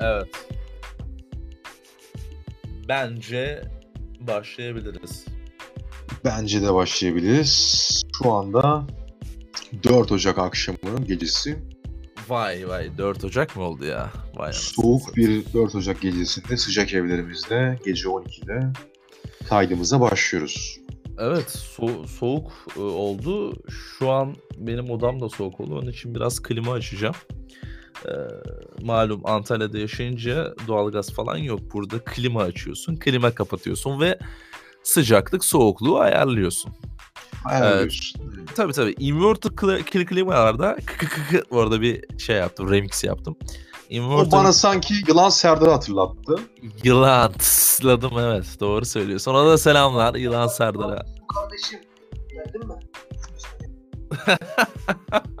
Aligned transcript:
Evet. 0.00 0.28
Bence 2.88 3.62
başlayabiliriz. 4.20 5.24
Bence 6.24 6.62
de 6.62 6.74
başlayabiliriz. 6.74 8.02
Şu 8.22 8.32
anda 8.32 8.86
4 9.84 10.12
Ocak 10.12 10.38
akşamının 10.38 11.04
gecesi. 11.06 11.58
Vay 12.28 12.68
vay 12.68 12.98
4 12.98 13.24
Ocak 13.24 13.56
mı 13.56 13.62
oldu 13.62 13.84
ya? 13.84 14.12
Vay 14.34 14.52
Soğuk 14.52 15.16
bir 15.16 15.44
4 15.54 15.74
Ocak 15.74 16.00
gecesinde 16.00 16.56
sıcak 16.56 16.94
evlerimizde 16.94 17.78
gece 17.84 18.08
12'de 18.08 18.72
kaydımıza 19.48 20.00
başlıyoruz. 20.00 20.80
Evet 21.18 21.44
so- 21.78 22.06
soğuk 22.06 22.52
e, 22.76 22.80
oldu. 22.80 23.52
Şu 23.68 24.10
an 24.10 24.36
benim 24.58 24.90
odam 24.90 25.20
da 25.20 25.28
soğuk 25.28 25.60
oldu. 25.60 25.78
Onun 25.78 25.90
için 25.90 26.14
biraz 26.14 26.42
klima 26.42 26.72
açacağım. 26.72 27.14
Ee, 28.06 28.10
malum 28.84 29.20
Antalya'da 29.24 29.78
yaşayınca 29.78 30.54
doğalgaz 30.68 31.12
falan 31.12 31.36
yok. 31.36 31.60
Burada 31.72 31.98
klima 32.04 32.42
açıyorsun, 32.42 32.96
klima 32.96 33.30
kapatıyorsun 33.30 34.00
ve 34.00 34.18
sıcaklık 34.82 35.44
soğukluğu 35.44 35.98
ayarlıyorsun. 35.98 36.72
Ayarlıyorsun. 37.44 38.20
Tabii 38.56 38.72
tabii. 38.72 38.94
Inverter 38.98 39.50
kli- 39.50 39.82
kli- 39.82 40.06
klimalarda 40.06 40.76
bu 41.50 41.60
arada 41.60 41.80
bir 41.80 42.18
şey 42.18 42.36
yaptım, 42.36 42.70
remix 42.70 43.04
yaptım. 43.04 43.36
O 43.40 43.94
Inverter 43.94 44.32
bana 44.32 44.52
sanki 44.52 44.94
Yılan 45.08 45.28
Serdar'ı 45.28 45.70
hatırlattı. 45.70 46.36
yılan 46.84 47.32
tısladım 47.32 48.18
evet 48.18 48.46
doğru 48.60 48.84
söylüyorsun. 48.84 49.34
Ona 49.34 49.50
da 49.50 49.58
selamlar 49.58 50.14
Yılan 50.14 50.46
Serdar'a. 50.46 51.02
Kardeşim 51.34 51.80
geldin 52.28 52.68
mi? 52.68 52.74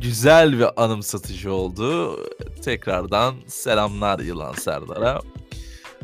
Güzel 0.00 0.58
bir 0.58 0.84
anımsatıcı 0.84 1.52
oldu. 1.52 2.16
Tekrardan 2.64 3.34
selamlar 3.46 4.18
Yılan 4.18 4.52
Serdar'a. 4.52 5.20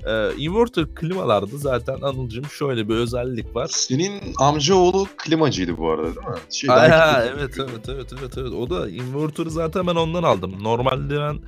Ee, 0.07 0.37
inverter 0.37 0.95
klimalarda 0.95 1.57
zaten 1.57 2.01
Anılcım 2.03 2.45
şöyle 2.45 2.89
bir 2.89 2.95
özellik 2.95 3.57
var. 3.57 3.67
Senin 3.73 4.21
amcaoğlu 4.39 5.07
klimacıydı 5.17 5.79
bu 5.79 5.91
arada 5.91 6.05
değil 6.07 6.27
mi? 6.27 6.35
Şeyden 6.51 6.91
Aa, 6.91 7.25
evet 7.25 7.55
evet 7.59 7.89
evet 7.89 8.13
evet 8.21 8.39
evet. 8.39 8.53
O 8.53 8.71
da 8.71 8.89
inverter'ı 8.89 9.51
zaten 9.51 9.87
ben 9.87 9.95
ondan 9.95 10.23
aldım. 10.23 10.63
Normalde 10.63 11.21
ben 11.21 11.39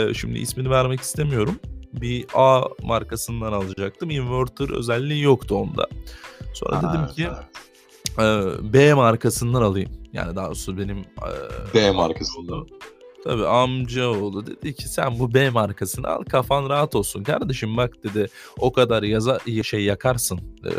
e, 0.00 0.14
şimdi 0.14 0.38
ismini 0.38 0.70
vermek 0.70 1.00
istemiyorum. 1.00 1.60
Bir 1.92 2.26
A 2.34 2.62
markasından 2.82 3.52
alacaktım. 3.52 4.10
Inverter 4.10 4.76
özelliği 4.78 5.22
yoktu 5.22 5.54
onda. 5.54 5.86
Sonra 6.54 6.82
Ha, 6.82 6.94
dedim 6.94 7.14
ki 7.14 7.22
evet. 7.36 7.46
E, 8.18 8.72
B 8.72 8.94
markasından 8.94 9.62
alayım. 9.62 9.90
Yani 10.12 10.36
daha 10.36 10.46
doğrusu 10.46 10.78
benim 10.78 10.98
e, 10.98 11.74
B 11.74 11.90
markasından. 11.90 12.66
Tabii 13.24 13.46
amcaoğlu 13.46 14.46
dedi 14.46 14.74
ki 14.74 14.88
sen 14.88 15.18
bu 15.18 15.34
B 15.34 15.50
markasını 15.50 16.08
al 16.08 16.24
kafan 16.24 16.68
rahat 16.68 16.94
olsun 16.94 17.22
kardeşim 17.22 17.76
bak 17.76 17.94
dedi 18.04 18.26
o 18.58 18.72
kadar 18.72 19.02
yaza 19.02 19.40
şey 19.62 19.84
yakarsın 19.84 20.38
e, 20.64 20.72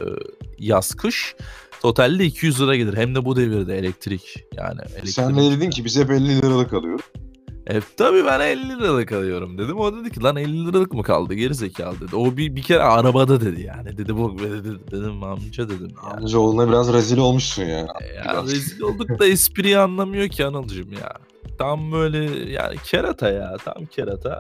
yaz 0.60 0.96
kış 0.96 1.36
totalde 1.82 2.26
200 2.26 2.62
lira 2.62 2.76
gelir 2.76 2.98
hem 2.98 3.16
de 3.16 3.26
bu 3.26 3.36
devirde 3.36 3.78
elektrik 3.78 4.46
yani 4.56 4.82
elektrik. 4.82 5.10
Sen 5.10 5.38
ne 5.38 5.52
dedin 5.52 5.70
ki 5.70 5.86
biz 5.86 5.98
hep 6.00 6.12
50 6.12 6.42
liralık 6.42 6.74
alıyoruz. 6.74 7.06
E, 7.70 7.82
tabii 7.98 8.26
ben 8.26 8.40
50 8.40 8.70
liralık 8.70 9.12
alıyorum 9.12 9.58
dedim 9.58 9.80
o 9.80 9.96
dedi 9.96 10.12
ki 10.12 10.24
lan 10.24 10.36
50 10.36 10.68
liralık 10.68 10.94
mı 10.94 11.04
kaldı 11.04 11.34
geri 11.34 11.56
zekalı 11.56 12.00
dedi 12.00 12.16
o 12.16 12.38
bir, 12.38 12.56
bir 12.56 12.62
kere 12.62 12.84
arabada 12.84 13.42
dedi 13.42 13.62
yani 13.62 13.98
dedi 13.98 14.18
bu 14.18 14.40
dedi, 14.40 14.70
dedim 14.92 15.24
amca 15.24 15.70
dedim 15.70 15.92
ya. 16.04 16.12
Amcaoğluna 16.12 16.68
biraz 16.68 16.94
rezil 16.94 17.18
olmuşsun 17.18 17.64
ya. 17.64 17.78
Ya 17.78 17.88
Biraz. 18.24 18.52
rezil 18.52 18.82
olduk 18.82 19.20
da 19.20 19.28
espriyi 19.28 19.78
anlamıyor 19.78 20.28
ki 20.28 20.46
Anılcım 20.46 20.94
ya. 20.94 21.14
Tam 21.58 21.92
böyle 21.92 22.50
yani 22.52 22.76
kerata 22.86 23.30
ya 23.30 23.58
tam 23.66 23.86
kerata. 23.86 24.40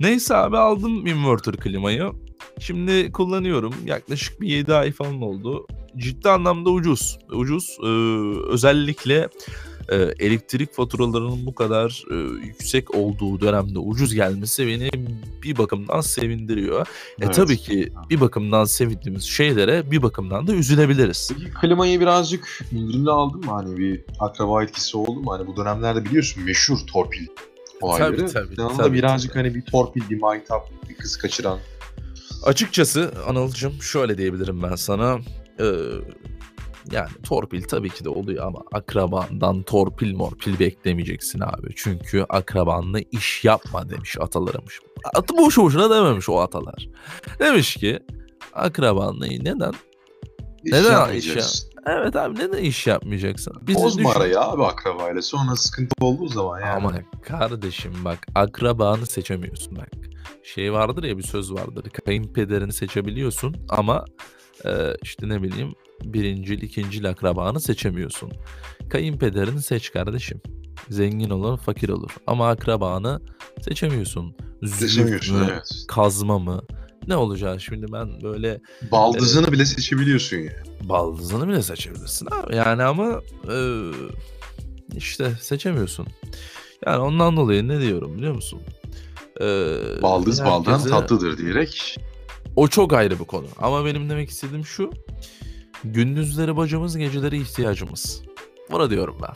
Neyse 0.00 0.36
abi 0.36 0.56
aldım 0.58 1.06
inverter 1.06 1.56
klimayı. 1.56 2.12
Şimdi 2.58 3.12
kullanıyorum. 3.12 3.74
Yaklaşık 3.84 4.40
bir 4.40 4.48
7 4.48 4.74
ay 4.74 4.92
falan 4.92 5.22
oldu. 5.22 5.66
Ciddi 5.96 6.28
anlamda 6.28 6.70
ucuz. 6.70 7.18
Ucuz. 7.32 7.78
Ee, 7.82 7.86
özellikle 8.52 9.28
e, 9.88 9.96
elektrik 9.96 10.72
faturalarının 10.74 11.46
bu 11.46 11.54
kadar 11.54 12.04
e, 12.10 12.14
yüksek 12.46 12.94
olduğu 12.94 13.40
dönemde 13.40 13.78
ucuz 13.78 14.14
gelmesi 14.14 14.66
beni 14.66 14.90
bir 15.42 15.58
bakımdan 15.58 16.00
sevindiriyor. 16.00 16.80
E 16.80 16.84
Evet. 17.22 17.34
tabii 17.34 17.56
ki 17.56 17.92
bir 18.10 18.20
bakımdan 18.20 18.64
sevindiğimiz 18.64 19.22
şeylere 19.24 19.90
bir 19.90 20.02
bakımdan 20.02 20.46
da 20.46 20.52
üzülebiliriz. 20.52 21.32
Peki 21.38 21.50
klimayı 21.60 22.00
birazcık 22.00 22.60
indirimli 22.72 23.10
aldın 23.10 23.40
mı? 23.44 23.50
Hani 23.50 23.78
bir 23.78 24.04
akraba 24.20 24.64
etkisi 24.64 24.96
oldu 24.96 25.20
mu? 25.20 25.32
Hani 25.32 25.46
bu 25.46 25.56
dönemlerde 25.56 26.04
biliyorsun 26.04 26.42
meşhur 26.44 26.78
torpil 26.92 27.26
olayları. 27.80 28.16
Tabii, 28.16 28.32
tabii, 28.32 28.60
Yanında 28.60 28.76
tabii, 28.82 28.96
birazcık 28.98 29.32
tabii. 29.32 29.42
hani 29.42 29.54
bir 29.54 29.62
torpil, 29.62 30.02
bir 30.10 30.20
maytap, 30.20 30.70
bir 30.88 30.94
kız 30.94 31.16
kaçıran. 31.16 31.58
Açıkçası 32.44 33.12
Anıl'cım 33.28 33.72
şöyle 33.82 34.18
diyebilirim 34.18 34.62
ben 34.62 34.76
sana. 34.76 35.18
Ee, 35.60 35.64
yani 36.90 37.08
torpil 37.22 37.62
tabii 37.62 37.90
ki 37.90 38.04
de 38.04 38.08
oluyor 38.08 38.46
ama 38.46 38.58
akrabandan 38.72 39.62
torpil 39.62 40.14
morpil 40.14 40.58
beklemeyeceksin 40.58 41.40
abi. 41.40 41.72
Çünkü 41.76 42.26
akrabanla 42.28 43.00
iş 43.00 43.44
yapma 43.44 43.90
demiş 43.90 44.16
atalarımış. 44.20 44.80
Atı 45.14 45.36
boşu 45.36 45.62
boşuna 45.62 45.90
dememiş 45.90 46.28
o 46.28 46.40
atalar. 46.40 46.88
Demiş 47.38 47.74
ki 47.76 48.00
akrabanla 48.52 49.26
neden? 49.26 49.72
İş 50.64 50.72
Neden 50.72 50.92
yapmayacaksın. 50.92 51.70
Evet 51.86 52.16
abi 52.16 52.38
neden 52.38 52.58
iş 52.58 52.86
yapmayacaksın? 52.86 53.54
Bizi 53.62 53.82
Bozma 53.82 54.10
düşün- 54.10 54.20
arayı 54.20 54.40
abi 54.40 54.64
akrabayla. 54.64 55.22
Sonra 55.22 55.56
sıkıntı 55.56 56.04
olduğu 56.04 56.28
zaman 56.28 56.60
yani. 56.60 56.70
Ama 56.70 56.92
kardeşim 57.22 57.92
bak 58.04 58.18
akrabanı 58.34 59.06
seçemiyorsun 59.06 59.76
bak. 59.76 59.88
Şey 60.42 60.72
vardır 60.72 61.04
ya 61.04 61.18
bir 61.18 61.22
söz 61.22 61.52
vardır. 61.52 61.84
Kayınpederini 62.04 62.72
seçebiliyorsun 62.72 63.56
ama 63.68 64.04
e, 64.64 64.70
işte 65.02 65.28
ne 65.28 65.42
bileyim 65.42 65.74
birincil, 66.04 66.62
ikincil 66.62 67.08
akrabanı 67.10 67.60
seçemiyorsun. 67.60 68.32
Kayınpederini 68.90 69.62
seç 69.62 69.92
kardeşim. 69.92 70.40
Zengin 70.90 71.30
olur, 71.30 71.58
fakir 71.58 71.88
olur. 71.88 72.10
Ama 72.26 72.48
akrabanı 72.48 73.20
seçemiyorsun. 73.60 74.36
Seçemiyorsun 74.66 75.36
mü, 75.36 75.46
evet. 75.52 75.84
kazma 75.88 76.38
mı? 76.38 76.62
Ne 77.08 77.16
olacak 77.16 77.60
şimdi 77.60 77.92
ben 77.92 78.22
böyle 78.22 78.60
Baldızını 78.92 79.52
bile 79.52 79.64
seçebiliyorsun 79.64 80.36
ya. 80.36 80.52
baldızını 80.82 81.48
bile 81.48 81.62
seçebilirsin 81.62 82.28
abi. 82.32 82.56
Yani 82.56 82.82
ama 82.82 83.20
e, 83.52 83.56
işte 84.96 85.32
seçemiyorsun. 85.40 86.06
Yani 86.86 86.98
ondan 86.98 87.36
dolayı 87.36 87.68
ne 87.68 87.80
diyorum 87.80 88.18
biliyor 88.18 88.34
musun? 88.34 88.60
E, 89.40 89.44
Baldız 90.02 90.44
baldan 90.44 90.72
herkese- 90.72 90.88
tatlıdır 90.90 91.38
diyerek. 91.38 91.96
O 92.56 92.68
çok 92.68 92.92
ayrı 92.92 93.20
bir 93.20 93.24
konu. 93.24 93.46
Ama 93.58 93.84
benim 93.84 94.10
demek 94.10 94.30
istediğim 94.30 94.66
şu. 94.66 94.90
Gündüzleri 95.84 96.56
bacımız, 96.56 96.96
geceleri 96.96 97.40
ihtiyacımız. 97.40 98.22
Bunu 98.70 98.90
diyorum 98.90 99.16
ben. 99.22 99.34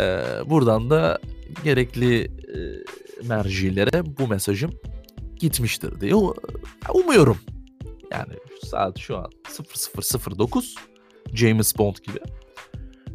E, 0.00 0.22
buradan 0.50 0.90
da 0.90 1.18
gerekli 1.64 2.24
e, 2.24 2.58
mercilere 3.28 4.16
bu 4.18 4.28
mesajım 4.28 4.70
gitmiştir 5.36 6.00
diye 6.00 6.14
umuyorum. 6.94 7.38
Yani 8.12 8.32
saat 8.66 8.98
şu 8.98 9.16
an 9.18 9.30
0009 10.36 10.74
James 11.34 11.78
Bond 11.78 11.96
gibi. 11.96 12.18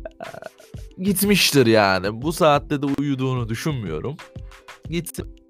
Ee, 0.03 1.03
gitmiştir 1.03 1.65
yani. 1.65 2.21
Bu 2.21 2.33
saatte 2.33 2.81
de 2.81 2.85
uyuduğunu 2.85 3.49
düşünmüyorum. 3.49 4.17
Gitsin. 4.89 5.43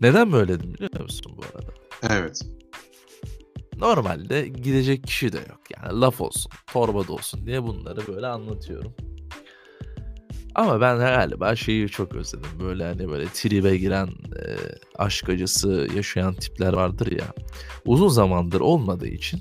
Neden 0.00 0.32
böyle 0.32 0.48
dedim 0.48 0.74
biliyor 0.74 1.00
musun 1.00 1.32
bu 1.36 1.42
arada? 1.42 1.72
Evet. 2.02 2.42
Normalde 3.80 4.48
gidecek 4.48 5.04
kişi 5.04 5.32
de 5.32 5.38
yok. 5.38 5.60
Yani 5.76 6.00
laf 6.00 6.20
olsun, 6.20 6.52
torbada 6.72 7.12
olsun 7.12 7.46
diye 7.46 7.62
bunları 7.62 8.06
böyle 8.06 8.26
anlatıyorum. 8.26 8.94
Ama 10.54 10.80
ben 10.80 10.98
galiba 10.98 11.56
şeyi 11.56 11.88
çok 11.88 12.14
özledim. 12.14 12.50
Böyle 12.60 12.84
hani 12.84 13.08
böyle 13.08 13.26
tribe 13.26 13.76
giren 13.76 14.06
e, 14.06 14.56
aşk 14.98 15.28
acısı 15.28 15.88
yaşayan 15.96 16.34
tipler 16.34 16.72
vardır 16.72 17.12
ya. 17.12 17.26
Uzun 17.84 18.08
zamandır 18.08 18.60
olmadığı 18.60 19.08
için 19.08 19.40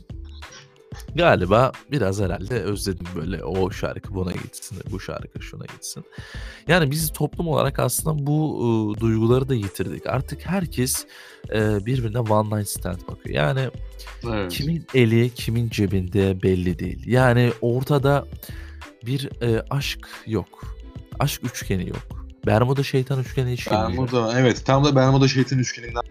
galiba 1.20 1.72
biraz 1.92 2.22
herhalde 2.22 2.62
özledim 2.62 3.08
böyle 3.16 3.44
o 3.44 3.72
şarkı 3.72 4.16
buna 4.16 4.32
gitsin, 4.32 4.78
bu 4.92 5.00
şarkı 5.00 5.42
şuna 5.42 5.66
gitsin. 5.66 6.04
Yani 6.68 6.92
biz 6.92 7.14
toplum 7.14 7.48
olarak 7.48 7.80
aslında 7.80 8.28
bu 8.28 8.58
e, 8.98 9.00
duyguları 9.00 9.50
da 9.50 9.56
yitirdik. 9.56 10.08
Artık 10.08 10.46
herkes 10.46 11.06
e, 11.54 11.86
birbirine 11.86 12.20
one 12.20 12.60
night 12.60 12.70
stand 12.70 12.98
bakıyor. 13.08 13.36
Yani 13.36 13.70
evet. 14.24 14.52
Kimin 14.52 14.86
eli 14.94 15.30
kimin 15.30 15.70
cebinde 15.70 16.44
belli 16.44 16.80
değil. 16.80 17.08
Yani 17.08 17.52
ortada 17.62 18.26
bir 19.06 19.30
e, 19.42 19.66
aşk 19.70 20.08
yok. 20.28 20.76
Aşk 21.20 21.44
üçgeni 21.44 21.90
yok. 21.90 22.28
Bermuda 22.46 22.84
şeytan 22.84 23.20
üçgeni 23.20 23.52
hiç. 23.52 23.72
Bermuda 23.72 24.40
evet 24.40 24.66
tam 24.66 24.86
da 24.86 24.96
Bermuda 24.96 25.28
şeytan 25.28 25.60
üçgeninden 25.60 26.02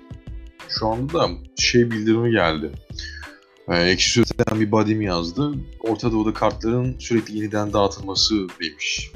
şu 0.69 0.89
anda 0.89 1.15
da 1.15 1.29
şey 1.57 1.91
bildirimi 1.91 2.31
geldi. 2.31 2.73
Ee, 3.71 3.83
Ekşi 3.91 4.11
Sözlük'ten 4.11 4.61
bir 4.61 4.71
body'm 4.73 5.01
yazdı. 5.03 5.55
Orta 5.81 6.13
Doğu'da 6.13 6.33
kartların 6.33 6.97
sürekli 6.99 7.37
yeniden 7.39 7.73
dağıtılması 7.73 8.35
demiş. 8.61 9.11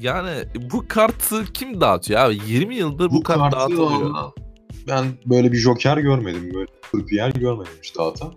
Yani 0.00 0.30
bu 0.72 0.84
kartı 0.88 1.44
kim 1.54 1.80
dağıtıyor 1.80 2.20
abi? 2.20 2.38
20 2.46 2.76
yıldır 2.76 3.10
bu, 3.10 3.14
Bu 3.14 3.22
kart 3.22 3.38
kartı 3.38 3.56
dağıtılıyor. 3.56 4.14
da- 4.14 4.32
ben 4.88 5.04
böyle 5.26 5.52
bir 5.52 5.56
joker 5.58 5.96
görmedim. 5.98 6.50
Böyle 6.54 7.06
bir 7.08 7.16
yer 7.16 7.30
görmedim 7.30 7.72
hiç 7.82 7.96
dağıtan. 7.98 8.34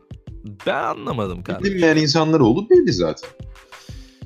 Ben 0.65 0.83
anlamadım 0.83 1.44
kardeşim. 1.44 1.75
Bilmeyen 1.75 1.97
insanlar 1.97 2.39
oldu 2.39 2.68
belli 2.69 2.94
zaten. 2.94 3.29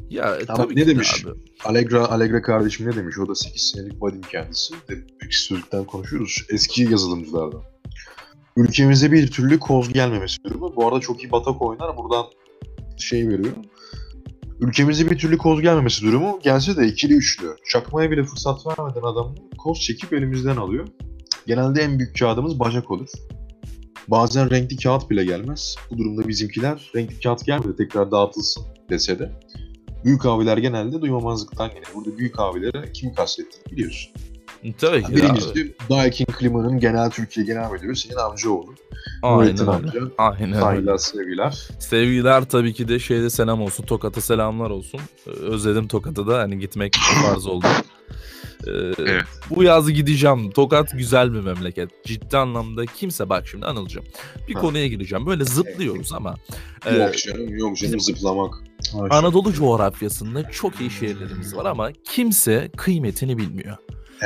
Ya 0.10 0.36
e, 0.36 0.46
tabii 0.46 0.76
ne 0.76 0.88
demiş? 0.88 1.26
abi. 1.26 1.40
Allegra, 1.66 2.06
Allegra 2.06 2.42
kardeşim 2.42 2.90
ne 2.90 2.96
demiş? 2.96 3.20
O 3.20 3.28
da 3.28 3.36
8 3.36 3.62
senelik 3.62 4.02
vadim 4.02 4.22
kendisi. 4.32 4.74
Eski 5.22 5.38
sözlükten 5.42 5.84
konuşuyoruz. 5.86 6.46
Eski 6.50 6.84
yazılımcılardan. 6.84 7.62
Ülkemize 8.58 9.12
bir 9.12 9.32
türlü 9.32 9.60
koz 9.60 9.94
gelmemesi 9.94 10.44
durumu. 10.44 10.76
Bu 10.76 10.88
arada 10.88 11.00
çok 11.00 11.24
iyi 11.24 11.32
batak 11.32 11.62
oynar. 11.62 11.98
Buradan 11.98 12.26
şey 12.98 13.28
veriyor. 13.28 13.54
Ülkemize 14.60 15.12
bir 15.12 15.18
türlü 15.18 15.38
koz 15.38 15.62
gelmemesi 15.62 16.06
durumu 16.06 16.40
gelse 16.44 16.78
de 16.78 16.88
ikili 16.88 17.14
üçlü. 17.14 17.56
Çakmaya 17.66 18.12
bile 18.12 18.24
fırsat 18.24 18.68
vermeden 18.68 19.02
adam 19.02 19.36
koz 19.58 19.80
çekip 19.80 20.14
elimizden 20.14 20.58
alıyor. 20.58 20.88
Genelde 21.48 21.82
en 21.82 22.00
büyük 22.00 22.20
kağıdımız 22.20 22.60
bacak 22.60 22.92
olur. 22.92 23.10
Bazen 24.08 24.50
renkli 24.50 24.78
kağıt 24.78 25.10
bile 25.10 25.26
gelmez. 25.26 25.76
Bu 25.92 25.98
durumda 25.98 26.28
bizimkiler 26.28 26.92
renkli 26.96 27.20
kağıt 27.20 27.46
gelmedi 27.46 27.76
tekrar 27.76 28.12
dağıtılsın 28.12 28.64
dese 28.90 29.20
de 29.20 29.32
Büyük 30.06 30.26
abiler 30.26 30.58
genelde 30.58 31.02
duymamazlıktan 31.02 31.70
gelir. 31.70 31.88
Burada 31.96 32.18
büyük 32.18 32.40
abilere 32.40 32.92
kimi 32.92 33.14
kastettiğini 33.14 33.72
biliyorsun. 33.72 34.12
Tabii 34.80 35.04
ki 35.04 35.08
de 35.08 35.14
abi. 35.14 35.16
Birincisi 35.16 35.76
Daikin 35.90 36.26
Klima'nın 36.26 36.80
genel 36.80 37.10
Türkiye 37.10 37.46
Genel 37.46 37.72
Müdürü 37.72 37.96
senin 37.96 38.16
amcaoğlu. 38.16 38.76
Aynen 39.24 39.60
öyle. 39.60 39.72
amca. 39.72 40.00
Aynen 40.18 40.50
öyle. 40.54 40.60
Saygılar, 40.62 40.98
sevgiler. 40.98 41.68
Sevgiler 41.80 42.50
tabii 42.50 42.74
ki 42.74 42.88
de 42.88 43.00
şeyde 43.00 43.30
selam 43.30 43.62
olsun. 43.62 43.84
Tokat'a 43.84 44.22
selamlar 44.22 44.70
olsun. 44.70 45.00
Ee, 45.28 45.30
Özledim 45.30 45.88
Tokat'a 45.88 46.28
da 46.28 46.38
hani 46.40 46.60
gitmek 46.60 46.96
farz 47.26 47.48
oldu. 47.48 47.66
Ee, 48.68 48.72
Evet. 49.00 49.24
Bu 49.50 49.64
yaz 49.64 49.92
gideceğim. 49.92 50.52
Tokat 50.52 50.92
güzel 50.92 51.34
bir 51.34 51.40
memleket. 51.40 52.06
Ciddi 52.06 52.38
anlamda 52.38 52.86
kimse 52.86 53.30
bak 53.30 53.48
şimdi 53.48 53.66
anılacağım. 53.66 54.08
Bir 54.48 54.54
Ha. 54.56 54.62
konuya 54.62 54.88
gireceğim. 54.88 55.26
Böyle 55.26 55.46
zıplıyoruz 55.46 56.14
ama 56.14 56.36
e, 56.86 56.96
yok 56.96 57.18
canım, 57.18 57.58
yok 57.58 57.78
canım 57.78 58.00
zıplamak. 58.00 58.54
Anadolu 59.10 59.54
coğrafyasında 59.54 60.50
çok 60.52 60.82
iyi 60.82 60.90
şehirlerimiz 60.92 61.56
var 61.56 61.66
ama 61.66 61.92
kimse 62.04 62.72
kıymetini 62.78 63.38
bilmiyor. 63.38 63.78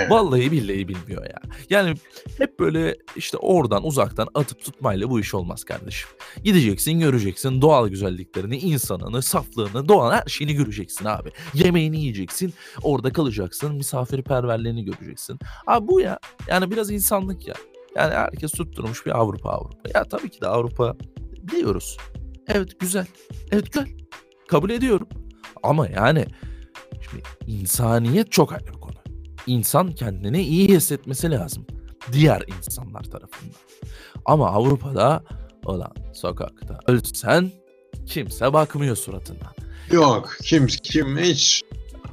Vallahi 0.09 0.51
billahi 0.51 0.87
bilmiyor 0.87 1.25
ya. 1.25 1.39
Yani 1.69 1.95
hep 2.37 2.59
böyle 2.59 2.95
işte 3.15 3.37
oradan 3.37 3.85
uzaktan 3.85 4.27
atıp 4.33 4.59
tutmayla 4.61 5.09
bu 5.09 5.19
iş 5.19 5.33
olmaz 5.33 5.63
kardeşim. 5.63 6.09
Gideceksin 6.43 6.99
göreceksin 6.99 7.61
doğal 7.61 7.87
güzelliklerini, 7.87 8.57
insanını, 8.57 9.21
saflığını, 9.21 9.89
doğal 9.89 10.11
her 10.11 10.23
şeyini 10.27 10.53
göreceksin 10.53 11.05
abi. 11.05 11.31
Yemeğini 11.53 11.99
yiyeceksin, 11.99 12.53
orada 12.81 13.13
kalacaksın, 13.13 13.75
misafirperverliğini 13.75 14.85
göreceksin. 14.85 15.39
Abi 15.67 15.87
bu 15.87 15.99
ya 15.99 16.19
yani 16.47 16.71
biraz 16.71 16.91
insanlık 16.91 17.47
ya. 17.47 17.55
Yani 17.95 18.13
herkes 18.13 18.51
tutturmuş 18.51 19.05
bir 19.05 19.19
Avrupa 19.19 19.49
Avrupa. 19.49 19.89
Ya 19.93 20.03
tabii 20.03 20.29
ki 20.29 20.41
de 20.41 20.47
Avrupa 20.47 20.95
biliyoruz. 21.41 21.97
Evet 22.47 22.79
güzel. 22.79 23.07
Evet 23.51 23.73
güzel. 23.73 23.87
Kabul 24.47 24.69
ediyorum. 24.69 25.07
Ama 25.63 25.87
yani 25.87 26.25
şimdi 27.09 27.23
insaniyet 27.47 28.31
çok 28.31 28.53
ayrı. 28.53 28.84
İnsan 29.47 29.91
kendini 29.91 30.41
iyi 30.41 30.67
hissetmesi 30.69 31.31
lazım. 31.31 31.65
Diğer 32.11 32.43
insanlar 32.57 33.03
tarafından. 33.03 33.55
Ama 34.25 34.49
Avrupa'da 34.51 35.23
olan 35.65 35.93
sokakta 36.13 36.79
ölsen 36.87 37.51
kimse 38.05 38.53
bakmıyor 38.53 38.95
suratına. 38.95 39.53
Yok, 39.91 40.37
kim 40.43 40.67
kim 40.67 41.17
hiç. 41.17 41.61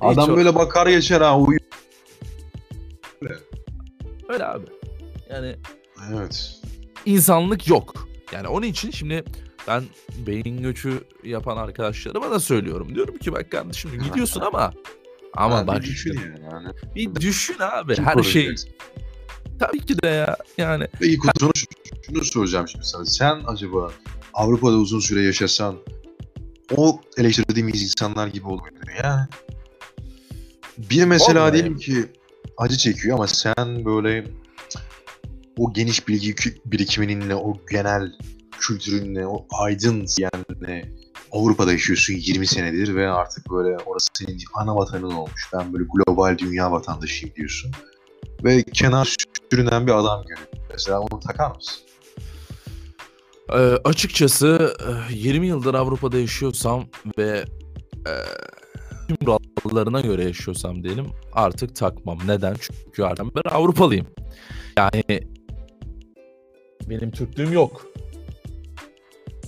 Adam 0.01 0.31
o- 0.31 0.37
böyle 0.37 0.55
bakar 0.55 0.87
geçer 0.87 1.21
ha 1.21 1.39
uyu. 1.39 1.59
Öyle 4.29 4.47
abi. 4.47 4.67
Yani 5.31 5.57
Evet. 6.13 6.61
insanlık 7.07 7.69
yok. 7.69 8.09
Yani 8.33 8.49
onun 8.49 8.67
için 8.67 8.91
şimdi 8.91 9.25
ben 9.69 9.85
beyin 10.27 10.63
göçü 10.63 11.05
yapan 11.25 11.57
arkadaşlarıma 11.57 12.31
da 12.31 12.41
söylüyorum. 12.41 12.95
Diyorum 12.95 13.19
ki 13.19 13.33
bak 13.33 13.51
kardeşim 13.51 14.03
gidiyorsun 14.03 14.41
ama 14.41 14.73
ama 15.37 15.57
Ha, 15.57 15.67
bak 15.67 15.83
bir 15.83 15.87
düşün 15.87 16.13
işte, 16.15 16.33
yani. 16.53 16.69
bir 16.95 17.15
düşün 17.15 17.57
abi 17.61 17.95
Kim 17.95 18.05
her 18.05 18.23
şey 18.23 18.55
tabii 19.59 19.81
ki 19.81 20.03
de 20.03 20.09
ya 20.09 20.37
yani 20.59 20.89
Peki 21.01 21.19
Kuzey, 21.19 21.33
şunu, 21.39 21.53
şunu 22.07 22.25
soracağım 22.25 22.69
şimdi 22.69 22.85
sana. 22.85 23.05
Sen 23.05 23.41
acaba 23.47 23.93
Avrupa'da 24.35 24.77
uzun 24.77 25.01
süre 25.01 25.23
yaşasan 25.23 25.77
o 26.77 27.01
eleştirdiğimiz 27.17 27.83
insanlar 27.83 28.27
gibi 28.27 28.47
olur 28.47 28.63
muydun 28.63 28.93
ya? 29.05 29.29
Bir 30.79 31.05
mesela 31.05 31.41
Vallahi. 31.41 31.53
diyelim 31.53 31.77
ki 31.77 32.07
acı 32.59 32.77
çekiyor 32.77 33.17
ama 33.17 33.27
sen 33.27 33.85
böyle 33.85 34.25
o 35.57 35.73
geniş 35.73 36.09
bilgi 36.09 36.35
birikiminle, 36.67 37.35
o 37.35 37.57
genel 37.71 38.13
kültürünle, 38.59 39.27
o 39.27 39.47
aydın 39.51 40.07
yani 40.19 40.45
Avrupa'da 41.33 41.73
yaşıyorsun 41.73 42.15
20 42.15 42.47
senedir 42.47 42.95
ve 42.95 43.09
artık 43.11 43.51
böyle 43.51 43.77
orası 43.87 44.09
senin 44.15 44.39
ana 44.55 44.77
vatanın 44.77 45.11
olmuş. 45.11 45.49
Ben 45.53 45.73
böyle 45.73 45.85
global 45.95 46.39
dünya 46.39 46.73
vatandaşıyım 46.73 47.35
diyorsun. 47.35 47.71
Ve 48.45 48.63
kenar 48.63 49.17
sürünen 49.51 49.87
bir 49.87 49.93
adam 49.93 50.23
görüyorsun. 50.23 50.59
Mesela 50.71 51.01
onu 51.01 51.21
takar 51.21 51.57
mısın? 51.57 51.75
Ee, 53.53 53.57
açıkçası 53.85 54.77
e, 55.11 55.15
20 55.15 55.47
yıldır 55.47 55.75
Avrupa'da 55.75 56.19
yaşıyorsam 56.19 56.85
ve 57.19 57.45
e, 58.07 58.13
tüm 59.09 59.17
kurallarına 59.17 60.01
göre 60.01 60.25
yaşıyorsam 60.25 60.85
diyelim 60.85 61.07
artık 61.33 61.77
takmam. 61.77 62.19
Neden? 62.27 62.57
Çünkü 62.61 63.03
artık 63.03 63.37
ben 63.37 63.51
Avrupalıyım. 63.51 64.07
Yani 64.77 65.21
benim 66.89 67.11
Türklüğüm 67.11 67.53
yok. 67.53 67.92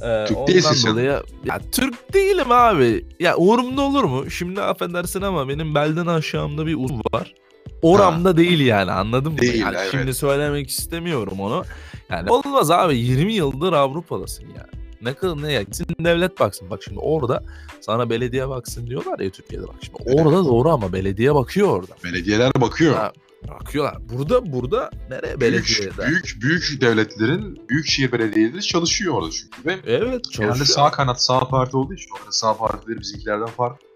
Ee, 0.02 0.24
Türk 0.28 0.48
değilsin 0.48 0.74
sen. 0.74 0.92
dolayı 0.92 1.22
ya 1.44 1.60
Türk 1.72 2.14
değilim 2.14 2.50
abi. 2.50 3.06
Ya 3.20 3.36
umurumda 3.36 3.82
olur 3.82 4.04
mu? 4.04 4.30
Şimdi 4.30 4.62
affedersin 4.62 5.22
ama 5.22 5.48
benim 5.48 5.74
belden 5.74 6.06
aşağımda 6.06 6.66
bir 6.66 6.74
uzun 6.74 7.02
var. 7.12 7.34
Oramda 7.82 8.36
değil 8.36 8.60
yani 8.60 8.90
anladın 8.92 9.32
mı? 9.32 9.38
Değil, 9.38 9.60
yani 9.60 9.76
evet. 9.78 9.88
Şimdi 9.90 10.14
söylemek 10.14 10.70
istemiyorum 10.70 11.40
onu. 11.40 11.64
Yani 12.10 12.30
olmaz 12.30 12.70
abi 12.70 12.96
20 12.96 13.32
yıldır 13.32 13.72
Avrupa'dasın 13.72 14.44
yani. 14.44 14.84
Ne 15.02 15.14
kadar 15.14 15.42
ne 15.42 15.52
ya 15.52 15.62
gitsin 15.62 15.86
devlet 16.00 16.40
baksın. 16.40 16.70
Bak 16.70 16.82
şimdi 16.82 16.98
orada 16.98 17.42
sana 17.80 18.10
belediye 18.10 18.48
baksın 18.48 18.86
diyorlar 18.86 19.18
ya 19.18 19.30
Türkiye'de 19.30 19.68
bak 19.68 19.76
şimdi. 19.82 20.20
Orada 20.20 20.44
doğru 20.44 20.68
ama 20.68 20.92
belediye 20.92 21.34
bakıyor 21.34 21.68
orada. 21.68 21.92
Belediyeler 22.04 22.52
bakıyor. 22.60 22.94
Ha, 22.94 23.12
bakıyorlar. 23.48 24.08
Burada 24.08 24.52
burada 24.52 24.90
nereye 25.10 25.22
büyük, 25.22 25.40
belediyede? 25.40 26.06
büyük, 26.06 26.38
büyük 26.42 26.80
devletlerin, 26.80 27.68
büyükşehir 27.68 28.12
belediyeleri 28.12 28.62
çalışıyor 28.62 29.14
orada 29.14 29.30
çünkü. 29.30 29.64
Ve 29.64 29.72
Evet 29.72 30.04
genelde 30.04 30.22
çalışıyor. 30.32 30.66
sağ 30.66 30.90
kanat, 30.90 31.22
sağ 31.22 31.40
parti 31.48 31.76
olduğu 31.76 31.94
için 31.94 32.10
orada 32.20 32.32
sağ 32.32 32.56
partileri 32.56 33.00
bizimkilerden 33.00 33.46
farklı. 33.46 33.86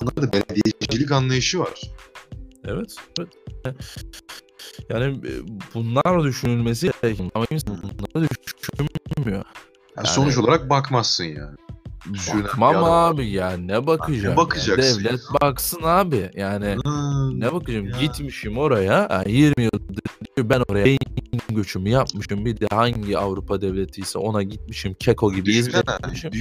Bunlarda 0.00 0.22
da 0.22 0.32
belediyecilik 0.32 1.12
anlayışı 1.12 1.58
var. 1.58 1.80
Evet. 2.64 2.94
evet. 3.18 3.28
Yani 4.88 5.04
e, 5.28 5.32
bunlar 5.74 6.24
düşünülmesi 6.24 6.90
gerekiyor. 7.02 7.30
Ama 7.34 7.46
kimse 7.46 7.66
bunları 7.66 8.28
düşünmüyor. 8.28 9.36
Yani 9.36 9.44
Yani- 9.96 10.08
sonuç 10.08 10.38
olarak 10.38 10.70
bakmazsın 10.70 11.24
yani. 11.24 11.56
Düşünen 12.12 12.44
Bakmam 12.44 12.72
bir 12.74 12.78
adam. 12.78 13.14
abi 13.16 13.26
ya 13.30 13.50
ne 13.50 13.86
bakacağım. 13.86 14.30
ya? 14.30 14.36
bakacaksın 14.36 15.04
Devlet 15.04 15.20
baksın 15.40 15.80
abi. 15.84 16.30
Yani 16.34 16.76
Hmm. 16.84 17.40
ne 17.40 17.52
bakacağım 17.52 17.86
Ya. 17.88 17.98
gitmişim 18.00 18.58
oraya 18.58 19.08
yani 19.10 19.32
20 19.32 19.62
yıldır 19.62 20.04
ben 20.38 20.62
oraya 20.70 20.84
beyin 20.84 20.98
göçümü 21.50 21.88
yapmışım. 21.88 22.44
Bir 22.44 22.60
de 22.60 22.66
hangi 22.70 23.18
Avrupa 23.18 23.60
devleti 23.60 24.00
ise 24.00 24.18
ona 24.18 24.42
gitmişim. 24.42 24.94
Keko 24.94 25.32
gibi. 25.32 25.62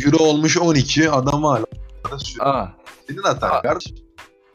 Euro 0.06 0.24
olmuş 0.24 0.58
12 0.58 1.12
adam 1.12 1.44
hala. 1.44 1.66
Senin 3.08 3.22
hatan 3.24 3.62
kardeşim. 3.62 3.98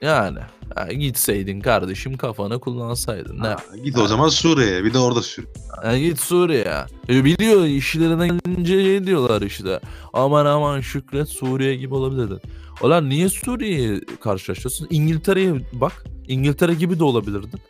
yani 0.02 0.38
ha, 0.74 0.92
gitseydin 0.92 1.60
kardeşim 1.60 2.16
kafanı 2.16 2.60
kullansaydın. 2.60 3.38
Ne? 3.42 3.46
Ha, 3.46 3.56
Git 3.84 3.98
o 3.98 4.06
zaman 4.06 4.28
Suriye'ye 4.28 4.84
bir 4.84 4.94
de 4.94 4.98
orada 4.98 5.22
sür. 5.22 5.46
Ha, 5.82 5.98
git 5.98 6.20
Suriye. 6.20 6.74
E, 7.08 7.24
biliyor 7.24 7.64
işlerine 7.64 8.28
gelince 8.28 8.84
şey 8.84 9.06
diyorlar 9.06 9.42
işte. 9.42 9.80
Aman 10.12 10.46
aman 10.46 10.80
Şükret 10.80 11.28
Suriye 11.28 11.76
gibi 11.76 11.94
olabilirdin. 11.94 12.40
Ulan 12.82 13.08
niye 13.08 13.28
Suriye'yi 13.28 14.00
karşılaştırıyorsun? 14.20 14.86
İngiltere'ye 14.90 15.54
bak. 15.72 16.04
İngiltere 16.28 16.74
gibi 16.74 16.98
de 16.98 17.04
olabilirdin. 17.04 17.60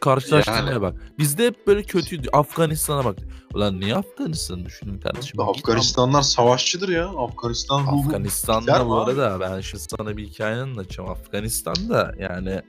Karşılaştırmaya 0.00 0.66
Yani. 0.72 0.80
bak. 0.82 0.94
Bizde 1.18 1.46
hep 1.46 1.66
böyle 1.66 1.82
kötüydü. 1.82 2.28
Afganistan'a 2.32 3.04
bak. 3.04 3.16
Ulan 3.54 3.80
niye 3.80 3.94
Afganistan'ı 3.96 4.64
düşünün 4.66 4.98
kardeşim? 5.00 5.40
Afganistanlar 5.40 6.22
savaşçıdır 6.22 6.88
ya. 6.88 7.06
Afganistan 7.08 7.80
ruhu. 7.82 8.00
Afganistan'da 8.06 8.84
bu 8.86 8.88
mi 8.88 8.94
abi? 9.00 9.10
arada 9.10 9.40
ben 9.40 9.60
şimdi 9.60 9.84
sana 9.98 10.16
bir 10.16 10.26
hikaye 10.26 10.56
anlatacağım. 10.56 11.10
Afganistan'da 11.10 12.14
yani 12.18 12.62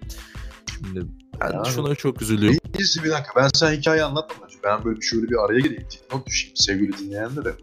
şimdi 0.78 1.06
ben 1.42 1.52
Yani. 1.54 1.68
şuna 1.68 1.96
çok 1.96 2.22
üzülüyorum. 2.22 2.60
Birincisi 2.66 3.04
bir 3.04 3.10
dakika 3.10 3.32
ben 3.36 3.50
sana 3.54 3.72
hikaye 3.72 4.04
anlatmadan 4.04 4.50
ben 4.64 4.86
böyle 4.86 4.98
bir 5.00 5.06
şöyle 5.06 5.28
bir 5.30 5.46
araya 5.46 5.60
gireyim. 5.60 5.86
Dipnot 5.92 6.28
düşeyim 6.28 6.56
sevgili 6.56 6.98
dinleyenlere. 6.98 7.56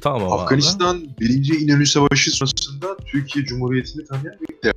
Tamam 0.00 0.22
abi. 0.32 0.42
Afganistan 0.42 1.02
1. 1.20 1.60
İnönü 1.60 1.86
Savaşı 1.86 2.30
sırasında 2.36 2.96
Türkiye 2.96 3.44
Cumhuriyeti'ni 3.44 4.04
tanıyan 4.04 4.34
bir 4.40 4.62
devlet. 4.62 4.76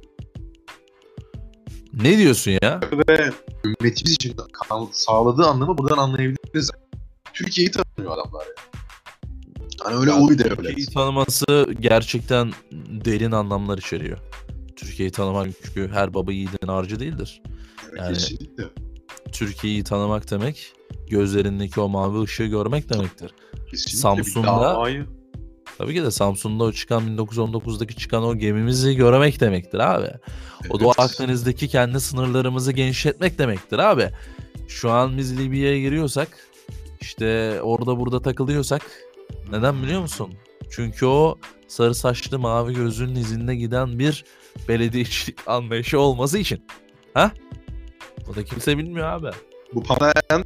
Ne 2.01 2.17
diyorsun 2.17 2.51
ya? 2.61 2.79
ve 3.09 3.31
ümmetimiz 3.65 4.11
için 4.13 4.35
sağladığı 4.91 5.45
anlamı 5.45 5.77
buradan 5.77 5.97
anlayabiliriz. 5.97 6.71
Türkiye'yi 7.33 7.71
tanımıyor 7.71 8.17
adamlar 8.17 8.45
ya. 8.45 8.53
Hani 9.83 9.95
öyle 9.95 10.13
ulu 10.13 10.29
bir 10.31 10.37
devlet. 10.39 10.57
Türkiye'yi 10.57 10.85
tanıması 10.93 11.67
gerçekten 11.79 12.51
derin 13.05 13.31
anlamlar 13.31 13.77
içeriyor. 13.77 14.17
Türkiye'yi 14.75 15.11
tanımak 15.11 15.47
çünkü 15.65 15.87
her 15.93 16.13
baba 16.13 16.31
yiğidin 16.31 16.67
harcı 16.67 16.99
değildir. 16.99 17.41
yani- 17.97 18.13
Kesinlikle. 18.13 18.63
Türkiye'yi 19.31 19.83
tanımak 19.83 20.31
demek 20.31 20.73
gözlerindeki 21.09 21.79
o 21.81 21.89
mavi 21.89 22.21
ışığı 22.23 22.45
görmek 22.45 22.89
demektir. 22.89 23.31
Kesinlikle. 23.71 23.97
Samsun'da- 23.99 24.77
Tabii 25.79 25.93
ki 25.93 26.03
de 26.03 26.11
Samsun'da 26.11 26.63
o 26.63 26.71
çıkan 26.71 27.17
1919'daki 27.17 27.95
çıkan 27.95 28.23
o 28.23 28.35
gemimizi 28.35 28.95
görmek 28.95 29.39
demektir 29.39 29.79
abi. 29.79 30.07
O 30.69 30.79
Doğu 30.79 30.87
Evet. 30.87 30.99
Akdeniz'deki 30.99 31.67
kendi 31.67 31.99
sınırlarımızı 31.99 32.71
genişletmek 32.71 33.39
demektir 33.39 33.79
abi. 33.79 34.09
Şu 34.67 34.91
an 34.91 35.17
biz 35.17 35.39
Libya'ya 35.39 35.79
giriyorsak 35.79 36.27
işte 37.01 37.59
orada 37.61 37.99
burada 37.99 38.21
takılıyorsak 38.21 38.81
neden 39.51 39.83
biliyor 39.83 40.01
musun? 40.01 40.33
Çünkü 40.69 41.05
o 41.05 41.37
sarı 41.67 41.95
saçlı 41.95 42.39
mavi 42.39 42.73
gözlünün 42.73 43.15
izinde 43.15 43.55
giden 43.55 43.99
bir 43.99 44.25
belediyecilik 44.67 45.37
anlayışı 45.47 45.99
olması 45.99 46.37
için. 46.37 46.65
Ha? 47.13 47.31
O 48.31 48.35
da 48.35 48.43
kimse 48.43 48.77
bilmiyor 48.77 49.07
abi. 49.07 49.29
Bu 49.73 49.83
Pamela 49.83 50.43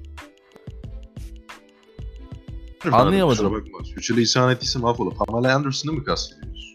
Anlayamadım. 2.92 3.54
Bakma. 3.54 3.86
Sürçülisan 3.86 4.52
ettiysem 4.52 4.86
affola. 4.86 5.10
Pamela 5.10 5.56
Anderson'ı 5.56 5.94
mı 5.94 6.04
kastediyoruz? 6.04 6.74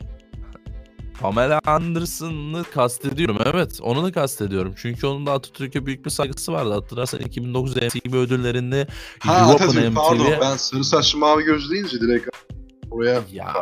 Pamela 1.20 1.60
Anderson'ı 1.66 2.64
kastediyorum 2.74 3.38
evet 3.44 3.78
onu 3.82 4.04
da 4.04 4.12
kastediyorum. 4.12 4.74
Çünkü 4.76 5.06
onun 5.06 5.26
da 5.26 5.32
Atatürk'e 5.32 5.86
büyük 5.86 6.04
bir 6.04 6.10
saygısı 6.10 6.52
vardı. 6.52 6.72
Hatırlarsan 6.72 7.20
2009 7.20 7.76
MTV 7.76 8.14
ödüllerinde 8.14 8.86
Ha 9.18 9.32
Atatürk 9.34 9.94
pardon. 9.96 10.26
Ben 10.40 10.56
sarı 10.56 10.84
saçlı 10.84 11.18
mavi 11.18 11.42
göz 11.44 11.70
deyince 11.70 12.00
direkt 12.00 12.28
oraya 12.90 13.22
Ya 13.32 13.52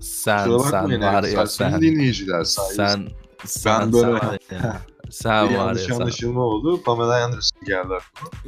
sen 0.00 0.58
sen 0.58 1.00
var 1.00 1.22
ya 1.22 1.46
sen 1.46 1.80
dinleyiciler 1.80 2.44
saygısız. 2.44 2.76
sen 2.76 3.08
sen 3.44 3.92
böyle- 3.92 4.38
sen 5.10 5.34
ya. 5.42 5.50
Bir 5.50 5.54
var 5.54 5.58
ya 5.58 5.58
yanlış 5.66 5.82
sen. 5.82 5.94
anlaşılma 5.94 6.40
oldu. 6.42 6.82
Pamela 6.82 7.24
Anderson 7.24 7.60
geldi. 7.66 7.94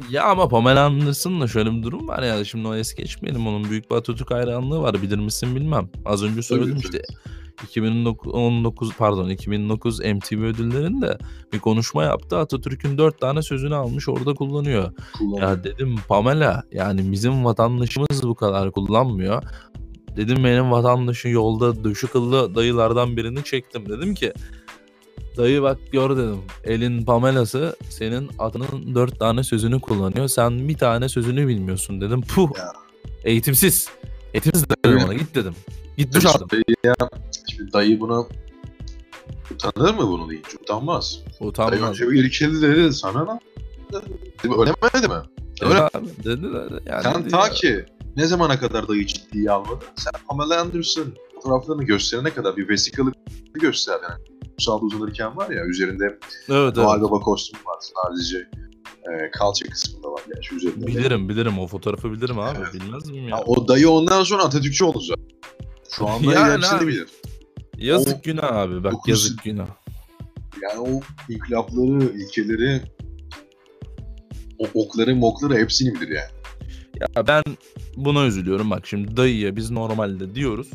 Ya 0.09 0.23
ama 0.23 0.47
Pamela 0.47 0.85
Anderson'la 0.85 1.47
şöyle 1.47 1.71
bir 1.71 1.83
durum 1.83 2.07
var 2.07 2.23
ya 2.23 2.45
şimdi 2.45 2.67
o 2.67 2.75
es 2.75 2.95
geçmeyelim 2.95 3.47
onun 3.47 3.63
büyük 3.69 3.91
bir 3.91 3.95
Atatürk 3.95 4.31
hayranlığı 4.31 4.81
var 4.81 5.01
bilir 5.01 5.17
misin 5.19 5.55
bilmem. 5.55 5.89
Az 6.05 6.23
önce 6.23 6.41
söyledim 6.41 6.75
Tabii, 6.75 6.85
işte 6.85 7.01
2019 7.63 8.91
pardon 8.97 9.29
2009 9.29 9.99
MTV 9.99 10.35
ödüllerinde 10.43 11.17
bir 11.53 11.59
konuşma 11.59 12.03
yaptı. 12.03 12.37
Atatürk'ün 12.37 12.97
dört 12.97 13.21
tane 13.21 13.41
sözünü 13.41 13.75
almış 13.75 14.09
orada 14.09 14.33
kullanıyor. 14.33 14.91
Kullanıyor. 15.17 15.49
Ya 15.49 15.63
dedim 15.63 15.95
Pamela 16.07 16.63
yani 16.71 17.11
bizim 17.11 17.45
vatandaşımız 17.45 18.23
bu 18.23 18.35
kadar 18.35 18.71
kullanmıyor. 18.71 19.43
Dedim 20.15 20.43
benim 20.43 20.71
vatandaşım 20.71 21.31
yolda 21.31 21.83
döşü 21.83 22.07
kıllı 22.07 22.55
dayılardan 22.55 23.17
birini 23.17 23.43
çektim. 23.43 23.89
Dedim 23.89 24.13
ki 24.15 24.33
dayı 25.37 25.61
bak 25.61 25.77
gör 25.91 26.17
dedim. 26.17 26.41
Elin 26.63 27.05
Pamela'sı 27.05 27.75
senin 27.89 28.29
adının 28.39 28.95
dört 28.95 29.19
tane 29.19 29.43
sözünü 29.43 29.81
kullanıyor. 29.81 30.27
Sen 30.27 30.67
bir 30.67 30.77
tane 30.77 31.09
sözünü 31.09 31.47
bilmiyorsun 31.47 32.01
dedim. 32.01 32.21
Puh. 32.21 32.49
Ya. 32.57 32.73
Eğitimsiz. 33.23 33.89
Eğitimsiz 34.33 34.65
dedim 34.69 34.99
ona 35.05 35.13
git 35.13 35.35
dedim. 35.35 35.55
Git 35.97 36.15
duş 36.15 36.25
aldım. 36.25 36.47
Dayı 36.51 36.63
ya, 36.83 36.95
şimdi 37.49 37.73
dayı 37.73 37.99
buna 37.99 38.25
utanır 39.53 39.93
mı 39.93 40.07
bunu 40.07 40.29
deyince? 40.29 40.57
Utanmaz. 40.61 41.19
Dayı 41.39 41.49
Utanmaz. 41.49 41.89
önce 41.89 42.09
bir 42.09 42.23
ilkeli 42.23 42.61
dedi 42.61 42.93
sana 42.93 43.33
ne? 43.33 43.39
Değil 44.43 44.55
mi? 44.55 44.61
Öyle 45.61 45.81
abi, 45.81 46.07
dedi 46.23 46.43
dedi. 46.43 46.83
Yani 46.85 47.03
Sen 47.03 47.27
ta 47.27 47.47
ya. 47.47 47.49
ki 47.53 47.85
ne 48.15 48.25
zamana 48.25 48.59
kadar 48.59 48.87
dayı 48.87 49.05
ciddiye 49.05 49.51
almadın? 49.51 49.87
Sen 49.95 50.13
Pamela 50.27 50.61
Anderson 50.61 51.05
fotoğraflarını 51.33 51.83
gösterene 51.83 52.29
kadar 52.29 52.57
bir 52.57 52.69
vesikalı 52.69 53.11
göster 53.53 53.99
yani. 54.09 54.23
Kutsal 54.61 54.81
uzanırken 54.81 55.37
var 55.37 55.49
ya 55.49 55.65
üzerinde 55.65 56.05
Evet 56.49 56.77
Noel 56.77 56.93
evet. 56.99 57.01
Baba 57.03 57.19
kostümü 57.19 57.61
var 57.65 57.77
sadece 57.81 58.37
e, 58.87 59.31
kalça 59.31 59.65
kısmında 59.69 60.07
var 60.11 60.21
gerçi 60.35 60.55
üzerinde. 60.55 60.87
Bilirim 60.87 61.29
bilirim 61.29 61.59
o 61.59 61.67
fotoğrafı 61.67 62.11
bilirim 62.11 62.39
abi. 62.39 62.57
Evet. 62.61 62.73
Bilmez 62.73 63.09
miyim 63.09 63.23
ya? 63.29 63.37
Ya, 63.37 63.43
o 63.45 63.67
dayı 63.67 63.89
ondan 63.89 64.23
sonra 64.23 64.43
Atatürkçü 64.43 64.85
zaten. 64.85 65.23
Şu 65.91 66.07
anda 66.07 66.33
Yani 66.33 66.65
abi. 66.65 66.87
bilir. 66.87 67.07
Yazık 67.77 68.17
O- 68.17 68.21
günah 68.23 68.43
abi 68.55 68.83
bak 68.83 68.93
dokuz- 68.93 69.09
yazık 69.09 69.43
günah. 69.43 69.67
Yani 70.61 70.79
o 70.79 71.01
inkılapları, 71.29 72.03
ilkeleri, 72.17 72.81
o 74.59 74.65
okları, 74.73 75.15
mokları 75.15 75.57
hepsini 75.57 75.95
bilir 75.95 76.07
yani. 76.07 76.31
Ya 77.15 77.27
ben 77.27 77.43
buna 77.97 78.25
üzülüyorum 78.25 78.71
bak 78.71 78.87
şimdi 78.87 79.17
dayıya 79.17 79.55
biz 79.55 79.71
normalde 79.71 80.35
diyoruz. 80.35 80.67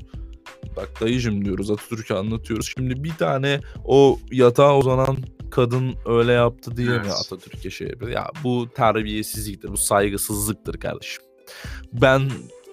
Bak 0.76 1.00
dayıcım 1.00 1.44
diyoruz 1.44 1.70
Atatürk'ü 1.70 2.14
anlatıyoruz. 2.14 2.72
Şimdi 2.76 3.04
bir 3.04 3.14
tane 3.14 3.60
o 3.84 4.18
yatağa 4.32 4.78
uzanan 4.78 5.16
kadın 5.50 5.94
öyle 6.06 6.32
yaptı 6.32 6.76
diye 6.76 6.88
mi 6.88 6.94
Evet. 7.02 7.12
Atatürk'e 7.24 7.70
şey 7.70 7.88
yapıyor? 7.88 8.10
Ya 8.10 8.30
bu 8.44 8.68
terbiyesizliktir, 8.74 9.68
bu 9.68 9.76
saygısızlıktır 9.76 10.80
kardeşim. 10.80 11.22
Ben 11.92 12.30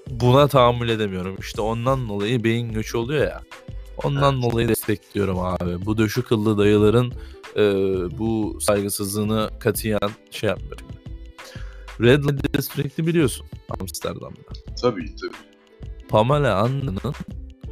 buna 0.09 0.47
tahammül 0.47 0.89
edemiyorum. 0.89 1.35
İşte 1.39 1.61
ondan 1.61 2.09
dolayı 2.09 2.43
beyin 2.43 2.73
göçü 2.73 2.97
oluyor 2.97 3.23
ya. 3.23 3.41
Ondan 4.03 4.41
dolayı 4.41 4.67
destekliyorum 4.67 5.39
abi. 5.39 5.85
Bu 5.85 5.97
döşü 5.97 6.23
kıllı 6.23 6.57
dayıların 6.57 7.13
e, 7.55 7.61
bu 8.17 8.57
saygısızlığını 8.61 9.49
katiyen 9.59 10.09
şey 10.31 10.49
yapmıyorum. 10.49 10.85
Red 12.01 12.23
Light 12.23 12.57
District'i 12.57 13.07
biliyorsun 13.07 13.45
Amsterdam'da. 13.79 14.75
Tabii 14.81 15.15
tabii. 15.15 15.37
Pamela 16.09 16.57
Anderson'ın 16.57 17.15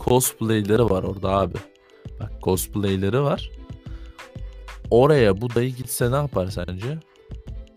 cosplayleri 0.05 0.83
var 0.89 1.03
orada 1.03 1.29
abi. 1.29 1.57
Bak 2.19 2.31
cosplayleri 2.43 3.21
var. 3.21 3.51
Oraya 4.89 5.41
bu 5.41 5.55
dayı 5.55 5.75
gitse 5.75 6.11
ne 6.11 6.15
yapar 6.15 6.47
sence? 6.47 6.99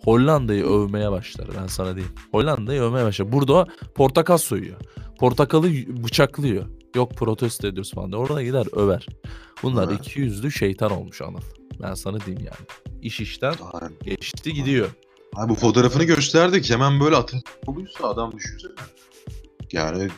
Hollanda'yı 0.04 0.64
övmeye 0.64 1.10
başlar 1.10 1.48
ben 1.60 1.66
sana 1.66 1.94
diyeyim. 1.96 2.14
Hollanda'yı 2.32 2.80
övmeye 2.80 3.04
başlar. 3.04 3.32
Burada 3.32 3.66
portakal 3.94 4.36
soyuyor. 4.38 4.76
Portakalı 5.18 5.68
bıçaklıyor. 6.04 6.66
Yok 6.94 7.14
protesto 7.14 7.66
ediyoruz 7.68 7.92
falan. 7.94 8.12
diye. 8.12 8.20
Orada 8.22 8.42
gider 8.42 8.66
över. 8.72 9.06
Bunlar 9.62 9.86
Ha. 9.88 9.92
iki 9.94 10.20
yüzlü 10.20 10.52
şeytan 10.52 10.90
olmuş 10.90 11.22
Anıl. 11.22 11.40
Ben 11.82 11.94
sana 11.94 12.20
diyeyim 12.20 12.46
yani. 12.46 12.66
İş 13.02 13.20
işten 13.20 13.54
Aynen. 13.72 13.92
geçti 14.04 14.52
gidiyor. 14.54 14.88
Abi 15.36 15.50
bu 15.50 15.54
fotoğrafını 15.54 16.04
gösterdik. 16.04 16.70
Hemen 16.70 17.00
böyle 17.00 17.16
atın 17.16 17.42
oluysa 17.66 18.08
adam 18.08 18.32
düşünsene. 18.32 18.72
Yani 19.72 20.08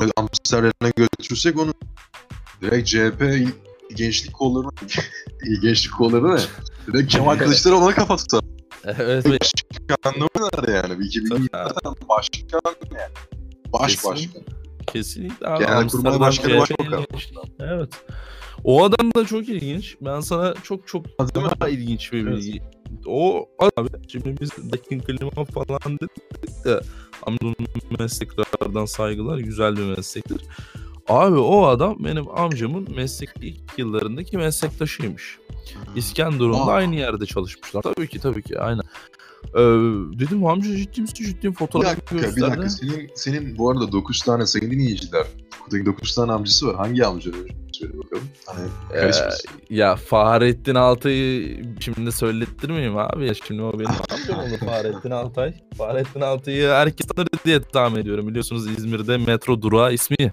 böyle 0.00 0.12
Amsterdam'a 0.16 0.90
götürsek 0.96 1.58
onu 1.58 1.74
direkt 2.62 2.88
CHP 2.88 3.48
gençlik 3.96 4.32
kollarına 4.34 4.70
gençlik 5.62 5.92
kolları 5.94 6.36
ne? 6.36 6.40
Direkt 6.86 7.12
Kemal 7.12 7.38
Kılıçdaroğlu 7.38 7.84
ona 7.84 7.94
kafa 7.94 8.16
tutar. 8.16 8.40
evet. 8.84 9.26
ve- 9.26 9.38
Başkanlığı 9.90 10.28
oynar 10.40 10.82
yani. 10.82 10.98
Bir 11.00 11.04
2020 11.04 11.48
Tabii. 11.48 11.68
zaten 11.74 12.08
başkan 12.08 12.60
yani. 12.92 13.12
Baş 13.72 13.92
Kesin. 13.96 14.10
başkan. 14.10 14.42
Kesinlikle 14.86 15.46
abi. 15.46 15.64
Genelkurmay 15.64 16.20
Başkanı 16.20 16.58
Başbakan. 16.60 17.06
Evet. 17.60 17.90
O 18.64 18.84
adam 18.84 19.14
da 19.14 19.26
çok 19.26 19.48
ilginç. 19.48 19.96
Ben 20.00 20.20
sana 20.20 20.54
çok 20.62 20.88
çok 20.88 21.04
Değil 21.34 21.46
mi? 21.46 21.52
daha 21.60 21.68
ilginç 21.68 22.12
bir 22.12 22.26
Evet. 22.26 22.32
bilgi. 22.36 22.62
O 23.06 23.48
abi 23.76 23.88
şimdi 24.08 24.40
biz 24.40 24.50
Dakin 24.72 25.00
Klima 25.00 25.30
falan 25.44 25.98
dedik 25.98 26.64
de 26.64 26.80
Amca'nın 27.22 27.56
mesleklerden 27.98 28.84
saygılar 28.84 29.38
güzel 29.38 29.76
bir 29.76 29.82
meslektir. 29.96 30.40
Abi 31.08 31.38
o 31.38 31.64
adam 31.66 31.96
benim 32.04 32.28
amcamın 32.38 32.88
meslek 32.96 33.30
ilk 33.42 33.78
yıllarındaki 33.78 34.36
meslektaşıymış. 34.38 35.38
İskenderun'da 35.96 36.56
Aa. 36.58 36.72
aynı 36.72 36.96
yerde 36.96 37.26
çalışmışlar. 37.26 37.82
Tabii 37.82 38.08
ki 38.08 38.18
tabii 38.18 38.42
ki 38.42 38.58
aynen. 38.60 38.82
Ee, 39.54 39.60
dedim 40.18 40.46
amca 40.46 40.76
ciddi 40.76 41.00
misin 41.00 41.14
ciddi 41.24 41.48
Bir 41.48 41.54
fotoğraf 41.54 41.90
dakika, 41.96 42.14
bir 42.16 42.20
gösterdi. 42.20 42.50
dakika. 42.50 42.68
Senin, 42.68 43.10
senin 43.14 43.58
bu 43.58 43.70
arada 43.70 43.92
9 43.92 44.22
tane 44.22 44.46
sayın 44.46 44.70
dinleyiciler. 44.70 45.26
Buradaki 45.64 45.86
9 45.86 46.14
tane 46.14 46.32
amcası 46.32 46.66
var. 46.66 46.76
Hangi 46.76 47.06
amca? 47.06 47.30
Söyle 47.78 47.92
bakalım. 47.98 48.28
Ee, 48.94 49.10
ya 49.74 49.96
Fahrettin 49.96 50.74
Altay'ı 50.74 51.64
şimdi 51.80 52.12
söylettirmeyeyim 52.12 52.98
abi 52.98 53.32
şimdi 53.46 53.62
o 53.62 53.78
benim 53.78 53.90
amcam 54.10 54.38
olur 54.38 54.58
Fahrettin 54.58 55.10
Altay. 55.10 55.54
Fahrettin 55.78 56.20
Altay'ı 56.20 56.70
herkes 56.70 57.06
tanır 57.06 57.28
diye 57.44 57.62
tahmin 57.62 58.00
ediyorum. 58.00 58.28
Biliyorsunuz 58.28 58.66
İzmir'de 58.66 59.16
metro 59.16 59.62
durağı 59.62 59.92
ismi 59.92 60.30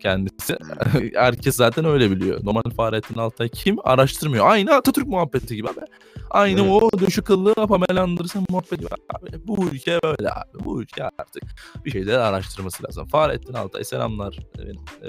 kendisi. 0.00 0.56
herkes 1.14 1.56
zaten 1.56 1.84
öyle 1.84 2.10
biliyor. 2.10 2.40
Normal 2.44 2.62
Fahrettin 2.76 3.18
Altay 3.18 3.48
kim? 3.48 3.76
Araştırmıyor. 3.84 4.46
Aynı 4.48 4.74
Atatürk 4.74 5.06
muhabbeti 5.06 5.56
gibi 5.56 5.68
abi. 5.68 5.80
Aynı 6.30 6.60
Evet. 6.60 6.72
o 6.82 6.90
döşü 7.00 7.22
kıllı 7.22 7.54
Pamela 7.54 8.02
Anderson 8.02 8.46
muhabbeti 8.50 8.76
gibi 8.76 8.88
abi. 9.14 9.46
Bu 9.46 9.66
ülke 9.72 9.98
böyle 10.04 10.30
abi. 10.30 10.64
Bu 10.64 10.82
ülke 10.82 11.04
artık 11.04 11.42
bir 11.84 11.90
şeyler 11.90 12.18
araştırması 12.18 12.84
lazım. 12.84 13.08
Fahrettin 13.08 13.54
Altay 13.54 13.84
selamlar. 13.84 14.38
Benim, 14.58 14.76
e, 15.02 15.08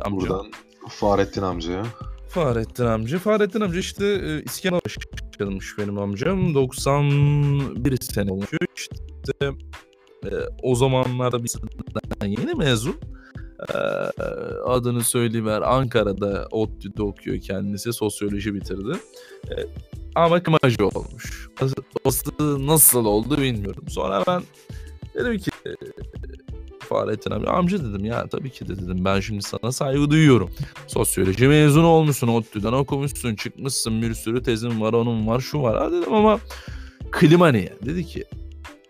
amcam. 0.00 0.20
Buradan 0.20 0.50
Fahrettin 0.88 1.42
amcaya. 1.42 1.84
Fahrettin 2.28 2.84
amca. 2.84 3.18
Fahrettin 3.18 3.60
amca 3.60 3.78
işte 3.78 4.06
e, 4.06 4.42
İskender 4.42 4.80
yaşamış 5.40 5.78
benim 5.78 5.98
amcam. 5.98 6.54
91 6.54 8.00
sene 8.00 8.32
olmuş. 8.32 8.48
İşte 8.76 9.52
e, 10.24 10.30
o 10.62 10.74
zamanlarda 10.74 11.44
biz 11.44 11.56
yeni 12.24 12.54
mezun. 12.54 12.96
E, 13.74 13.78
adını 14.66 15.04
söyleyiver 15.04 15.62
Ankara'da 15.62 16.48
ODTÜ'de 16.50 17.02
okuyor 17.02 17.40
kendisi. 17.40 17.92
Sosyoloji 17.92 18.54
bitirdi. 18.54 18.92
E, 19.50 19.54
ama 20.14 20.42
kımacı 20.42 20.88
olmuş. 20.88 21.48
Nasıl, 22.60 23.04
oldu 23.04 23.38
bilmiyorum. 23.38 23.84
Sonra 23.88 24.24
ben 24.26 24.42
dedim 25.14 25.38
ki 25.38 25.50
e, 25.66 25.70
Fahrettin 26.80 27.30
abi 27.30 27.48
amca 27.48 27.78
dedim 27.78 28.04
ya 28.04 28.26
tabii 28.26 28.50
ki 28.50 28.68
de 28.68 28.78
dedim 28.78 29.04
ben 29.04 29.20
şimdi 29.20 29.42
sana 29.42 29.72
saygı 29.72 30.10
duyuyorum. 30.10 30.50
Sosyoloji 30.86 31.48
mezunu 31.48 31.86
olmuşsun, 31.86 32.28
ODTÜ'den 32.28 32.72
okumuşsun, 32.72 33.34
çıkmışsın 33.34 34.02
bir 34.02 34.14
sürü 34.14 34.42
tezin 34.42 34.80
var, 34.80 34.92
onun 34.92 35.26
var, 35.26 35.40
şu 35.40 35.62
var. 35.62 35.78
Ha 35.78 35.92
dedim 35.92 36.14
ama 36.14 36.40
klima 37.10 37.48
niye? 37.48 37.74
Dedi 37.84 38.06
ki 38.06 38.24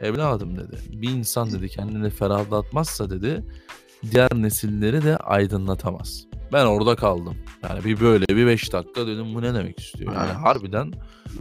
evladım 0.00 0.56
dedi 0.58 0.76
bir 0.92 1.10
insan 1.10 1.52
dedi 1.52 1.68
kendini 1.68 2.10
ferahlatmazsa 2.10 3.10
dedi 3.10 3.44
diğer 4.10 4.30
nesilleri 4.34 5.02
de 5.04 5.16
aydınlatamaz. 5.16 6.24
Ben 6.52 6.66
orada 6.66 6.96
kaldım. 6.96 7.36
Yani 7.68 7.84
bir 7.84 8.00
böyle 8.00 8.26
bir 8.28 8.46
beş 8.46 8.72
dakika 8.72 9.06
dedim 9.06 9.34
bu 9.34 9.42
ne 9.42 9.54
demek 9.54 9.80
istiyor? 9.80 10.12
Yani 10.14 10.26
Evet. 10.26 10.36
harbiden 10.36 10.92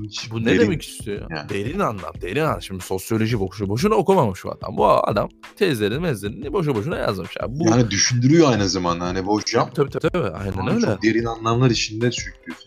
Hiç 0.03 0.31
bu 0.31 0.41
ne 0.41 0.45
derin- 0.45 0.59
demek 0.59 0.81
istiyor? 0.81 1.31
yani. 1.31 1.49
Derin 1.49 1.79
anlam, 1.79 2.13
derin 2.21 2.41
anlam. 2.41 2.61
Şimdi 2.61 2.83
sosyoloji 2.83 3.39
boşu 3.39 3.69
boşuna 3.69 3.95
okumamış 3.95 4.43
bu 4.45 4.51
adam. 4.51 4.77
Bu 4.77 4.87
adam 5.07 5.29
tezlerini 5.55 5.99
mezlerini 5.99 6.53
boşu 6.53 6.75
boşuna 6.75 6.97
yazmış. 6.97 7.37
Abi. 7.41 7.59
Bu, 7.59 7.65
Yani 7.69 7.89
düşündürüyor 7.91 8.51
aynı 8.51 8.69
zamanda 8.69 9.05
hani 9.05 9.25
bu 9.25 9.33
hocam. 9.35 9.69
tabii 9.75 9.89
tabii 9.89 10.09
tabii. 10.09 10.29
Aynen 10.29 10.67
öyle. 10.75 10.85
Çok 10.85 11.03
derin 11.03 11.25
anlamlar 11.25 11.69
içinde 11.69 12.11
sürüklüyor. 12.11 12.59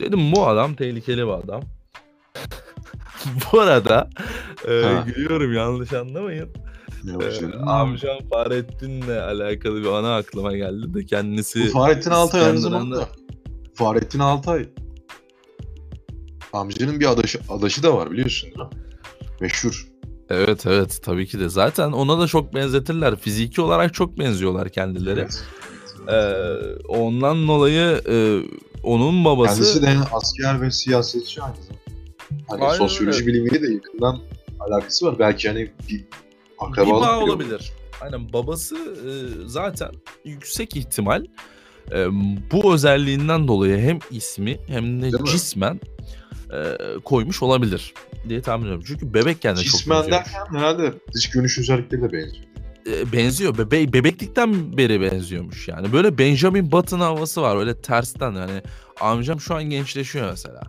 Dedim 0.00 0.32
bu 0.32 0.46
adam 0.48 0.74
tehlikeli 0.74 1.22
bir 1.26 1.32
adam. 1.32 1.62
bu 3.52 3.60
arada 3.60 4.10
e, 4.68 4.82
Ha. 4.82 5.04
gülüyorum 5.06 5.52
yanlış 5.54 5.92
anlamayın. 5.92 6.48
E, 7.10 7.14
hocam? 7.14 7.68
amcam 7.68 8.18
Fahrettin'le 8.32 9.18
alakalı 9.20 9.80
bir 9.82 9.88
ana 9.88 10.16
aklıma 10.16 10.56
geldi 10.56 10.94
de 10.94 11.04
kendisi 11.06 11.66
Bu 11.66 11.70
Fahrettin 11.70 12.10
Altay 12.10 12.44
aynı 12.44 12.58
zamanda. 12.58 13.08
Fahrettin 13.74 14.18
Altay. 14.18 14.68
Amcanın 16.52 17.00
bir 17.00 17.12
adaşı, 17.12 17.38
adaşı 17.48 17.82
da 17.82 17.96
var 17.96 18.10
biliyorsun 18.10 18.50
değil 18.50 18.58
mi? 18.58 18.68
Meşhur. 19.40 19.88
Evet 20.30 20.66
evet 20.66 21.00
tabii 21.04 21.26
ki 21.26 21.40
de. 21.40 21.48
Zaten 21.48 21.92
ona 21.92 22.18
da 22.20 22.26
çok 22.26 22.54
benzetirler. 22.54 23.16
Fiziki 23.16 23.60
olarak 23.60 23.94
çok 23.94 24.18
benziyorlar 24.18 24.68
kendileri. 24.68 25.20
Evet. 25.20 25.44
Ee, 26.08 26.54
ondan 26.88 27.48
dolayı 27.48 28.02
e, 28.08 28.42
onun 28.82 29.24
babası 29.24 29.54
Kendisi 29.54 29.82
de 29.82 29.96
asker 30.12 30.62
ve 30.62 30.70
siyasetçi 30.70 31.42
aynı 31.42 31.54
zamanda. 31.54 31.78
Hani 32.48 32.64
Aynen 32.64 32.78
sosyoloji 32.78 33.18
öyle. 33.18 33.26
bilimiyle 33.26 33.62
de 33.62 33.72
yakından 33.72 34.18
alakası 34.60 35.06
var. 35.06 35.18
Belki 35.18 35.48
hani 35.48 35.70
bir 35.90 36.04
bir 36.62 36.66
akrabalık 36.66 37.02
bağ 37.02 37.20
bile 37.20 37.30
olabilir. 37.32 37.72
Aynen 38.00 38.32
babası 38.32 38.76
e, 38.76 39.10
zaten 39.48 39.90
yüksek 40.24 40.76
ihtimal 40.76 41.24
e, 41.92 42.06
bu 42.52 42.74
özelliğinden 42.74 43.48
dolayı 43.48 43.78
hem 43.78 43.98
ismi 44.10 44.58
hem 44.66 44.98
de 44.98 45.02
Değil 45.02 45.20
mi? 45.22 45.28
cismen 45.28 45.80
e, 46.52 46.76
koymuş 47.04 47.42
olabilir 47.42 47.94
diye 48.28 48.42
tahmin 48.42 48.64
ediyorum. 48.64 48.84
Çünkü 48.86 49.14
bebekken 49.14 49.56
de 49.56 49.60
çok 49.62 49.72
Cismen 49.72 49.98
benziyor. 49.98 50.18
derken 50.18 50.54
herhalde 50.58 50.92
dış 51.14 51.30
görünüş 51.30 51.58
özellikleri 51.58 52.02
de 52.02 52.12
benziyor. 52.12 52.44
E, 52.86 53.12
benziyor. 53.12 53.58
Bebe 53.58 53.92
bebeklikten 53.92 54.76
beri 54.76 55.00
benziyormuş 55.00 55.68
yani. 55.68 55.92
Böyle 55.92 56.18
Benjamin 56.18 56.72
Button 56.72 57.00
havası 57.00 57.42
var. 57.42 57.56
Öyle 57.56 57.80
tersten 57.80 58.32
yani. 58.32 58.62
Amcam 59.00 59.40
şu 59.40 59.54
an 59.54 59.64
gençleşiyor 59.64 60.30
mesela. 60.30 60.62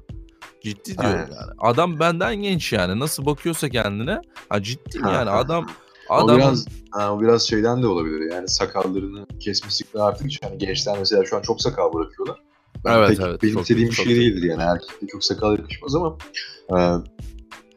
Ciddi 0.64 0.98
diyorum 0.98 1.20
Evet. 1.20 1.30
yani. 1.32 1.52
Adam 1.60 2.00
benden 2.00 2.36
genç 2.36 2.74
yani. 2.74 3.00
Nasıl 3.00 3.26
bakıyorsa 3.26 3.70
kendine. 3.70 4.22
Ha 4.50 4.64
ciddi 4.64 5.00
Ha, 5.00 5.12
yani. 5.12 5.30
ha. 5.30 5.36
Adam 5.38 5.68
O 6.10 6.14
adam 6.14 6.38
biraz, 6.38 6.66
ha, 6.92 7.14
o 7.14 7.22
biraz 7.22 7.48
şeyden 7.48 7.82
de 7.84 7.88
olabilir. 7.88 8.32
Yani 8.32 8.48
sakallarını 8.50 9.26
kesmesi 9.40 9.86
arttıkça 10.00 10.50
hani 10.50 10.58
gençler 10.58 10.96
mesela 11.00 11.26
şu 11.26 11.38
an 11.38 11.42
çok 11.42 11.62
sakal 11.62 11.94
bırakıyorlar. 11.94 12.38
Ben 12.86 12.94
Evet, 12.98 13.10
pek 13.10 13.20
evet, 13.20 13.44
benimsediğim 13.44 13.90
çok- 13.90 13.92
bir 13.92 14.04
çok- 14.04 14.06
şey 14.06 14.16
değildir 14.16 14.50
yani. 14.50 14.62
Erkekte 14.64 15.08
çok 15.08 15.24
sakal 15.24 15.52
yakışmaz 15.52 15.96
ama 15.96 16.18
e, 16.78 16.78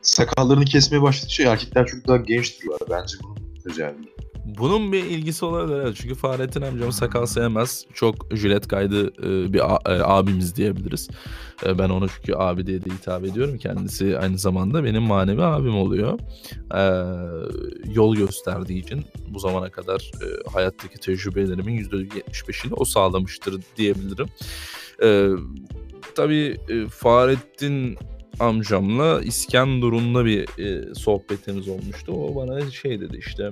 sakallarını 0.02 0.64
kesmeye 0.64 1.02
başladıkça 1.02 1.42
erkekler 1.52 1.86
çok 1.86 2.08
daha 2.08 2.16
genç 2.16 2.60
duruyorlar. 2.60 2.88
Bence 2.90 3.16
bunun 3.22 3.36
özelliği. 3.64 4.12
Bunun 4.44 4.92
bir 4.92 5.04
ilgisi 5.04 5.44
olabilir. 5.44 5.76
evet. 5.80 5.96
Çünkü 6.00 6.14
Fahrettin 6.14 6.62
amcam 6.62 6.92
sakal 6.92 7.26
sevmez. 7.26 7.84
Çok 7.94 8.14
jilet 8.36 8.68
kaydı 8.68 9.06
e, 9.08 9.52
bir 9.52 9.58
e, 9.58 10.02
abimiz 10.04 10.56
diyebiliriz. 10.56 11.08
E, 11.66 11.78
Ben 11.78 11.88
ona 11.88 12.06
çünkü 12.08 12.34
abi 12.34 12.66
diye 12.66 12.84
de 12.84 12.90
hitap 12.90 13.24
ediyorum. 13.24 13.58
Kendisi 13.58 14.18
aynı 14.18 14.38
zamanda 14.38 14.84
benim 14.84 15.02
manevi 15.02 15.42
abim 15.42 15.76
oluyor. 15.76 16.18
E, 16.74 16.82
Yol 17.94 18.16
gösterdiği 18.16 18.78
için 18.78 19.04
bu 19.28 19.38
zamana 19.38 19.70
kadar 19.70 20.10
e, 20.22 20.50
hayattaki 20.50 20.98
tecrübelerimin 20.98 21.78
%75'ini 21.84 22.72
o 22.76 22.84
sağlamıştır 22.84 23.62
diyebilirim. 23.76 24.26
E, 25.02 25.28
Tabii 26.14 26.56
e, 26.68 26.86
Fahrettin 26.88 27.96
amcamla 28.40 29.20
İskenderun'da 29.22 30.24
bir 30.24 30.58
e, 30.58 30.94
sohbetimiz 30.94 31.68
olmuştu. 31.68 32.12
O 32.12 32.36
bana 32.36 32.70
şey 32.70 33.00
dedi 33.00 33.16
işte 33.16 33.50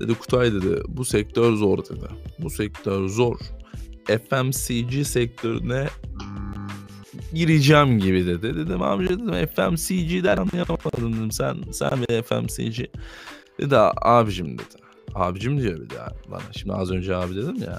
Dedi 0.00 0.14
Kutay 0.14 0.52
dedi 0.52 0.82
bu 0.88 1.04
sektör 1.04 1.52
zor 1.54 1.78
dedi. 1.78 2.06
Bu 2.38 2.50
sektör 2.50 3.08
zor. 3.08 3.36
FMCG 4.06 5.06
sektörüne 5.06 5.88
gireceğim 7.34 7.98
gibi 7.98 8.26
dedi. 8.26 8.56
Dedim 8.56 8.82
amca 8.82 9.08
dedim 9.08 9.46
FMCG'den 9.46 10.36
anlayamadım 10.36 11.12
dedim. 11.12 11.30
Sen 11.32 11.56
sen 11.72 11.90
bir 12.02 12.22
FMCG. 12.22 12.84
Dedi 13.60 13.76
abicim 14.02 14.58
dedi. 14.58 14.74
Abicim 15.14 15.60
diyor 15.60 15.80
bir 15.80 15.90
daha 15.90 16.08
bana. 16.30 16.52
Şimdi 16.52 16.72
az 16.74 16.90
önce 16.90 17.16
abi 17.16 17.36
dedim 17.36 17.56
ya. 17.62 17.78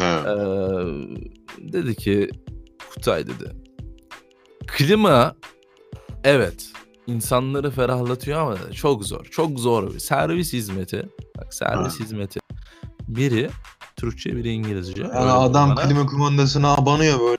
Evet. 0.00 0.26
Ee, 0.26 1.72
dedi 1.72 1.94
ki 1.94 2.30
Kutay 2.94 3.26
dedi. 3.26 3.50
Klima 4.66 5.36
evet 6.24 6.66
insanları 7.06 7.70
ferahlatıyor 7.70 8.38
ama 8.40 8.52
dedi, 8.52 8.72
çok 8.74 9.04
zor. 9.04 9.24
Çok 9.24 9.58
zor 9.60 9.94
bir 9.94 9.98
servis 9.98 10.52
hizmeti. 10.52 11.08
Bak 11.38 11.54
servis 11.54 12.00
Ha. 12.00 12.04
hizmeti. 12.04 12.40
Biri 13.08 13.50
Türkçe 14.04 14.36
biri 14.36 14.50
İngilizce. 14.52 15.02
Yani 15.02 15.12
Öyle 15.12 15.30
adam 15.30 15.76
bana. 15.76 15.86
klima 15.88 16.06
kumandasına 16.06 16.74
abanıyor 16.74 17.20
böyle. 17.20 17.36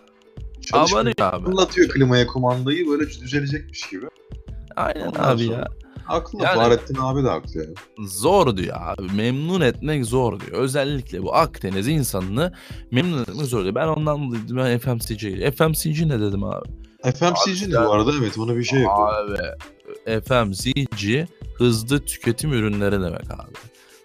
Çalışmıyor. 0.61 1.05
Abanıyor 1.05 1.33
abi. 1.33 1.45
Fırlatıyor 1.45 1.89
klimaya 1.89 2.27
kumandayı 2.27 2.87
böyle 2.89 3.07
düzelecekmiş 3.09 3.89
gibi. 3.89 4.05
Aynen 4.75 5.07
Ondan 5.07 5.23
abi 5.23 5.45
sonra- 5.45 5.57
ya. 5.57 5.67
Haklı. 6.03 6.43
Yani- 6.43 6.55
Fahrettin 6.55 6.95
abi 6.99 7.23
de 7.23 7.27
haklı 7.29 7.59
yani. 7.59 7.73
Zor 8.09 8.57
diyor 8.57 8.75
abi. 8.79 9.13
Memnun 9.15 9.61
etmek 9.61 10.05
zor 10.05 10.39
diyor. 10.39 10.51
Özellikle 10.57 11.23
bu 11.23 11.35
Akdeniz 11.35 11.87
insanını 11.87 12.53
memnun 12.91 13.21
etmek 13.21 13.45
zor 13.45 13.63
diyor. 13.63 13.75
Ben 13.75 13.87
ondan 13.87 14.31
dedim, 14.31 14.57
ben 14.57 14.79
FMCG. 14.79 15.51
FMCG 15.51 16.01
ne 16.07 16.19
dedim 16.19 16.43
abi? 16.43 16.69
FMCG 17.03 17.75
Abi 17.75 17.87
bu 17.87 17.91
arada 17.93 18.11
evet 18.21 18.37
onu 18.37 18.57
bir 18.57 18.63
şey 18.63 18.79
yapıyor. 18.79 19.13
Abi 19.13 20.21
FMCG 20.21 21.25
hızlı 21.57 22.05
tüketim 22.05 22.53
ürünleri 22.53 22.91
demek 23.01 23.31
abi. 23.31 23.51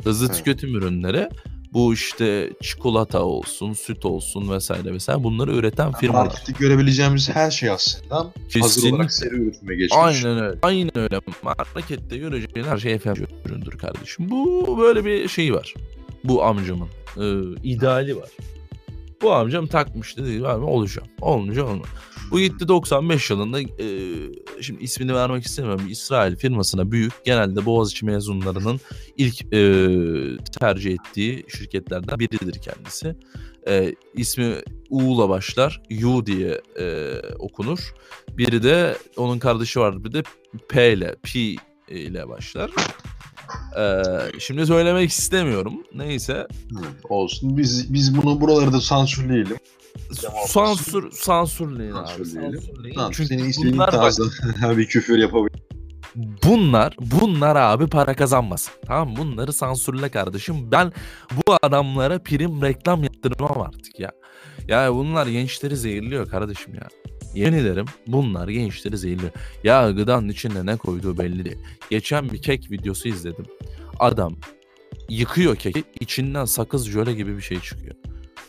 Hızlı 0.05 0.27
Evet. 0.27 0.37
tüketim 0.37 0.75
ürünleri 0.75 1.29
bu 1.73 1.95
işte 1.95 2.51
çikolata 2.63 3.23
olsun, 3.23 3.73
süt 3.73 4.05
olsun 4.05 4.51
vesaire 4.51 4.93
vesaire 4.93 5.25
bunları 5.25 5.53
üreten 5.57 5.93
firmalar. 5.93 6.27
Markette 6.27 6.53
görebileceğimiz 6.59 7.29
her 7.29 7.51
şey 7.51 7.71
aslında 7.71 8.17
hazır 8.17 8.33
Kesinlikle. 8.49 8.95
olarak 8.97 9.13
seri 9.13 9.35
üretime 9.35 9.75
geçmiş. 9.75 9.99
Aynen 10.03 10.39
öyle. 10.43 10.59
Aynen 10.63 10.99
öyle. 10.99 11.21
Markette 11.43 12.19
göreceğin 12.19 12.67
her 12.67 12.79
şey 12.79 12.99
FMCG 12.99 13.29
üründür 13.47 13.79
kardeşim. 13.79 14.31
Bu 14.31 14.77
böyle 14.81 15.05
bir 15.05 15.29
şey 15.29 15.55
var. 15.55 15.75
Bu 16.25 16.45
amcamın 16.45 16.89
e, 17.17 17.25
ideali 17.63 18.17
var. 18.17 18.29
Bu 19.23 19.33
amcam 19.33 19.67
takmış 19.67 20.17
dedi 20.17 20.43
ben 20.43 20.59
olacağım. 20.59 21.09
Olmayacak 21.21 21.69
olma. 21.69 21.85
Bu 22.31 22.41
gitti 22.41 22.69
95 22.69 23.31
yılında 23.31 23.61
e, 23.61 23.87
şimdi 24.61 24.85
ismini 24.85 25.15
vermek 25.15 25.45
istemiyorum. 25.45 25.87
İsrail 25.89 26.37
firmasına 26.37 26.93
büyük 26.93 27.13
genelde 27.25 27.67
Boğaziçi 27.67 28.05
mezunlarının 28.05 28.81
ilk 29.17 29.55
e, 29.55 29.63
tercih 30.61 30.93
ettiği 30.93 31.45
şirketlerden 31.49 32.19
biridir 32.19 32.61
kendisi. 32.63 33.17
E, 33.69 33.95
ismi 34.15 34.55
U'la 34.91 35.29
başlar. 35.29 35.83
U 36.05 36.27
diye 36.27 36.61
e, 36.79 37.15
okunur. 37.39 37.95
Biri 38.31 38.63
de 38.63 38.97
onun 39.17 39.39
kardeşi 39.39 39.81
var. 39.81 40.05
Bir 40.05 40.13
de 40.13 40.23
P 40.69 40.93
ile 40.93 41.17
P 41.23 41.41
ile 41.89 42.29
başlar. 42.29 42.71
E, 43.79 44.03
şimdi 44.39 44.67
söylemek 44.67 45.11
istemiyorum. 45.11 45.75
Neyse. 45.95 46.47
Olsun. 47.09 47.57
Biz 47.57 47.95
biz 47.95 48.17
bunu 48.17 48.41
buraları 48.41 48.73
da 48.73 48.81
sansürleyelim. 48.81 49.57
Sansür 50.47 51.11
sansürleyin 51.13 51.93
abi. 51.93 52.09
Sansürleyelim. 52.09 52.61
Sansürleyin. 52.61 52.95
Tamam, 52.95 53.11
Çünkü 53.15 53.29
senin 53.29 53.45
istediğin 53.45 53.75
bunlar 53.75 53.93
bak, 53.93 54.01
tarzda 54.01 54.25
bir 54.79 54.87
küfür 54.87 55.19
yapabilir. 55.19 55.63
bunlar 56.45 56.97
bunlar 57.01 57.57
abi 57.57 57.87
para 57.87 58.15
kazanmasın. 58.15 58.73
Tamam 58.87 59.17
bunları 59.17 59.53
sansürle 59.53 60.09
kardeşim. 60.09 60.73
Ben 60.73 60.93
bu 61.33 61.57
adamlara 61.63 62.19
prim 62.23 62.63
reklam 62.63 63.03
yaptırmam 63.05 63.61
artık 63.61 64.01
ya. 64.01 64.13
Ya 64.69 64.95
bunlar 64.95 65.27
gençleri 65.27 65.77
zehirliyor 65.77 66.29
kardeşim 66.29 66.75
ya. 66.75 66.89
Yemin 67.35 67.59
ederim 67.59 67.87
bunlar 68.07 68.49
gençleri 68.49 68.99
zehirliyor. 68.99 69.33
Ya 69.65 69.91
gıdanın 69.91 70.29
içinde 70.29 70.67
ne 70.67 70.77
koyduğu 70.77 71.19
belli 71.19 71.45
değil. 71.45 71.59
Geçen 71.91 72.31
bir 72.31 72.43
kek 72.43 72.71
videosu 72.71 73.09
izledim. 73.09 73.45
Adam 73.99 74.37
yıkıyor 75.09 75.57
keki 75.57 75.85
içinden 76.01 76.45
sakız 76.45 76.87
jöle 76.87 77.13
gibi 77.13 77.37
bir 77.37 77.43
şey 77.43 77.61
çıkıyor. 77.61 77.95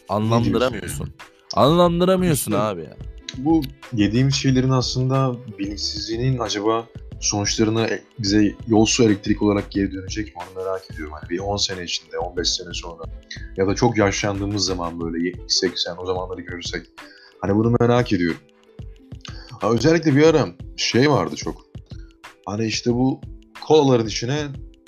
Anlamdıramıyorsun. 0.10 1.10
Anlamdıramıyorsun 1.54 2.52
İşte- 2.52 2.64
abi 2.64 2.82
ya. 2.82 2.98
Bu 3.38 3.62
yediğimiz 3.94 4.36
şeylerin 4.36 4.70
aslında 4.70 5.36
bilinçsizliğinin 5.60 6.40
acaba 6.40 6.88
sonuçlarını 7.20 7.82
e- 7.82 8.04
bize 8.20 8.56
yolsu 8.68 9.04
elektrik 9.04 9.42
olarak 9.42 9.72
geri 9.72 9.92
dönecek 9.92 10.36
mi 10.36 10.42
onu 10.42 10.64
merak 10.64 10.92
ediyorum. 10.92 11.14
Hani 11.20 11.30
bir 11.30 11.40
10 11.40 11.58
sene 11.58 11.84
içinde, 11.84 12.18
15 12.18 12.50
sene 12.50 12.74
sonra 12.74 13.04
ya 13.58 13.68
da 13.68 13.76
çok 13.76 13.98
yaşlandığımız 13.98 14.66
zaman 14.66 15.02
böyle 15.02 15.18
70-80 15.30 15.98
o 15.98 16.06
zamanları 16.06 16.42
görürsek. 16.42 16.88
Hani 17.42 17.56
bunu 17.56 17.76
merak 17.80 18.14
ediyorum. 18.14 18.38
Ha, 19.62 19.72
özellikle 19.72 20.16
bir 20.16 20.24
ara 20.24 20.48
şey 20.78 21.10
vardı 21.10 21.36
çok. 21.36 21.66
Hani 22.46 22.66
işte 22.66 22.94
bu 22.94 23.22
kolaların 23.62 24.08
içine 24.08 24.48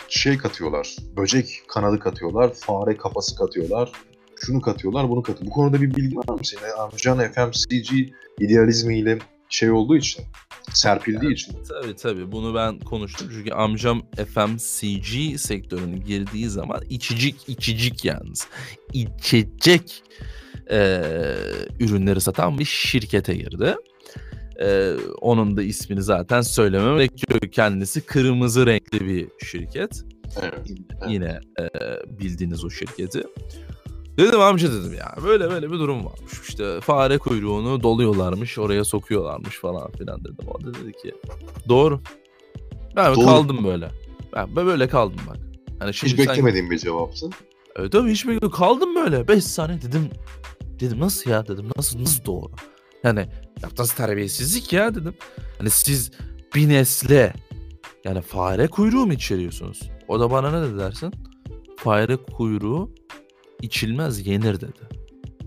şey 0.09 0.37
katıyorlar. 0.37 0.95
Böcek 1.17 1.61
kanadı 1.67 1.99
katıyorlar, 1.99 2.53
fare 2.53 2.97
kafası 2.97 3.35
katıyorlar. 3.35 3.91
Şunu 4.35 4.61
katıyorlar, 4.61 5.09
bunu 5.09 5.21
katıyorlar. 5.23 5.51
Bu 5.51 5.53
konuda 5.55 5.81
bir 5.81 5.95
bilgi 5.95 6.17
var 6.17 6.33
mı 6.33 6.39
senin? 6.43 6.71
Amcan 6.79 7.31
FMCG 7.31 7.91
idealizmiyle 8.39 9.19
şey 9.49 9.71
olduğu 9.71 9.97
için, 9.97 10.25
serpildiği 10.73 11.33
için. 11.33 11.55
Tabii 11.69 11.95
tabii 11.95 12.31
bunu 12.31 12.55
ben 12.55 12.79
konuştum 12.79 13.27
çünkü 13.31 13.51
amcam 13.51 14.01
FMCG 14.15 15.39
sektörüne 15.39 15.97
girdiği 15.97 16.49
zaman 16.49 16.81
içicik 16.89 17.35
içicik 17.49 18.05
yalnız 18.05 18.47
içecek 18.93 20.03
eee, 20.69 21.35
ürünleri 21.79 22.21
satan 22.21 22.59
bir 22.59 22.65
şirkete 22.65 23.35
girdi. 23.35 23.75
Eee, 24.59 24.93
onun 25.21 25.57
da 25.57 25.63
ismini 25.63 26.01
zaten 26.03 26.41
söylemem 26.41 26.97
gerekiyor. 26.97 27.39
Kendisi 27.51 28.01
kırmızı 28.01 28.65
renkli 28.65 29.07
bir 29.07 29.27
şirket. 29.45 30.03
Evet. 30.41 30.71
Yine 31.07 31.39
eee, 31.59 31.69
bildiğiniz 32.19 32.65
o 32.65 32.69
şirketi. 32.69 33.23
Dedim 34.17 34.39
amca 34.41 34.71
dedim 34.73 34.93
ya 34.93 35.15
böyle 35.23 35.49
böyle 35.49 35.71
bir 35.71 35.79
durum 35.79 36.05
varmış. 36.05 36.31
İşte 36.49 36.81
fare 36.81 37.17
kuyruğunu 37.17 37.83
doluyorlarmış 37.83 38.59
oraya 38.59 38.83
sokuyorlarmış 38.83 39.59
falan 39.59 39.91
filan 39.91 40.19
dedim. 40.23 40.47
O 40.47 40.61
da 40.63 40.73
dedi 40.73 40.91
ki 40.91 41.15
doğru. 41.69 42.01
Ben 42.95 43.15
Doğru. 43.15 43.25
kaldım 43.25 43.63
böyle. 43.65 43.89
Ben 44.35 44.55
ben 44.55 44.65
böyle 44.65 44.87
kaldım 44.87 45.19
bak. 45.29 45.37
Hani 45.79 45.93
şimdi 45.93 46.13
Hiç 46.13 46.19
sen- 46.19 46.27
beklemediğim 46.29 46.71
bir 46.71 46.77
cevaptı. 46.79 47.29
Evet 47.75 47.91
tabii 47.91 48.11
hiç 48.11 48.23
beklemedim. 48.25 48.49
Kaldım 48.49 48.95
böyle 48.95 49.27
5 49.27 49.43
saniye 49.43 49.81
dedim. 49.81 50.09
Dedim 50.79 50.99
nasıl 50.99 51.29
ya 51.31 51.47
dedim. 51.47 51.65
Nasıl 51.77 52.01
nasıl 52.01 52.25
doğru? 52.25 52.51
Yani 53.03 53.27
yaptığınız 53.61 53.93
terbiyesizlik 53.93 54.73
ya 54.73 54.95
dedim. 54.95 55.13
Hani 55.57 55.69
siz 55.69 56.11
bir 56.55 56.69
nesle 56.69 57.33
yani 58.03 58.21
fare 58.21 58.67
kuyruğu 58.67 59.05
mu 59.05 59.13
içeriyorsunuz? 59.13 59.89
O 60.07 60.19
da 60.19 60.31
bana 60.31 60.51
ne 60.51 60.67
dedi 60.67 60.79
dersin? 60.79 61.13
Fare 61.77 62.15
kuyruğu 62.15 62.91
içilmez 63.61 64.27
yenir 64.27 64.61
dedi. 64.61 64.79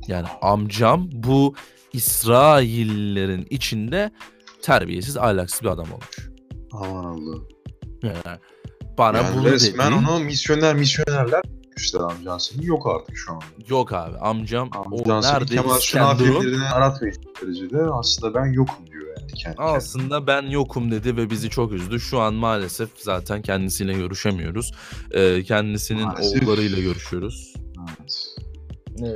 Yani 0.08 0.26
amcam 0.42 1.08
bu 1.12 1.54
İsraillerin 1.92 3.46
içinde 3.50 4.10
terbiyesiz 4.62 5.16
ahlaksız 5.16 5.62
bir 5.62 5.68
adam 5.68 5.92
olmuş. 5.92 6.28
Aman 6.72 7.04
Allah'ım. 7.04 7.48
Yani 8.02 8.38
bana 8.98 9.18
Yani 9.18 9.36
bunu 9.36 9.50
resmen 9.50 9.92
dedi. 9.92 10.08
onu 10.10 10.20
misyoner 10.20 10.74
misyonerler 10.76 11.42
işte 11.76 11.98
amcan 11.98 12.38
senin 12.38 12.62
yok 12.62 12.86
artık 12.86 13.16
şu 13.16 13.32
an. 13.32 13.42
Yok 13.68 13.92
abi 13.92 14.18
amcam, 14.18 14.70
Amcan 14.72 15.18
o 15.18 15.22
seni 15.22 15.32
nerede 15.34 15.54
Kemal 15.54 15.78
İskenderun? 15.78 16.40
filmlerine 16.40 16.68
aratmayacak 16.68 17.24
derecede 17.42 17.82
aslında 17.92 18.34
ben 18.34 18.52
yokum 18.52 18.86
diyor 18.86 19.06
yani 19.20 19.32
kendi. 19.32 19.56
Aslında 19.62 20.26
ben 20.26 20.42
yokum 20.42 20.90
dedi 20.90 21.16
ve 21.16 21.30
bizi 21.30 21.50
çok 21.50 21.72
üzdü. 21.72 22.00
Şu 22.00 22.20
an 22.20 22.34
maalesef 22.34 22.88
zaten 22.96 23.42
kendisiyle 23.42 23.92
görüşemiyoruz. 23.92 24.72
Ee, 25.10 25.42
kendisinin 25.42 26.04
Maalesef. 26.04 26.42
oğullarıyla 26.42 26.78
görüşüyoruz. 26.80 27.54
Evet. 28.00 28.25
Ee, 29.02 29.10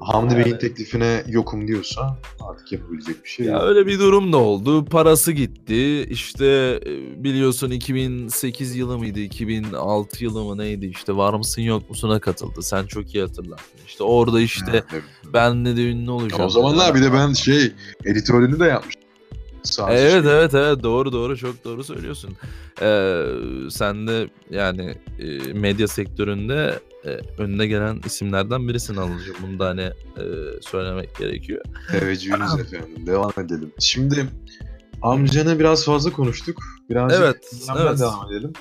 Hamdi 0.00 0.34
yani- 0.34 0.44
Bey'in 0.44 0.58
teklifine 0.58 1.22
yokum 1.28 1.68
diyorsa 1.68 2.18
artık 2.48 2.72
yapabilecek 2.72 3.24
bir 3.24 3.28
şey 3.28 3.46
Ya 3.46 3.52
yok. 3.52 3.62
öyle 3.62 3.86
bir 3.86 3.98
durum 3.98 4.32
da 4.32 4.36
oldu. 4.36 4.84
Parası 4.84 5.32
gitti. 5.32 6.02
İşte 6.10 6.46
e, 6.86 7.24
biliyorsun 7.24 7.70
2008 7.70 8.76
yılı 8.76 8.98
mıydı? 8.98 9.20
2006 9.20 10.24
yılı 10.24 10.44
mı 10.44 10.58
neydi? 10.58 10.86
İşte 10.86 11.16
var 11.16 11.34
mısın 11.34 11.62
yok 11.62 11.90
musun'a 11.90 12.20
katıldı. 12.20 12.62
Sen 12.62 12.86
çok 12.86 13.14
iyi 13.14 13.22
hatırlarsın. 13.24 13.66
İşte 13.86 14.04
orada 14.04 14.40
işte 14.40 14.64
Evet, 14.70 14.84
evet. 14.92 15.02
ben 15.34 15.64
de 15.64 15.70
ünlü 15.90 16.10
olacağım. 16.10 16.42
o 16.42 16.48
zamanlar 16.50 16.94
bir 16.94 17.02
de 17.02 17.12
ben 17.12 17.32
şey 17.32 17.72
editörünü 18.04 18.60
de 18.60 18.64
yapmış. 18.64 18.94
Sadece 19.70 20.02
Evet 20.02 20.24
şey- 20.24 20.32
evet 20.38 20.54
evet 20.54 20.82
doğru 20.82 21.12
doğru 21.12 21.36
çok 21.36 21.64
doğru 21.64 21.84
söylüyorsun. 21.84 22.30
Ee, 22.82 23.24
sen 23.70 24.06
de 24.06 24.28
yani 24.50 24.94
e, 25.18 25.52
medya 25.52 25.88
sektöründe 25.88 26.80
e, 27.04 27.08
önüne 27.42 27.66
gelen 27.66 28.00
isimlerden 28.06 28.68
birisin 28.68 28.96
alıcı. 28.96 29.32
Bunu 29.42 29.58
da 29.58 29.66
hani 29.66 29.82
e, 29.82 30.24
söylemek 30.60 31.16
gerekiyor. 31.16 31.64
Teveccühünüz 31.90 32.60
efendim. 32.60 33.06
Devam 33.06 33.32
edelim. 33.38 33.72
Şimdi 33.78 34.26
amcana 35.02 35.58
biraz 35.58 35.84
fazla 35.84 36.12
konuştuk. 36.12 36.58
Birazcık 36.90 37.20
Evet, 37.20 37.36
evet. 37.76 37.98
devam 37.98 38.32
edelim. 38.32 38.52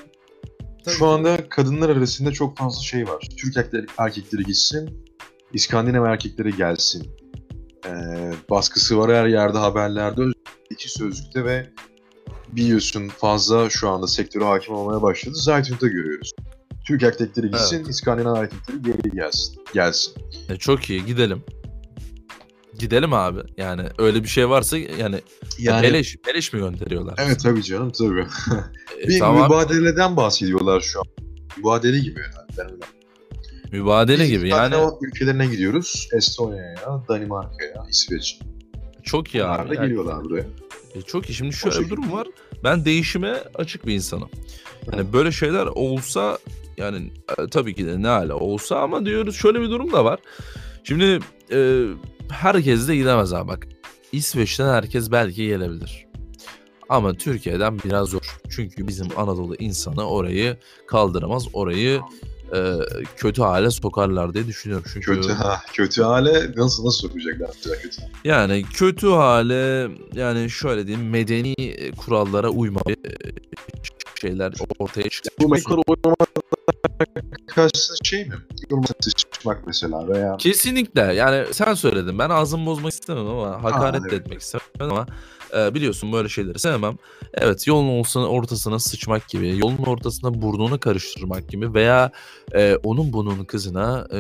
Tabii 0.85 0.95
Şu 0.95 1.05
anda 1.05 1.49
kadınlar 1.49 1.89
arasında 1.89 2.31
çok 2.31 2.57
fazla 2.57 2.81
şey 2.81 3.07
var. 3.07 3.27
Türk 3.37 3.57
erkekleri, 3.57 3.85
erkekleri 3.97 4.43
gitsin, 4.43 5.05
İskandinav 5.53 6.05
erkekleri 6.05 6.55
gelsin. 6.55 7.07
Ee, 7.85 8.33
baskısı 8.49 8.97
var 8.97 9.15
her 9.15 9.25
yerde 9.25 9.57
haberlerde. 9.57 10.21
İki 10.69 10.89
sözlükte 10.89 11.45
ve 11.45 11.69
biliyorsun 12.51 13.07
fazla 13.07 13.69
şu 13.69 13.89
anda 13.89 14.07
sektöre 14.07 14.43
hakim 14.43 14.73
olmaya 14.75 15.01
başladı. 15.01 15.35
Zaytün'de 15.35 15.87
görüyoruz. 15.87 16.31
Türk 16.87 17.03
erkekleri 17.03 17.51
gitsin, 17.51 17.85
İskandinav 17.85 18.35
erkekleri 18.35 18.81
geri 18.81 19.11
gelsin. 19.15 19.55
gelsin. 19.73 20.13
E, 20.49 20.55
çok 20.55 20.89
iyi 20.89 21.05
gidelim. 21.05 21.43
Gidelim 22.79 23.13
abi. 23.13 23.39
Yani 23.57 23.83
öyle 23.97 24.23
bir 24.23 24.27
şey 24.27 24.49
varsa 24.49 24.77
yani, 24.77 25.21
Yani 25.59 25.83
beleş, 25.83 26.15
beleş 26.27 26.53
mi 26.53 26.59
gönderiyorlar? 26.59 27.15
evet 27.17 27.39
tabii 27.39 27.63
canım 27.63 27.91
tabii. 27.91 28.27
E, 29.03 29.07
Bir 29.07 29.19
tamam. 29.19 29.43
mübadeleden 29.43 30.17
bahsediyorlar 30.17 30.81
şu 30.81 30.99
an. 30.99 31.05
Mübadele 31.57 31.99
gibi 31.99 32.19
yani. 32.19 32.47
Ben 32.57 32.71
öyle. 32.71 32.83
Mübadele 33.71 34.23
Biz 34.23 34.29
gibi 34.29 34.49
yani 34.49 34.75
ülkelerine 35.01 35.47
gidiyoruz. 35.47 36.09
Estonya'ya, 36.13 37.03
Danimarka'ya, 37.09 37.85
İsveç. 37.89 38.39
Çok 39.07 39.35
iyi 39.35 39.43
Onlar 39.43 39.59
abi. 39.59 39.69
da 39.69 39.73
Yani- 39.75 39.85
geliyorlar 39.87 40.23
buraya. 40.23 40.45
E, 40.95 41.01
çok 41.01 41.29
iyi. 41.29 41.33
Şimdi 41.33 41.53
şöyle 41.53 41.75
bir 41.75 41.81
şekilde. 41.83 41.97
durum 42.01 42.11
var. 42.11 42.27
Ben 42.63 42.85
değişime 42.85 43.43
açık 43.55 43.85
bir 43.87 43.93
insanım. 43.93 44.29
Hani 44.91 45.13
böyle 45.13 45.31
şeyler 45.31 45.65
olsa 45.65 46.37
yani 46.77 47.11
e, 47.37 47.47
tabii 47.51 47.75
ki 47.75 47.85
de 47.85 48.01
ne 48.01 48.07
hala 48.07 48.35
olsa 48.35 48.79
ama 48.79 49.05
diyoruz 49.05 49.35
şöyle 49.35 49.61
bir 49.61 49.69
durum 49.69 49.91
da 49.91 50.05
var. 50.05 50.19
Şimdi 50.83 51.19
e, 51.51 51.85
herkes 52.29 52.87
de 52.87 52.95
gidemez 52.95 53.33
abi 53.33 53.47
bak. 53.47 53.67
İsveç'ten 54.11 54.69
herkes 54.73 55.11
belki 55.11 55.47
gelebilir. 55.47 56.07
Ama 56.89 57.13
Türkiye'den 57.13 57.79
biraz 57.79 58.09
zor. 58.09 58.39
Çünkü 58.49 58.87
bizim 58.87 59.07
Anadolu 59.17 59.55
insanı 59.55 60.09
orayı 60.09 60.57
kaldıramaz. 60.87 61.47
Orayı 61.53 62.01
e, 62.55 62.73
kötü 63.17 63.41
hale 63.41 63.71
sokarlar 63.71 64.33
diye 64.33 64.47
düşünüyorum. 64.47 64.85
Çünkü 64.93 65.05
Kötü 65.15 65.33
ha, 65.33 65.61
kötü 65.73 66.03
hale 66.03 66.51
nasıl 66.55 66.85
nasıl 66.85 67.07
sokacaklar 67.07 67.49
kötü. 67.81 68.01
yani 68.23 68.63
kötü 68.73 69.07
hale 69.07 69.91
yani 70.13 70.49
şöyle 70.49 70.87
diyeyim 70.87 71.09
medeni 71.09 71.53
e, 71.57 71.91
kurallara 71.91 72.49
uymayan 72.49 72.97
e, 73.05 73.11
şeyler 74.21 74.53
ortaya 74.79 75.09
çıktı. 75.09 75.29
Bu 75.39 75.49
mekar 75.49 75.77
oynamada 75.87 76.25
karşı 77.47 77.95
şey 78.03 78.25
mi? 78.25 78.35
Yoruma 78.69 78.87
sıçmak 78.99 79.67
mesela 79.67 80.07
veya 80.07 80.37
Kesinlikle 80.37 81.01
yani 81.01 81.53
sen 81.53 81.73
söyledin 81.73 82.19
ben 82.19 82.29
ağzımı 82.29 82.65
bozmak 82.65 82.93
istemem 82.93 83.27
ama 83.27 83.63
hakaret 83.63 84.03
de 84.03 84.07
evet. 84.09 84.21
etmek 84.21 84.41
istemem 84.41 84.61
ama 84.79 85.07
e, 85.57 85.73
biliyorsun 85.73 86.13
böyle 86.13 86.29
şeyleri 86.29 86.59
sevmem. 86.59 86.97
Evet 87.33 87.67
yolun 87.67 87.87
olsun 87.87 88.23
ortasına 88.23 88.79
sıçmak 88.79 89.29
gibi 89.29 89.57
yolun 89.57 89.77
ortasına 89.77 90.41
burnunu 90.41 90.79
karıştırmak 90.79 91.49
gibi 91.49 91.73
veya 91.73 92.11
e, 92.55 92.75
onun 92.83 93.13
bunun 93.13 93.43
kızına 93.43 94.07
e, 94.13 94.19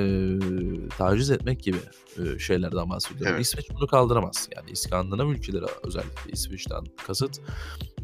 taciz 0.97 1.31
etmek 1.31 1.63
gibi 1.63 1.77
e, 2.17 2.39
şeylerden 2.39 2.89
bahsediyorum. 2.89 3.35
Evet. 3.35 3.45
İsveç 3.45 3.65
bunu 3.75 3.87
kaldıramaz 3.87 4.49
yani 4.55 4.71
İskandinav 4.71 5.29
ülkeleri 5.29 5.65
özellikle 5.83 6.31
İsveç'ten 6.31 6.83
kasıt 7.07 7.39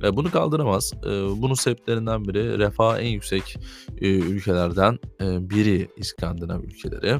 e, 0.03 0.15
bunu 0.15 0.31
kaldıramaz. 0.31 0.93
E, 1.05 1.09
bunun 1.41 1.53
sebeplerinden 1.53 2.25
biri 2.27 2.59
refah 2.59 2.99
en 2.99 3.07
yüksek 3.07 3.57
e, 4.01 4.07
ülkelerden 4.07 4.99
e, 5.21 5.49
biri 5.49 5.87
İskandinav 5.97 6.63
ülkeleri 6.63 7.19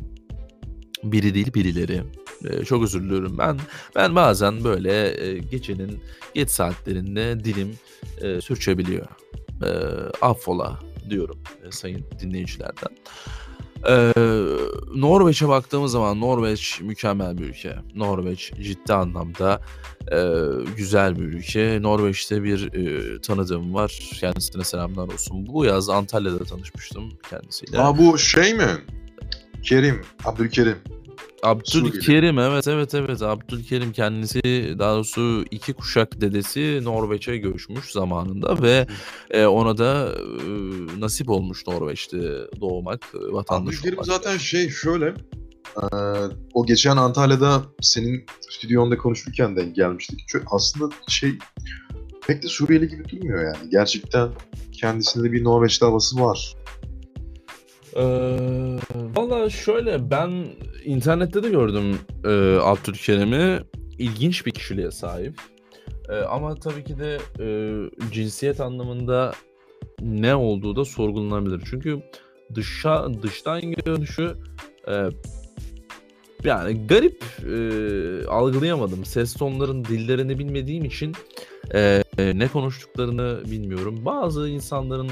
biri 1.04 1.34
değil 1.34 1.54
birileri. 1.54 2.04
Ee, 2.50 2.66
çok 2.66 2.84
özür 2.84 3.04
diliyorum. 3.04 3.38
Ben 3.38 3.60
ben 3.96 4.16
bazen 4.16 4.64
böyle 4.64 5.24
e, 5.26 5.38
gecenin 5.38 6.00
geç 6.34 6.50
saatlerinde 6.50 7.44
dilim 7.44 7.76
e, 8.22 8.42
sürçebiliyor. 8.42 9.06
E, 9.66 9.70
affola 10.22 10.80
diyorum 11.10 11.40
e, 11.68 11.72
sayın 11.72 12.06
dinleyicilerden. 12.20 12.98
Ee, 13.90 14.14
Norveç'e 14.96 15.48
baktığımız 15.48 15.92
zaman 15.92 16.20
Norveç 16.22 16.82
mükemmel 16.82 17.38
bir 17.38 17.44
ülke. 17.44 17.76
Norveç 17.96 18.54
ciddi 18.62 18.94
anlamda 18.94 19.62
e, 20.12 20.18
güzel 20.78 21.16
bir 21.16 21.24
ülke. 21.24 21.82
Norveç'te 21.82 22.44
bir 22.44 22.74
e, 22.74 23.22
tanıdığım 23.22 23.74
var. 23.74 24.00
Kendisine 24.20 24.64
selamlar 24.64 25.08
olsun. 25.08 25.48
Bu 25.48 25.66
yaz 25.66 25.90
Antalya'da 25.90 26.44
tanışmıştım 26.44 27.04
kendisiyle. 27.30 27.80
Aa 27.80 27.98
bu 27.98 28.18
şey 28.18 28.54
mi? 28.54 28.70
Kerim, 29.64 30.02
Abdülkerim. 30.26 30.78
Abdülkerim 31.44 32.40
evet 32.40 32.68
evet 32.68 32.94
evet 32.94 33.22
Abdülkerim 33.22 33.92
kendisi 33.92 34.42
daha 34.80 34.96
doğrusu 34.96 35.46
iki 35.52 35.74
kuşak 35.74 36.22
dedesi 36.22 36.80
Norveç'e 36.84 37.38
göçmüş 37.38 37.92
zamanında 37.92 38.62
ve 38.62 38.88
e, 39.32 39.46
ona 39.46 39.78
da 39.78 40.10
e, 40.16 41.00
nasip 41.00 41.30
olmuş 41.30 41.68
Norveç'te 41.68 42.18
doğmak 42.62 43.02
e, 43.14 43.34
vatandaş 43.34 43.74
Abdülkerim 43.74 43.98
olmak. 43.98 44.06
zaten 44.06 44.38
şey 44.38 44.70
şöyle. 44.70 45.06
eee, 45.82 46.30
o 46.54 46.66
geçen 46.66 46.98
Antalya'da 46.98 47.64
senin 47.82 48.26
stüdyonda 48.50 48.98
konuşurken 48.98 49.56
denk 49.56 49.76
gelmiştik. 49.76 50.20
Çö- 50.34 50.44
Aslında 50.52 50.96
şey 51.08 51.32
pek 52.28 52.44
de 52.44 52.48
Suriyeli 52.48 52.88
gibi 52.88 53.10
durmuyor 53.10 53.44
yani. 53.44 53.70
Gerçekten 53.70 54.30
kendisinde 54.72 55.32
bir 55.32 55.44
Norveçli 55.44 55.86
havası 55.86 56.20
var. 56.20 56.56
Ee, 57.96 58.38
Valla 59.16 59.50
şöyle 59.50 60.12
ben 60.12 60.46
internette 60.86 61.44
de 61.44 61.50
gördüm 61.50 62.00
e, 62.26 62.58
Abdülkerim'i. 62.62 63.60
İlginç 63.98 64.46
bir 64.46 64.52
kişiliğe 64.52 64.92
sahip. 64.92 65.42
E, 66.10 66.16
ama 66.16 66.56
tabii 66.56 66.84
ki 66.84 66.96
de 67.00 67.20
e, 67.40 67.48
cinsiyet 68.12 68.62
anlamında 68.62 69.34
ne 70.02 70.36
olduğu 70.36 70.76
da 70.76 70.86
sorgulanabilir. 70.86 71.62
Çünkü 71.70 72.00
dışa 72.56 73.24
dıştan 73.24 73.62
görünüşü 73.62 74.36
e, 74.88 75.10
yani 76.44 76.88
garip 76.88 77.24
e, 77.46 78.28
algılayamadım. 78.28 79.06
Ses 79.06 79.34
tonların 79.34 79.86
dillerini 79.86 80.40
bilmediğim 80.40 80.86
için 80.86 81.14
e, 81.74 82.04
e, 82.18 82.40
ne 82.40 82.48
konuştuklarını 82.48 83.42
bilmiyorum. 83.52 84.06
Bazı 84.06 84.50
insanların 84.50 85.10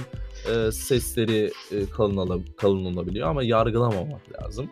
e, 0.49 0.71
sesleri 0.71 1.51
e, 1.71 1.85
kalın, 1.89 2.17
ala- 2.17 2.55
kalın 2.57 2.85
olabiliyor 2.85 3.27
ama 3.29 3.43
yargılamamak 3.43 4.21
lazım. 4.43 4.69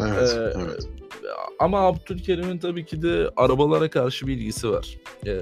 Evet, 0.00 0.36
Ee, 0.38 0.52
evet. 0.62 0.88
Ama 1.58 1.80
Abdülkerim'in 1.80 2.58
tabii 2.58 2.86
ki 2.86 3.02
de 3.02 3.30
arabalara 3.36 3.90
karşı 3.90 4.26
bir 4.26 4.32
ilgisi 4.36 4.70
var. 4.70 4.96
Ee, 5.26 5.38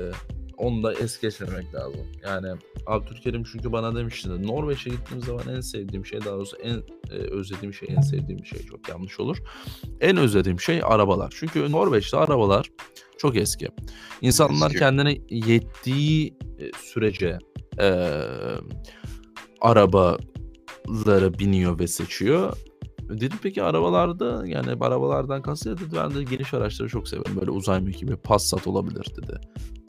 onu 0.56 0.82
da 0.82 0.94
es 0.94 1.20
geçmemek 1.20 1.74
lazım. 1.74 2.00
Yani 2.24 2.46
Abdülkerim 2.86 3.44
çünkü 3.52 3.72
bana 3.72 3.94
demişti 3.96 4.46
Norveç'e 4.46 4.90
gittiğim 4.90 5.22
zaman 5.22 5.48
en 5.56 5.60
sevdiğim 5.60 6.06
şey 6.06 6.20
daha 6.24 6.34
doğrusu 6.34 6.56
en 6.56 6.74
e, 7.10 7.14
özlediğim 7.18 7.74
şey 7.74 7.88
en 7.96 8.00
sevdiğim 8.00 8.44
şey 8.46 8.58
çok 8.62 8.88
yanlış 8.88 9.20
olur. 9.20 9.36
En 10.00 10.16
özlediğim 10.16 10.60
şey 10.60 10.80
arabalar. 10.84 11.34
Çünkü 11.40 11.72
Norveç'te 11.72 12.16
arabalar 12.16 12.70
çok 13.18 13.36
eski. 13.36 13.68
İnsanlar 14.20 14.66
Eski. 14.66 14.78
kendine 14.78 15.18
yettiği 15.30 16.34
e, 16.60 16.70
sürece 16.78 17.38
e, 17.80 18.10
arabalara 19.66 21.38
biniyor 21.38 21.78
ve 21.78 21.86
seçiyor. 21.86 22.56
Dedim 23.08 23.38
peki 23.42 23.62
arabalarda 23.62 24.42
yani 24.46 24.70
arabalardan 24.80 25.42
kastı 25.42 25.78
dedi 25.78 25.84
ben 25.96 26.14
de 26.14 26.22
geniş 26.22 26.54
araçları 26.54 26.88
çok 26.88 27.08
severim. 27.08 27.36
Böyle 27.40 27.50
uzay 27.50 27.80
mekiği 27.80 28.16
Passat 28.16 28.66
olabilir 28.66 29.06
dedi. 29.22 29.40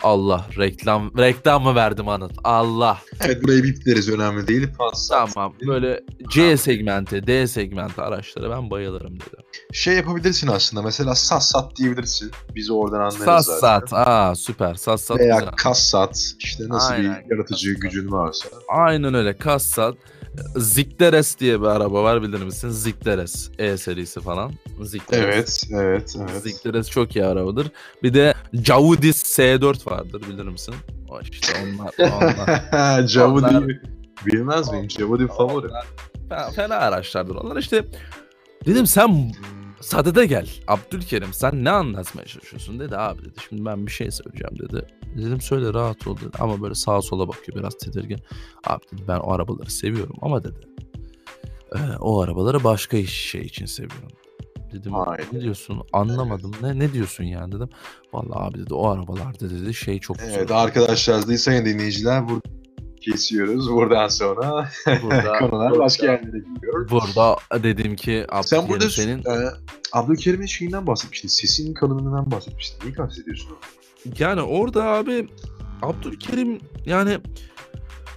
Allah 0.04 0.46
reklam 0.58 1.18
reklam 1.18 1.64
mı 1.64 1.76
verdim 1.76 2.08
Anıt? 2.10 2.32
Allah. 2.44 2.98
Evet 3.26 3.44
burayı 3.44 3.64
bipleriz 3.64 4.10
önemli 4.10 4.48
değil. 4.48 4.68
Passat. 4.78 5.34
Tamam 5.34 5.54
böyle 5.68 6.04
C 6.30 6.58
segmenti, 6.58 7.28
D 7.28 7.48
segmenti 7.48 8.02
araçlara 8.02 8.50
ben 8.50 8.70
bayılırım 8.70 9.14
dedi. 9.14 9.42
Şey 9.74 9.96
yapabilirsin 9.96 10.48
aslında 10.48 10.84
mesela 10.84 11.16
Sassat 11.16 11.76
diyebilirsin. 11.76 12.32
Biz 12.56 12.70
oradan 12.72 12.98
anlarız 13.00 13.18
Sassat. 13.18 13.60
zaten. 13.60 13.98
Aa 14.12 14.36
süper. 14.36 14.76
Sassat 14.76 15.20
Veya 15.20 15.36
güzel. 15.40 15.52
Kassat. 15.52 16.34
işte 16.40 16.64
nasıl 16.68 16.94
Aynen, 16.94 17.24
bir 17.30 17.36
yaratıcı 17.36 17.74
Kassat. 17.74 17.82
gücün 17.82 18.12
varsa. 18.12 18.50
Aynen 18.70 19.14
öyle. 19.14 19.38
Kassat. 19.38 19.96
Zikteres 20.56 21.40
diye 21.40 21.62
bir 21.62 21.66
araba 21.66 22.04
var 22.04 22.22
bilir 22.22 22.44
misin? 22.44 22.70
Zikteres. 22.70 23.52
E 23.58 23.78
serisi 23.78 24.20
falan. 24.22 24.52
Zikteres. 24.82 25.64
Evet, 25.72 25.84
evet, 25.84 26.16
evet. 26.32 26.44
Zikteres 26.44 26.90
çok 26.90 27.16
iyi 27.16 27.26
arabadır. 27.26 27.72
Bir 28.04 28.14
de 28.14 28.34
Caudis 28.62 29.40
S4 29.40 29.92
vardır 29.92 30.22
bilir 30.30 30.44
misin? 30.44 30.76
O 31.10 31.20
işte 31.22 31.54
onlar. 31.64 31.94
onlar. 33.28 33.68
Değil. 33.68 33.80
Bilmez 34.26 34.72
miyim? 34.72 34.90
Javu 34.90 35.20
değil 35.20 35.30
favori. 35.30 35.68
Fena 36.56 36.76
araçlardır. 36.76 37.36
Onlar 37.36 37.58
işte 37.58 37.86
dedim 38.66 38.88
sen 38.88 39.32
sadede 39.82 40.26
gel. 40.26 40.50
Abdülkerim 40.68 41.34
sen 41.34 41.64
ne 41.64 41.70
anlatmaya 41.70 42.26
çalışıyorsun 42.26 42.80
dedi 42.80 42.98
abi 42.98 43.22
dedi. 43.22 43.40
Şimdi 43.50 43.66
ben 43.66 43.86
bir 43.88 43.92
şey 43.92 44.12
söyleyeceğim 44.12 44.60
dedi. 44.60 44.86
Dedim 45.18 45.42
söyle 45.42 45.74
rahat 45.74 46.08
ol 46.08 46.18
dedi. 46.18 46.38
Ama 46.40 46.62
böyle 46.62 46.76
sağa 46.76 47.02
sola 47.02 47.28
bakıyor 47.28 47.58
biraz 47.58 47.78
tedirgin. 47.78 48.20
Abi 48.68 48.84
dedi 48.92 49.02
ben 49.08 49.18
o 49.18 49.32
arabaları 49.32 49.72
seviyorum 49.72 50.16
ama 50.22 50.44
dedi. 50.44 50.60
"e, 51.76 51.80
o 52.00 52.22
arabaları 52.22 52.64
başka 52.64 53.04
şey 53.06 53.42
için 53.42 53.66
seviyorum. 53.66 54.10
Dedim 54.74 54.94
Hayır. 54.94 55.28
ne 55.34 55.42
diyorsun 55.42 55.82
anlamadım. 55.94 56.52
Ne 56.62 56.80
ne 56.80 56.94
diyorsun 56.94 57.24
yani 57.24 57.52
dedim. 57.52 57.70
Vallahi 58.14 58.40
abi 58.40 58.60
dedi 58.60 58.74
o 58.74 58.88
arabalarda 58.88 59.50
dedi 59.50 59.74
şey 59.74 60.00
çok 60.00 60.20
güzel. 60.20 60.36
Evet 60.36 60.52
arkadaşlar, 60.52 61.22
sayın 61.22 61.66
dinleyiciler 61.66 62.30
burada 62.30 62.57
kesiyoruz. 63.12 63.72
Buradan 63.72 64.08
sonra 64.08 64.70
Burada- 65.04 65.34
konular 65.40 65.70
burada- 65.72 65.80
başka 65.80 66.06
yerlere 66.06 66.40
gidiyor. 66.40 66.90
Burada 66.90 67.36
dedim 67.64 67.96
ki 67.96 68.26
Abdülkerim 68.30 68.44
Sen 68.44 68.70
burada 68.70 68.90
senin 68.90 69.20
e, 69.20 69.52
Abdülkerim'in 69.94 70.46
şeyinden 70.46 70.88
bahsetmiştin. 70.88 71.28
Sesinin 71.28 71.74
kalınlığından 71.74 72.32
bahsetmiştin. 72.32 72.86
Neyi 72.86 72.94
kastediyorsun? 72.96 73.50
Yani 74.20 74.42
orada 74.42 74.84
abi 74.84 75.30
Abdülkerim 75.82 76.60
yani 76.86 77.18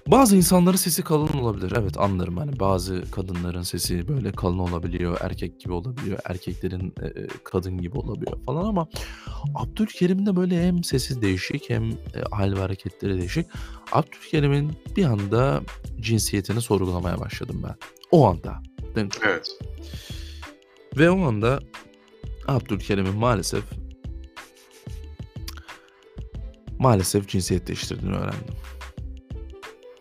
bazı 0.07 0.37
insanların 0.37 0.77
sesi 0.77 1.03
kalın 1.03 1.39
olabilir. 1.39 1.73
Evet 1.79 2.01
anlarım 2.01 2.37
hani 2.37 2.61
bazı 2.61 3.11
kadınların 3.11 3.63
sesi 3.63 4.09
böyle 4.09 4.33
kalın 4.33 4.59
olabiliyor. 4.59 5.19
Erkek 5.21 5.61
gibi 5.61 5.73
olabiliyor. 5.73 6.19
Erkeklerin 6.25 6.95
e, 7.03 7.07
e, 7.07 7.27
kadın 7.45 7.79
gibi 7.79 7.99
olabiliyor 7.99 8.45
falan 8.47 8.65
ama 8.65 8.89
Abdülkerim'de 9.55 10.37
böyle 10.37 10.67
hem 10.67 10.85
sesi 10.85 11.23
değişik 11.23 11.71
hem 11.71 11.91
e, 11.91 11.97
hal 12.31 12.53
ve 12.53 12.61
hareketleri 12.61 13.19
değişik. 13.19 13.47
Abdülkerim'in 13.93 14.73
bir 14.97 15.05
anda 15.05 15.61
cinsiyetini 16.01 16.61
sorgulamaya 16.61 17.21
başladım 17.21 17.63
ben. 17.65 17.75
O 18.11 18.27
anda. 18.29 18.63
Evet. 18.97 19.59
ve 20.97 21.11
o 21.11 21.23
anda 21.23 21.61
Abdülkerim'in 22.49 23.17
maalesef 23.17 23.65
maalesef 26.79 27.29
cinsiyet 27.29 27.67
değiştirdiğini 27.67 28.17
öğrendim. 28.17 28.55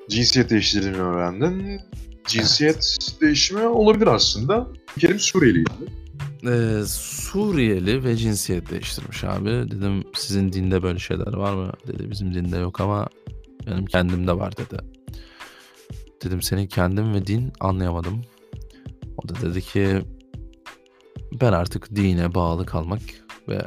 Cinsiyet 0.10 0.50
değiştirdiğini 0.50 0.98
öğrendin. 0.98 1.82
Cinsiyet 2.28 2.98
değişimi 3.22 3.65
olabilir 3.65 4.08
aslında. 4.08 4.67
Kerim 5.00 5.19
Suriyeliydi. 5.19 5.69
Ee, 6.43 6.82
Suriyeli 6.88 8.04
ve 8.04 8.15
cinsiyet 8.15 8.72
değiştirmiş 8.72 9.24
abi. 9.24 9.50
Dedim 9.50 10.04
sizin 10.15 10.54
dinde 10.54 10.84
böyle 10.84 11.00
şeyler 11.00 11.34
var 11.34 11.54
mı? 11.54 11.72
Dedi 11.88 12.12
bizim 12.12 12.34
dinde 12.34 12.58
yok 12.58 12.82
ama 12.82 13.08
benim 13.67 13.86
kendimde 13.86 14.38
var 14.38 14.58
dedi. 14.58 14.78
Dedim 16.24 16.41
senin 16.41 16.67
kendin 16.67 17.13
ve 17.13 17.28
din 17.28 17.54
anlayamadım. 17.60 18.22
O 19.17 19.30
da 19.30 19.34
dedi 19.41 19.62
ki 19.62 20.02
ben 21.41 21.54
artık 21.54 21.95
dine 21.95 22.36
bağlı 22.36 22.65
kalmak 22.65 23.02
ve 23.48 23.62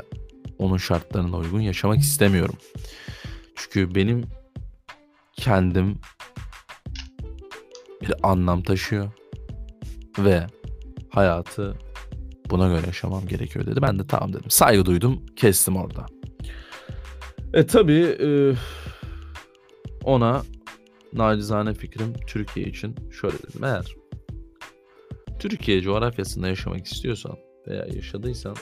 onun 0.58 0.76
şartlarına 0.76 1.36
uygun 1.36 1.60
yaşamak 1.60 1.98
istemiyorum. 1.98 2.56
Çünkü 3.54 3.94
benim 3.94 4.24
kendim 5.36 5.98
bir 8.02 8.14
anlam 8.22 8.62
taşıyor 8.62 9.10
ve 10.18 10.46
hayatı 11.10 11.74
buna 12.50 12.68
göre 12.68 12.86
yaşamam 12.86 13.26
gerekiyor 13.26 13.66
dedi. 13.66 13.82
Ben 13.82 13.98
de 13.98 14.06
tamam 14.06 14.32
dedim. 14.32 14.50
Saygı 14.50 14.86
duydum. 14.86 15.22
Kestim 15.36 15.76
orada. 15.76 16.06
E 17.54 17.66
tabi 17.66 18.18
ona 20.04 20.42
nacizane 21.12 21.74
fikrim 21.74 22.12
Türkiye 22.26 22.66
için 22.66 22.96
şöyle 23.20 23.38
dedim. 23.38 23.64
Eğer 23.64 23.96
Türkiye 25.38 25.80
coğrafyasında 25.80 26.48
yaşamak 26.48 26.86
istiyorsan 26.86 27.36
veya 27.66 27.86
yaşadıysan 27.94 28.56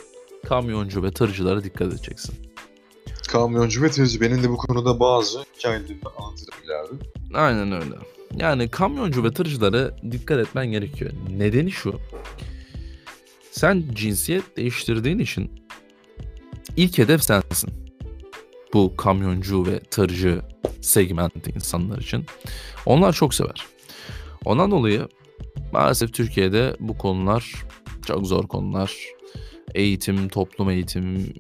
kamyoncu 0.47 1.03
ve 1.03 1.11
tırcılara 1.11 1.65
dikkat 1.65 1.89
edeceksin. 1.89 2.35
Kamyoncu 3.29 3.83
ve 3.83 3.91
tırcı. 3.91 4.21
Benim 4.21 4.43
de 4.43 4.51
bu 4.51 4.57
konuda 4.57 5.01
bazı 5.01 5.45
hikayelerimi 5.59 6.01
anlatırım 6.19 6.65
ileride. 6.65 7.05
Aynen 7.35 7.73
öyle. 7.73 7.95
Yani 8.37 8.69
kamyoncu 8.69 9.25
ve 9.25 9.33
tırcılara 9.33 9.97
dikkat 10.11 10.39
etmen 10.39 10.67
gerekiyor. 10.67 11.11
Nedeni 11.37 11.71
şu. 11.71 12.01
Sen 13.51 13.85
cinsiyet 13.93 14.57
değiştirdiğin 14.57 15.19
için 15.19 15.51
ilk 16.77 16.99
hedef 16.99 17.25
sensin. 17.25 17.71
Bu 18.73 18.97
kamyoncu 18.97 19.67
ve 19.67 19.81
tırcı 19.81 20.43
segmenti 20.81 21.51
insanlar 21.51 21.99
için. 21.99 22.25
Onlar 22.87 23.13
çok 23.13 23.35
sever. 23.35 23.67
Ondan 24.45 24.71
dolayı 24.71 25.09
maalesef 25.73 26.15
Türkiye'de 26.15 26.77
bu 26.81 26.99
konular 26.99 27.55
çok 28.07 28.27
zor 28.27 28.49
konular. 28.49 28.97
Eğitim, 29.75 30.29
toplum 30.29 30.71
eğitimi 30.71 31.33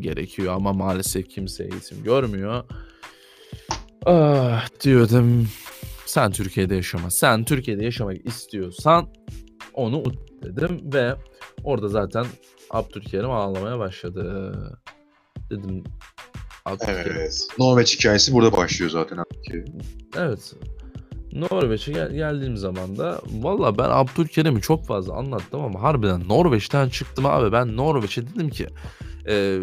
gerekiyor 0.00 0.54
ama 0.54 0.72
maalesef 0.72 1.28
kimse 1.28 1.64
eğitim 1.64 2.04
görmüyor. 2.04 2.64
Ah 4.06 4.66
diyordum. 4.84 5.48
Sen 6.06 6.30
Türkiye'de 6.32 6.74
yaşama. 6.74 7.10
Sen 7.10 7.44
Türkiye'de 7.44 7.84
yaşamak 7.84 8.26
istiyorsan 8.26 9.08
onu 9.74 9.96
unut 9.98 10.18
dedim 10.42 10.80
ve 10.92 11.14
orada 11.64 11.88
zaten 11.88 12.26
Abdülkerim 12.70 13.30
ağlamaya 13.30 13.78
başladı. 13.78 14.52
Dedim 15.50 15.84
Abdülkerim. 16.64 17.12
Evet. 17.16 17.46
Norveç 17.58 17.98
hikayesi 17.98 18.32
burada 18.32 18.52
başlıyor 18.56 18.90
zaten. 18.90 19.16
abi. 19.16 19.64
Evet. 20.16 20.54
Norveç'e 21.32 21.92
gel- 21.92 22.12
geldiğim 22.12 22.56
zaman 22.56 22.96
da 22.98 23.20
valla 23.32 23.78
ben 23.78 23.88
Abdülkerim'i 23.90 24.60
çok 24.60 24.86
fazla 24.86 25.14
anlattım 25.14 25.60
ama 25.60 25.82
harbiden 25.82 26.28
Norveç'ten 26.28 26.88
çıktım 26.88 27.26
abi. 27.26 27.52
Ben 27.52 27.76
Norveç'e 27.76 28.22
dedim 28.26 28.50
ki 28.50 28.66
e, 29.28 29.58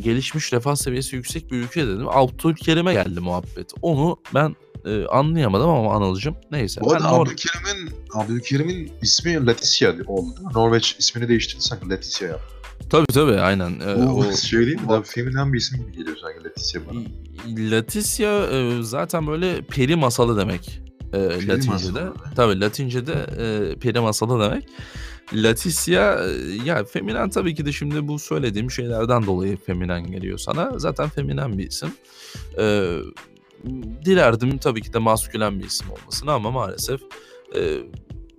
gelişmiş 0.00 0.52
refah 0.52 0.74
seviyesi 0.76 1.16
yüksek 1.16 1.50
bir 1.52 1.56
ülke 1.56 1.86
dedim. 1.86 2.08
Abdülkerim'e 2.08 2.92
geldi 2.92 3.20
muhabbet. 3.20 3.70
Onu 3.82 4.16
ben 4.34 4.56
e, 4.86 5.04
anlayamadım 5.06 5.70
ama 5.70 5.94
Anılcım 5.94 6.36
neyse. 6.50 6.80
Bu 6.80 6.92
arada 6.92 7.08
Abdülkerim'in, 7.08 7.90
Abdülkerim'in 8.14 8.92
ismi 9.02 9.46
Leticia 9.46 9.94
oldu. 10.06 10.34
Norveç 10.54 10.96
ismini 10.98 11.28
değiştirdi 11.28 11.62
sanki 11.62 11.90
Leticia 11.90 12.28
yaptı. 12.28 12.52
Tabii 12.90 13.06
tabii 13.06 13.40
aynen. 13.40 13.80
E, 13.80 14.06
Bu 14.06 14.18
o- 14.18 14.32
şey 14.36 14.60
değil 14.66 14.80
mi? 14.80 14.88
Daha 14.88 15.02
feminen 15.02 15.52
bir 15.52 15.58
isim 15.58 15.78
gibi 15.78 15.92
geliyor 15.96 16.16
sanki 16.22 16.44
Leticia 16.44 16.80
bana. 16.90 17.00
Leticia 17.70 18.46
e, 18.46 18.82
zaten 18.82 19.26
böyle 19.26 19.62
peri 19.62 19.96
masalı 19.96 20.36
demek. 20.36 20.80
E, 21.12 21.18
Latince'de. 21.48 21.70
masalı. 21.70 22.14
Tabii 22.36 22.60
Latince'de 22.60 23.12
e, 23.38 23.74
peri 23.78 24.00
masalı 24.00 24.44
demek. 24.50 24.68
Leticia 25.34 26.24
e, 26.24 26.30
ya 26.64 26.84
feminen 26.84 27.30
tabii 27.30 27.54
ki 27.54 27.66
de 27.66 27.72
şimdi 27.72 28.08
bu 28.08 28.18
söylediğim 28.18 28.70
şeylerden 28.70 29.26
dolayı 29.26 29.56
feminen 29.56 30.10
geliyor 30.10 30.38
sana. 30.38 30.78
Zaten 30.78 31.08
feminen 31.08 31.58
bir 31.58 31.66
isim. 31.66 31.90
E, 32.58 32.96
dilerdim 34.04 34.58
tabii 34.58 34.82
ki 34.82 34.92
de 34.92 34.98
maskülen 34.98 35.58
bir 35.58 35.64
isim 35.64 35.86
olmasını 35.90 36.32
ama 36.32 36.50
maalesef 36.50 37.00
e, 37.56 37.78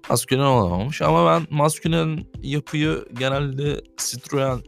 maskülen 0.10 0.41
olamamış. 0.43 1.01
Ama 1.01 1.25
ben 1.25 1.47
maskülen 1.58 2.19
yapıyı 2.43 3.06
genelde 3.19 3.82
Citroen 3.97 4.60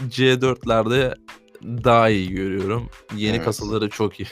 C4'lerde 0.00 1.14
daha 1.62 2.08
iyi 2.08 2.30
görüyorum. 2.30 2.88
Yeni 3.16 3.36
Evet. 3.36 3.44
kasaları 3.44 3.88
çok 3.88 4.20
iyi. 4.20 4.28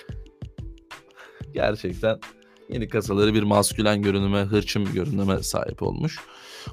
Gerçekten 1.54 2.18
yeni 2.68 2.88
kasaları 2.88 3.34
bir 3.34 3.42
maskülen 3.42 4.02
görünüme, 4.02 4.38
hırçın 4.38 4.92
görünüme 4.92 5.42
sahip 5.42 5.82
olmuş. 5.82 6.18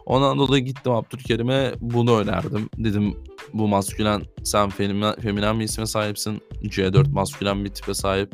Ondan 0.06 0.38
dolayı 0.38 0.66
gittim 0.66 0.92
Abdülkerim'e 0.92 1.74
bunu 1.80 2.18
önerdim. 2.20 2.70
Dedim 2.78 3.18
bu 3.54 3.68
maskülen 3.68 4.22
sen 4.44 4.70
feminen, 4.70 5.16
feminen 5.16 5.60
bir 5.60 5.66
isme 5.66 5.86
sahipsin. 5.86 6.42
C4 6.64 7.12
maskülen 7.12 7.66
bir 7.66 7.70
tipe 7.70 7.94
sahip. 7.94 8.34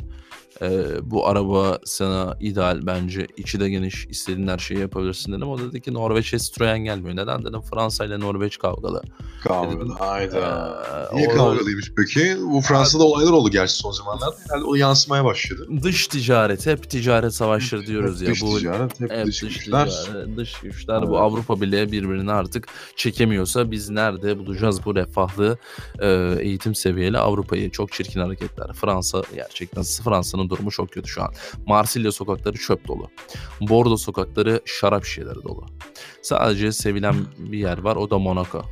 Ee, 0.62 0.84
bu 1.02 1.28
araba 1.28 1.78
sana 1.84 2.36
ideal 2.40 2.86
bence. 2.86 3.26
İçi 3.36 3.60
de 3.60 3.70
geniş. 3.70 4.06
istediğin 4.10 4.48
her 4.48 4.58
şeyi 4.58 4.80
yapabilirsin 4.80 5.32
dedim. 5.32 5.48
O 5.48 5.58
dedi 5.58 5.80
ki 5.80 5.94
Norveç'e 5.94 6.38
Citroen 6.38 6.78
gelmiyor. 6.78 7.16
Neden 7.16 7.44
dedim 7.44 7.60
Fransa 7.60 8.04
ile 8.04 8.20
Norveç 8.20 8.58
kavgalı. 8.58 9.02
Kavgalı. 9.44 9.92
Hayda. 9.92 10.76
Ee, 11.12 11.16
Niye 11.16 11.28
o- 11.28 11.34
kavgalıymış 11.36 11.92
peki? 11.96 12.36
Bu 12.40 12.60
Fransa'da 12.60 13.04
olaylar 13.04 13.32
oldu 13.32 13.50
gerçi 13.50 13.72
son 13.74 13.90
zamanlarda. 13.92 14.36
Herhalde 14.48 14.64
o 14.64 14.74
yansımaya 14.74 15.24
başladı. 15.24 15.66
Dış 15.82 16.06
ticaret, 16.08 16.66
hep 16.66 16.90
ticaret 16.90 17.34
savaşları 17.34 17.86
diyoruz 17.86 18.22
ya. 18.22 18.30
Dış 18.30 18.42
bu 18.42 18.58
ticaret, 18.58 19.00
hep, 19.00 19.10
hep 19.12 19.26
dış, 19.26 19.42
dış, 19.42 19.54
güçler. 19.58 19.90
ticaret, 19.90 20.36
dış 20.36 20.54
güçler. 20.60 21.08
Bu. 21.08 21.18
Avrupa 21.18 21.60
Birliği 21.60 21.92
birbirini 21.92 22.32
artık 22.32 22.66
çekemiyorsa 22.96 23.70
biz 23.70 23.90
nerede 23.90 24.38
bulacağız 24.38 24.84
bu 24.84 24.94
refahlı 24.94 25.58
e, 26.00 26.36
eğitim 26.40 26.74
seviyeli 26.74 27.18
Avrupa'yı? 27.18 27.70
Çok 27.70 27.92
çirkin 27.92 28.20
hareketler. 28.20 28.72
Fransa 28.72 29.22
gerçekten 29.34 29.82
Fransa'nın 30.04 30.45
durumu 30.50 30.70
çok 30.70 30.90
kötü 30.90 31.08
şu 31.08 31.22
an. 31.22 31.32
Marsilya 31.66 32.12
sokakları 32.12 32.56
çöp 32.56 32.88
dolu. 32.88 33.10
Bordo 33.60 33.96
sokakları 33.96 34.60
şarap 34.64 35.04
şişeleri 35.04 35.42
dolu. 35.44 35.66
Sadece 36.22 36.72
sevilen 36.72 37.14
bir 37.38 37.58
yer 37.58 37.78
var 37.78 37.96
o 37.96 38.10
da 38.10 38.18
Monaco. 38.18 38.62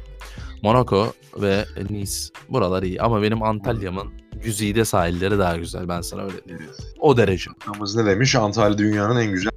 Monaco 0.62 1.12
ve 1.36 1.64
Nice. 1.90 2.12
Buralar 2.48 2.82
iyi 2.82 3.02
ama 3.02 3.22
benim 3.22 3.42
Antalya'mın 3.42 4.12
güzide 4.44 4.84
sahilleri 4.84 5.38
daha 5.38 5.56
güzel 5.56 5.88
ben 5.88 6.00
sana 6.00 6.22
öyle 6.22 6.44
diyeyim. 6.44 6.70
O 6.98 7.16
derece. 7.16 7.50
Atamız 7.50 7.96
ne 7.96 8.06
demiş? 8.06 8.34
Antalya 8.34 8.78
dünyanın 8.78 9.20
en 9.20 9.32
güzel 9.32 9.50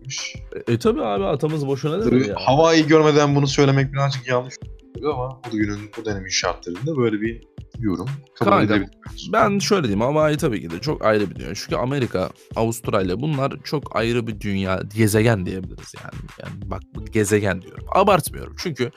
demiş. 0.00 0.36
E, 0.66 0.72
e 0.72 0.78
tabi 0.78 1.02
abi 1.02 1.24
atamız 1.24 1.66
boşuna 1.66 2.16
ya. 2.16 2.34
havayı 2.38 2.86
görmeden 2.86 3.34
bunu 3.34 3.46
söylemek 3.46 3.92
birazcık 3.92 4.28
yanlış 4.28 4.54
oluyor 4.98 5.14
ama 5.14 5.40
bu 5.52 5.56
günün 5.56 5.90
bu 5.96 6.04
dönemin 6.04 6.28
şartlarında 6.28 6.96
böyle 6.96 7.20
bir 7.20 7.40
yorum 7.80 8.08
kabul 8.34 8.50
Kanka. 8.50 8.86
Ben 9.32 9.58
şöyle 9.58 9.82
diyeyim 9.82 10.00
Hawaii 10.00 10.36
tabii 10.36 10.60
ki 10.60 10.70
de 10.70 10.80
çok 10.80 11.04
ayrı 11.04 11.30
bir 11.30 11.34
dünya. 11.36 11.54
Çünkü 11.54 11.76
Amerika, 11.76 12.30
Avustralya 12.56 13.20
bunlar 13.20 13.52
çok 13.64 13.96
ayrı 13.96 14.26
bir 14.26 14.40
dünya, 14.40 14.82
gezegen 14.96 15.46
diyebiliriz 15.46 15.92
yani. 16.04 16.24
Yani 16.42 16.70
bak 16.70 16.82
gezegen 17.12 17.62
diyorum. 17.62 17.86
Abartmıyorum. 17.92 18.54
Çünkü 18.58 18.90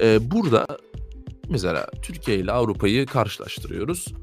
e, 0.00 0.30
burada 0.30 0.66
mesela 1.48 1.86
Türkiye 2.02 2.38
ile 2.38 2.52
Avrupa'yı 2.52 3.06
karşılaştırıyoruz. 3.06 4.14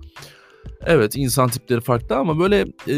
Evet 0.86 1.16
insan 1.16 1.50
tipleri 1.50 1.82
farklı 1.82 2.16
ama 2.16 2.40
böyle 2.40 2.66
e, 2.88 2.96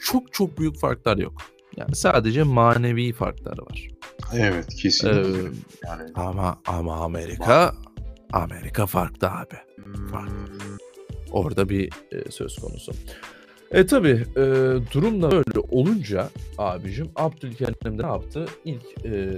çok 0.00 0.32
çok 0.32 0.58
büyük 0.58 0.78
farklar 0.78 1.16
yok. 1.16 1.42
Yani 1.76 1.96
sadece 1.96 2.42
manevi 2.42 3.12
farklar 3.12 3.58
var. 3.58 3.95
Evet 4.34 4.74
kesinlikle. 4.74 5.20
Ee, 5.48 5.50
yani 5.86 6.10
Ama 6.14 6.58
ama 6.66 6.96
Amerika 6.96 7.74
Amerika 8.32 8.86
farklı 8.86 9.30
abi. 9.30 9.54
farklı. 10.10 10.34
Orada 11.32 11.68
bir 11.68 11.92
e, 12.12 12.30
söz 12.30 12.56
konusu. 12.56 12.92
E 13.70 13.86
tabi 13.86 14.08
e, 14.36 14.42
durum 14.94 15.22
da 15.22 15.30
böyle 15.30 15.58
olunca 15.70 16.30
abicim 16.58 17.10
Abdülkerim 17.16 17.74
de 17.98 18.02
ne 18.02 18.06
yaptı? 18.06 18.46
İlk 18.64 19.04
e, 19.04 19.30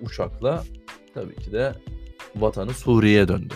uçakla 0.00 0.64
tabii 1.14 1.36
ki 1.36 1.52
de 1.52 1.72
vatanı 2.36 2.74
Suriye'ye 2.74 3.28
döndü. 3.28 3.54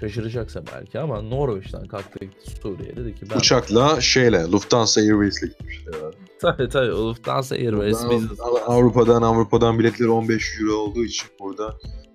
Şaşıracaksın 0.00 0.64
belki 0.74 0.98
ama 0.98 1.22
Norveç'ten 1.22 1.84
kalktı 1.84 2.18
gitti 2.18 2.50
Suriye'ye 2.62 2.96
dedi 2.96 3.14
ki 3.14 3.26
ben... 3.30 3.38
Uçakla 3.38 4.00
şeyle 4.00 4.42
Lufthansa 4.42 5.00
Airways'le 5.00 5.42
herhalde. 5.86 6.16
Tabii 6.40 6.68
tabii 6.68 6.90
Lufthansa 6.90 7.54
Airways 7.54 8.04
Buradan. 8.04 8.28
Avrupa'dan 8.66 9.22
Avrupa'dan 9.22 9.78
biletleri 9.78 10.08
15 10.08 10.60
euro 10.60 10.72
olduğu 10.72 11.04
için 11.04 11.28
burada 11.40 11.74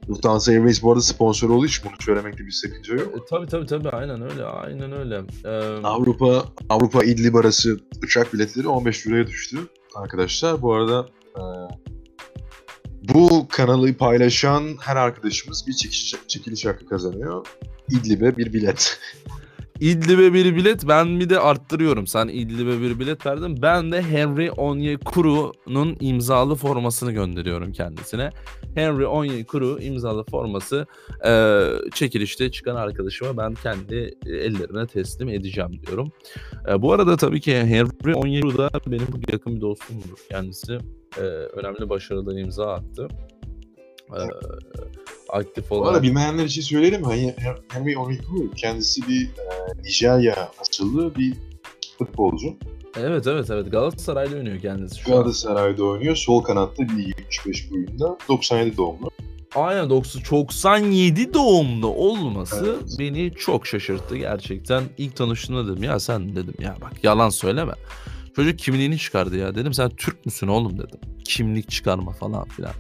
Lufthansa 0.09 0.51
Airways 0.51 0.83
bu 0.83 0.91
arada 0.91 1.01
sponsor 1.01 1.49
olduğu 1.49 1.65
için 1.65 1.85
bunu 1.85 1.95
söylemekte 1.99 2.45
bir 2.45 2.51
sakınca 2.51 2.93
yok. 2.95 3.15
E, 3.15 3.25
tabii 3.29 3.47
tabii 3.47 3.65
tabii 3.65 3.89
aynen 3.89 4.21
öyle 4.21 4.45
aynen 4.45 4.91
öyle. 4.91 5.21
E, 5.45 5.49
Avrupa 5.83 6.45
Avrupa 6.69 7.03
İdlib 7.03 7.35
arası 7.35 7.79
uçak 8.03 8.33
biletleri 8.33 8.67
15 8.67 9.07
euroya 9.07 9.27
düştü 9.27 9.57
arkadaşlar. 9.95 10.61
Bu 10.61 10.73
arada 10.73 11.07
e, 11.37 11.41
kanalı 13.53 13.93
paylaşan 13.93 14.63
her 14.81 14.95
arkadaşımız 14.95 15.67
bir 15.67 15.73
çekiliş, 15.73 16.15
çekiliş 16.27 16.65
hakkı 16.65 16.85
kazanıyor. 16.85 17.45
İdlib'e 17.89 18.37
bir 18.37 18.53
bilet. 18.53 18.99
İdlib'e 19.79 20.33
bir 20.33 20.55
bilet 20.55 20.87
ben 20.87 21.19
bir 21.19 21.29
de 21.29 21.39
arttırıyorum. 21.39 22.07
Sen 22.07 22.27
İdlib'e 22.27 22.81
bir 22.81 22.99
bilet 22.99 23.25
verdin. 23.25 23.61
Ben 23.61 23.91
de 23.91 24.01
Henry 24.01 24.51
Onyekuru'nun 24.51 25.97
imzalı 25.99 26.55
formasını 26.55 27.11
gönderiyorum 27.11 27.71
kendisine. 27.71 28.29
Henry 28.75 29.05
Onyekuru 29.05 29.79
imzalı 29.81 30.23
forması 30.23 30.85
e, 31.25 31.63
çekilişte 31.93 32.51
çıkan 32.51 32.75
arkadaşıma 32.75 33.37
ben 33.37 33.53
kendi 33.53 34.13
ellerine 34.25 34.87
teslim 34.87 35.29
edeceğim 35.29 35.71
diyorum. 35.87 36.11
E, 36.69 36.81
bu 36.81 36.93
arada 36.93 37.17
tabii 37.17 37.41
ki 37.41 37.57
Henry 37.57 38.15
Onyekuru 38.15 38.57
da 38.57 38.69
benim 38.87 39.07
yakın 39.31 39.55
bir 39.55 39.61
dostumdur. 39.61 40.17
Kendisi 40.29 40.77
e, 41.17 41.21
önemli 41.21 41.89
başarılar 41.89 42.38
imza 42.38 42.73
attı. 42.73 43.07
E, 44.12 44.22
aktif 45.30 45.72
olarak. 45.72 45.91
arada 45.93 46.04
bilmeyenler 46.04 46.45
için 46.45 46.62
söyleyelim. 46.62 47.04
Hani 47.04 47.36
Henry 47.72 47.97
Onyekuru 47.97 48.51
kendisi 48.51 49.08
bir 49.08 49.26
e, 49.26 49.82
Nijerya 49.84 50.51
asıllı 50.62 51.16
bir 51.16 51.34
futbolcu. 51.97 52.47
Evet 52.97 53.28
evet 53.28 53.49
evet 53.49 53.72
Galatasaray'la 53.72 54.38
oynuyor 54.38 54.60
kendisi 54.60 54.99
şu 54.99 55.12
an. 55.12 55.18
Galatasaray'da 55.18 55.84
oynuyor. 55.84 56.16
Sol 56.16 56.43
kanatta 56.43 56.84
1.75 56.84 57.72
boyunda. 57.72 58.18
97 58.30 58.78
doğumlu. 58.78 59.12
Aynen 59.56 59.89
90 59.89 60.22
97 60.32 61.34
doğumlu 61.34 61.88
olması 61.88 62.78
Evet. 62.82 62.95
beni 62.99 63.32
çok 63.34 63.68
şaşırttı 63.68 64.18
gerçekten. 64.18 64.84
İlk 64.97 65.16
tanıştığımda 65.16 65.72
dedim 65.72 65.84
ya 65.84 65.99
sen 65.99 66.36
dedim 66.36 66.54
ya 66.60 66.76
bak 66.82 67.04
yalan 67.04 67.30
söyleme. 67.30 67.74
Çocuk 68.36 68.60
kimliğini 68.60 68.97
çıkardı 68.97 69.38
ya 69.38 69.56
dedim 69.56 69.74
sen 69.74 69.89
Türk 69.89 70.26
müsün 70.26 70.47
oğlum 70.47 70.78
dedim. 70.78 70.99
Kimlik 71.26 71.70
çıkarma 71.70 72.12
falan 72.12 72.45
filan. 72.45 72.72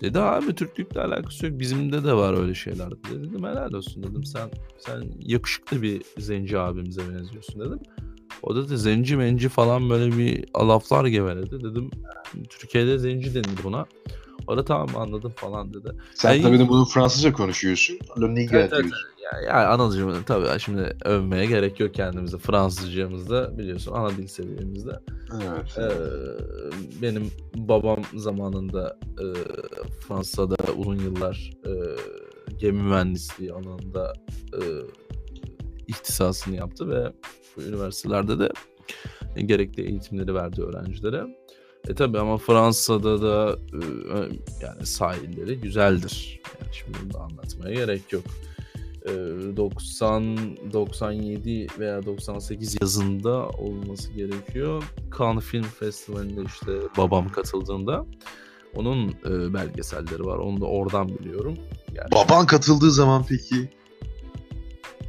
Dedi 0.00 0.18
abi 0.18 0.54
Türklükle 0.54 1.00
alakası 1.00 1.46
yok. 1.46 1.60
Bizimde 1.60 2.04
de 2.04 2.12
var 2.12 2.42
öyle 2.42 2.54
şeyler 2.54 2.90
dedi. 2.90 3.22
Dedim 3.22 3.44
helal 3.44 3.72
olsun 3.72 4.02
dedim. 4.02 4.24
Sen 4.24 4.50
sen 4.78 5.02
yakışıklı 5.20 5.82
bir 5.82 6.02
zenci 6.18 6.58
abimize 6.58 7.00
benziyorsun 7.00 7.60
dedim. 7.60 7.78
O 8.42 8.56
da 8.56 8.68
da 8.68 8.76
zenci 8.76 9.16
menci 9.16 9.48
falan 9.48 9.90
böyle 9.90 10.18
bir 10.18 10.44
laflar 10.58 11.06
geveledi. 11.06 11.60
Dedim 11.64 11.90
Türkiye'de 12.48 12.98
zenci 12.98 13.34
denir 13.34 13.58
buna. 13.64 13.86
O 14.46 14.56
da 14.56 14.64
tamam 14.64 14.88
anladım 14.96 15.32
falan 15.36 15.74
dedi. 15.74 15.92
Sen 16.14 16.30
Ay- 16.30 16.42
tabii 16.42 16.58
de 16.58 16.68
bunu 16.68 16.84
Fransızca 16.84 17.32
konuşuyorsun. 17.32 17.98
Le 18.20 18.34
Niger 18.34 18.58
Evet, 18.58 18.72
evet, 18.72 18.84
diyorsun. 18.84 19.08
Ya, 19.32 19.40
ya 19.40 19.68
Anadolu'cum 19.68 20.22
tabii 20.22 20.60
şimdi 20.60 20.96
övmeye 21.04 21.46
gerek 21.46 21.80
yok 21.80 21.94
kendimizi. 21.94 22.38
Fransızcamızda 22.38 23.58
biliyorsun 23.58 23.92
ana 23.92 24.10
dil 24.10 24.26
seviyemizde. 24.26 25.00
Evet. 25.34 25.78
Ee, 25.78 25.90
benim 27.02 27.30
babam 27.54 28.02
zamanında 28.14 28.98
e, 29.02 29.24
Fransa'da 30.00 30.56
uzun 30.76 30.98
yıllar 30.98 31.50
e, 31.66 31.72
gemi 32.58 32.82
mühendisliği 32.82 33.52
alanında 33.52 34.12
e, 34.52 34.60
ihtisasını 35.86 36.56
yaptı 36.56 36.90
ve 36.90 37.12
bu 37.56 37.62
üniversitelerde 37.62 38.38
de 38.38 38.48
gerekli 39.36 39.82
eğitimleri 39.82 40.34
verdi 40.34 40.62
öğrencilere. 40.62 41.24
E 41.88 41.94
tabi 41.94 42.18
ama 42.18 42.38
Fransa'da 42.38 43.22
da 43.22 43.58
e, 43.72 43.80
yani 44.62 44.86
sahilleri 44.86 45.60
güzeldir. 45.60 46.40
Yani 46.62 46.74
şimdi 46.74 46.98
bunu 47.02 47.14
da 47.14 47.20
anlatmaya 47.20 47.74
gerek 47.74 48.12
yok. 48.12 48.24
E, 49.04 49.12
90 49.56 50.36
97 50.72 51.66
veya 51.78 52.06
98 52.06 52.76
yazında 52.80 53.48
olması 53.48 54.12
gerekiyor. 54.12 54.82
Cannes 55.18 55.44
Film 55.44 55.62
Festivali'nde 55.62 56.40
işte 56.46 56.72
babam 56.96 57.28
katıldığında 57.28 58.06
onun 58.74 59.08
e, 59.08 59.54
belgeselleri 59.54 60.24
var. 60.24 60.38
Onu 60.38 60.60
da 60.60 60.64
oradan 60.66 61.08
biliyorum. 61.08 61.54
Yani 61.94 62.10
Baban 62.12 62.46
katıldığı 62.46 62.90
zaman 62.90 63.24
peki 63.28 63.70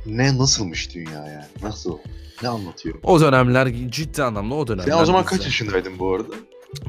ne 0.06 0.38
nasılmış 0.38 0.96
dünya 0.96 1.28
yani? 1.28 1.46
Nasıl? 1.64 1.98
Ne 2.44 2.50
anlatıyor? 2.50 2.96
o 3.04 3.22
dönemler 3.22 3.74
ciddi 3.90 4.24
anlamda 4.24 4.56
o 4.56 4.68
dönemler. 4.68 4.92
Sen 4.92 5.02
o 5.02 5.06
zaman 5.06 5.24
güzel. 5.24 5.38
kaç 5.38 5.46
yaşındaydın 5.46 6.00
bu 6.00 6.14
arada? 6.14 6.34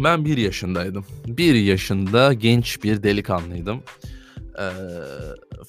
Ben 0.05 0.24
bir 0.24 0.37
yaşındaydım. 0.37 1.05
Bir 1.26 1.55
yaşında 1.55 2.33
genç 2.33 2.85
bir 2.85 3.03
delikanlıydım. 3.03 3.83
Ee, 4.59 4.70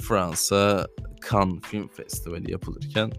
Fransa 0.01 0.88
Cannes 1.32 1.62
Film 1.64 1.88
Festivali 1.88 2.51
yapılırken 2.51 3.12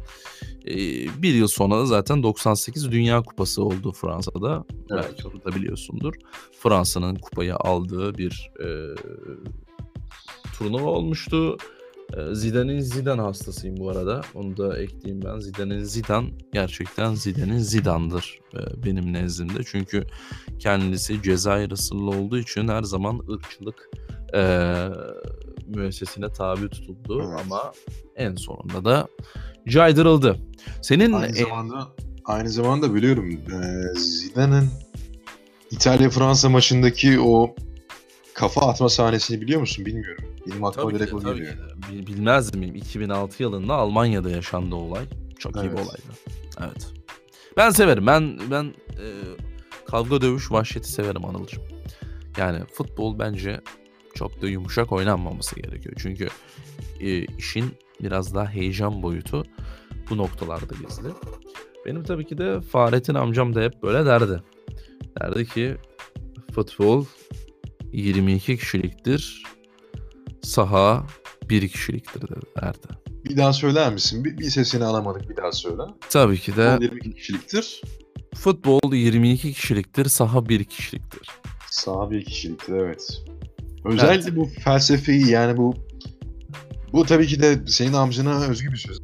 e, 0.67 0.77
bir 1.23 1.35
yıl 1.35 1.49
sonra 1.49 1.79
da 1.79 1.87
zaten 1.87 2.23
98 2.23 2.93
Dünya 2.93 3.23
Kupası 3.23 3.65
oldu 3.65 3.93
Fransa'da. 3.93 4.65
Evet. 4.91 5.05
Belki 5.09 5.29
onu 5.29 5.45
da 5.45 5.57
biliyorsundur. 5.57 6.15
Fransa'nın 6.59 7.15
kupayı 7.15 7.57
aldığı 7.57 8.19
bir 8.19 8.51
e, 8.65 8.69
turnuva 10.59 10.91
olmuştu. 10.91 11.57
E, 12.17 12.35
Zidane'in 12.35 12.81
Zidane 12.81 13.21
hastasıyım 13.21 13.77
bu 13.77 13.91
arada. 13.91 14.21
Onu 14.35 14.57
da 14.57 14.79
ekleyeyim 14.79 15.23
ben. 15.25 15.39
Zidane'in 15.39 15.85
Zidane 15.85 16.29
gerçekten 16.53 17.15
Zidane'in 17.15 17.59
Zidane'dır 17.59 18.41
e, 18.55 18.85
benim 18.85 19.13
nezdimde. 19.13 19.65
Çünkü 19.65 20.07
kendisi 20.59 21.23
Cezayir 21.23 21.71
asıllı 21.73 22.11
olduğu 22.11 22.39
için 22.39 22.69
her 22.69 22.83
zaman 22.83 23.21
ırkçılık 23.31 23.91
e, 24.35 24.43
müessesine 25.67 26.33
tabi 26.33 26.69
tutuldu 26.69 27.23
Evet. 27.29 27.41
ama 27.47 27.73
en 28.17 28.35
sonunda 28.35 28.85
da 28.85 29.09
caydırıldı. 29.69 30.37
Senin 30.83 31.13
Aynı 31.13 31.39
e, 31.39 31.43
zamanda 31.43 31.89
aynı 32.25 32.49
zamanda 32.49 32.95
biliyorum 32.95 33.31
e, 33.31 33.99
Zidane'ın 33.99 34.69
İtalya-Fransa 35.71 36.49
maçındaki 36.49 37.21
o 37.21 37.55
kafa 38.35 38.61
atma 38.69 38.89
sahnesini 38.89 39.41
biliyor 39.41 39.61
musun 39.61 39.87
bilmiyorum. 39.87 40.25
Benim 40.47 40.65
aklıma 40.65 40.89
tabii 40.89 40.93
ki, 40.93 40.99
direkt 40.99 41.13
de, 41.13 41.17
o 41.17 41.21
tabii 41.21 41.39
geliyor. 41.39 41.57
de. 41.57 41.93
Bil- 41.93 42.07
Bilmez 42.07 42.55
miyim? 42.55 42.75
2006 42.75 43.43
yılında 43.43 43.75
Almanya'da 43.75 44.31
yaşandı 44.31 44.75
o 44.75 44.79
olay. 44.79 45.05
Çok 45.39 45.57
iyi 45.57 45.63
bir 45.63 45.69
Evet. 45.69 45.75
olaydı. 45.75 46.03
Evet. 46.61 46.89
Ben 47.57 47.71
severim. 47.71 48.07
Ben 48.07 48.39
ben 48.51 48.65
e, 48.91 49.05
kavga 49.87 50.21
dövüş 50.21 50.53
vahşeti 50.53 50.93
severim 50.93 51.25
Anılcım. 51.25 51.63
Yani 52.39 52.65
futbol 52.73 53.19
bence 53.19 53.61
çok 54.15 54.43
da 54.43 54.49
yumuşak 54.49 54.93
oynanmaması 54.93 55.57
gerekiyor. 55.57 55.95
Çünkü 55.99 56.29
e, 57.01 57.25
işin 57.25 57.65
biraz 58.03 58.35
daha 58.35 58.47
heyecan 58.51 59.03
boyutu 59.03 59.45
bu 60.11 60.17
noktalarda 60.17 60.75
gizli. 60.87 61.09
Benim 61.87 62.03
tabii 62.05 62.27
ki 62.27 62.39
de 62.39 62.61
Fahrettin 62.61 63.15
amcam 63.15 63.55
da 63.55 63.61
hep 63.61 63.83
böyle 63.83 64.07
derdi. 64.07 64.43
Derdi 65.21 65.47
ki 65.47 65.77
futbol 66.55 67.05
22 67.93 68.57
kişiliktir. 68.57 69.43
Saha 70.43 71.07
1 71.51 71.69
kişiliktir 71.69 72.23
derdi. 72.63 72.87
Bir 73.25 73.37
daha 73.37 73.53
söyler 73.53 73.93
misin? 73.93 74.25
Bir, 74.25 74.39
bir 74.39 74.51
sesini 74.51 74.85
alamadık 74.85 75.31
bir 75.31 75.37
daha 75.37 75.53
söyle. 75.53 75.83
Tabii 76.11 76.39
ki 76.39 76.57
de 76.57 76.79
22 76.81 77.15
kişiliktir. 77.15 77.83
futbol 78.35 78.93
22 78.93 79.53
kişiliktir, 79.53 80.05
saha 80.05 80.49
1 80.49 80.65
kişiliktir. 80.65 81.29
Sağ 81.71 82.11
bir 82.11 82.25
kişiliktir 82.25 82.73
evet. 82.73 83.23
Özellikle 83.85 84.37
bu 84.37 84.45
felsefeyi 84.65 85.29
yani 85.31 85.57
bu 85.57 85.75
bu 86.93 87.07
tabii 87.07 87.27
ki 87.27 87.43
de 87.43 87.61
senin 87.67 87.93
amcana 87.93 88.45
özgü 88.45 88.73
bir 88.73 88.77
söz. 88.77 89.01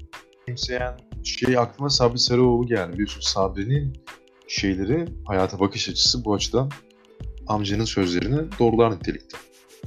Kimseyen 0.46 0.96
şey 1.24 1.58
aklıma 1.58 1.90
Sabri 1.90 2.18
Sarıoğlu 2.18 2.66
geldi. 2.66 2.92
Biliyorsun 2.92 3.20
Sabri'nin 3.20 3.92
şeyleri, 4.48 5.04
hayata 5.24 5.60
bakış 5.60 5.88
açısı 5.88 6.24
bu 6.24 6.34
açıdan 6.34 6.70
amcanın 7.46 7.84
sözlerini 7.84 8.40
doğrular 8.58 8.96
nitelikte. 8.96 9.38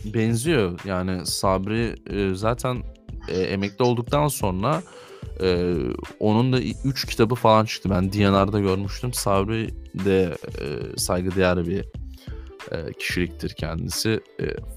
Benziyor 0.06 0.80
yani 0.86 1.26
Sabri 1.26 1.96
e, 2.10 2.36
zaten 2.36 2.84
e, 3.28 3.40
emekli 3.42 3.84
olduktan 3.84 4.28
sonra 4.28 4.84
e, 5.42 5.76
onun 6.20 6.54
da 6.54 6.60
3 6.86 7.06
kitabı 7.06 7.36
falan 7.36 7.66
çıktı. 7.66 7.90
Ben 7.90 8.14
DNR'da 8.14 8.60
görmüştüm. 8.60 9.14
Sabri 9.14 9.70
de 10.06 10.38
saygıdeğer 10.98 11.68
bir 11.68 11.86
kişiliktir 13.00 13.50
kendisi. 13.50 14.20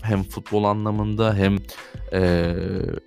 Hem 0.02 0.22
futbol 0.22 0.64
anlamında 0.64 1.34
hem 1.34 1.56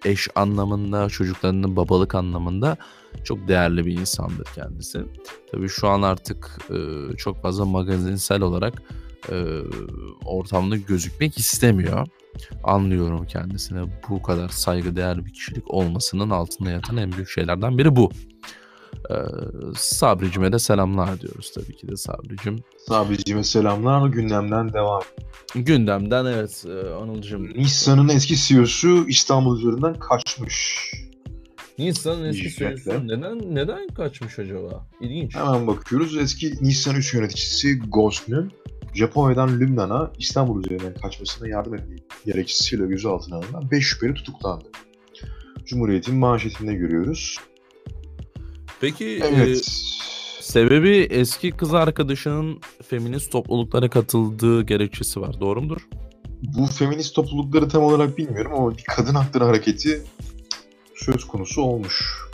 eş 0.06 0.28
anlamında, 0.36 1.10
çocuklarının 1.10 1.76
babalık 1.76 2.16
anlamında 2.16 2.78
çok 3.24 3.48
değerli 3.48 3.86
bir 3.86 4.00
insandır 4.00 4.48
kendisi. 4.56 5.04
Tabii 5.52 5.70
şu 5.70 5.88
an 5.88 6.02
artık 6.02 6.58
çok 7.18 7.42
fazla 7.42 7.66
magazinsel 7.66 8.42
olarak 8.42 8.82
e, 9.32 9.38
ortamda 10.26 10.76
gözükmek 10.76 11.38
istemiyor. 11.38 12.08
Anlıyorum 12.64 13.26
kendisine 13.26 13.82
bu 14.10 14.22
kadar 14.22 14.50
saygıdeğer 14.50 15.26
bir 15.26 15.34
kişilik 15.34 15.74
olmasının 15.74 16.30
altında 16.30 16.70
yatan 16.70 16.98
en 16.98 17.12
büyük 17.12 17.30
şeylerden 17.30 17.78
biri 17.78 17.96
bu. 17.96 18.12
Ee, 19.10 19.16
Sabricime 19.78 20.52
de 20.52 20.60
selamlar 20.60 21.22
diyoruz 21.22 21.52
tabii 21.56 21.76
ki 21.76 21.88
de 21.88 21.98
Sabricim. 21.98 22.64
Sabriciğime 22.88 23.44
selamlar. 23.44 24.08
Gündemden 24.08 24.74
devam. 24.74 25.02
Gündemden 25.56 26.26
evet 26.26 26.66
e, 26.68 26.90
Anılcım. 26.90 27.54
Nissan'ın 27.56 28.10
eski 28.10 28.36
CEO'su 28.38 29.06
İstanbul 29.08 29.60
üzerinden 29.60 29.94
kaçmış. 29.94 30.92
Nisan'ın 31.80 32.26
eski 32.26 32.50
sözü 32.50 33.08
neden 33.08 33.56
neden 33.56 33.88
kaçmış 33.88 34.40
acaba? 34.40 34.88
İlginç. 35.02 35.36
Hemen 35.36 35.68
bakıyoruz. 35.68 36.18
Eski 36.18 36.54
Nissan 36.62 36.96
üst 36.96 37.14
yöneticisi 37.14 37.80
Gosn'un 37.80 38.52
Japonya'dan 38.96 39.60
Lübnan'a 39.60 40.12
İstanbul 40.20 40.64
üzerinden 40.66 40.94
kaçmasına 40.94 41.48
yardım 41.48 41.76
ettiği 41.76 42.04
gerekçesiyle 42.26 42.86
gözaltına 42.86 43.36
alınan 43.36 43.72
5 43.72 43.86
şüpheli 43.86 44.14
tutuklandı. 44.14 44.66
Cumhuriyet'in 45.66 46.16
manşetinde 46.16 46.74
görüyoruz. 46.74 47.38
Peki 48.82 49.22
Evet. 49.24 49.58
e, 49.58 49.62
sebebi 50.42 50.98
eski 50.98 51.52
kız 51.52 51.74
arkadaşının 51.74 52.60
feminist 52.90 53.32
topluluklara 53.32 53.90
katıldığı 53.90 54.62
gerekçesi 54.64 55.22
var. 55.22 55.40
Doğru 55.40 55.62
mudur? 55.62 55.88
Bu 56.58 56.66
feminist 56.66 57.16
toplulukları 57.16 57.70
tam 57.70 57.84
olarak 57.84 58.18
bilmiyorum 58.18 58.52
ama 58.56 58.78
bir 58.78 58.84
kadın 58.84 59.16
hakları 59.16 59.44
hareketi 59.44 60.04
söz 60.96 61.28
konusu 61.28 61.62
olmuş. 61.62 62.25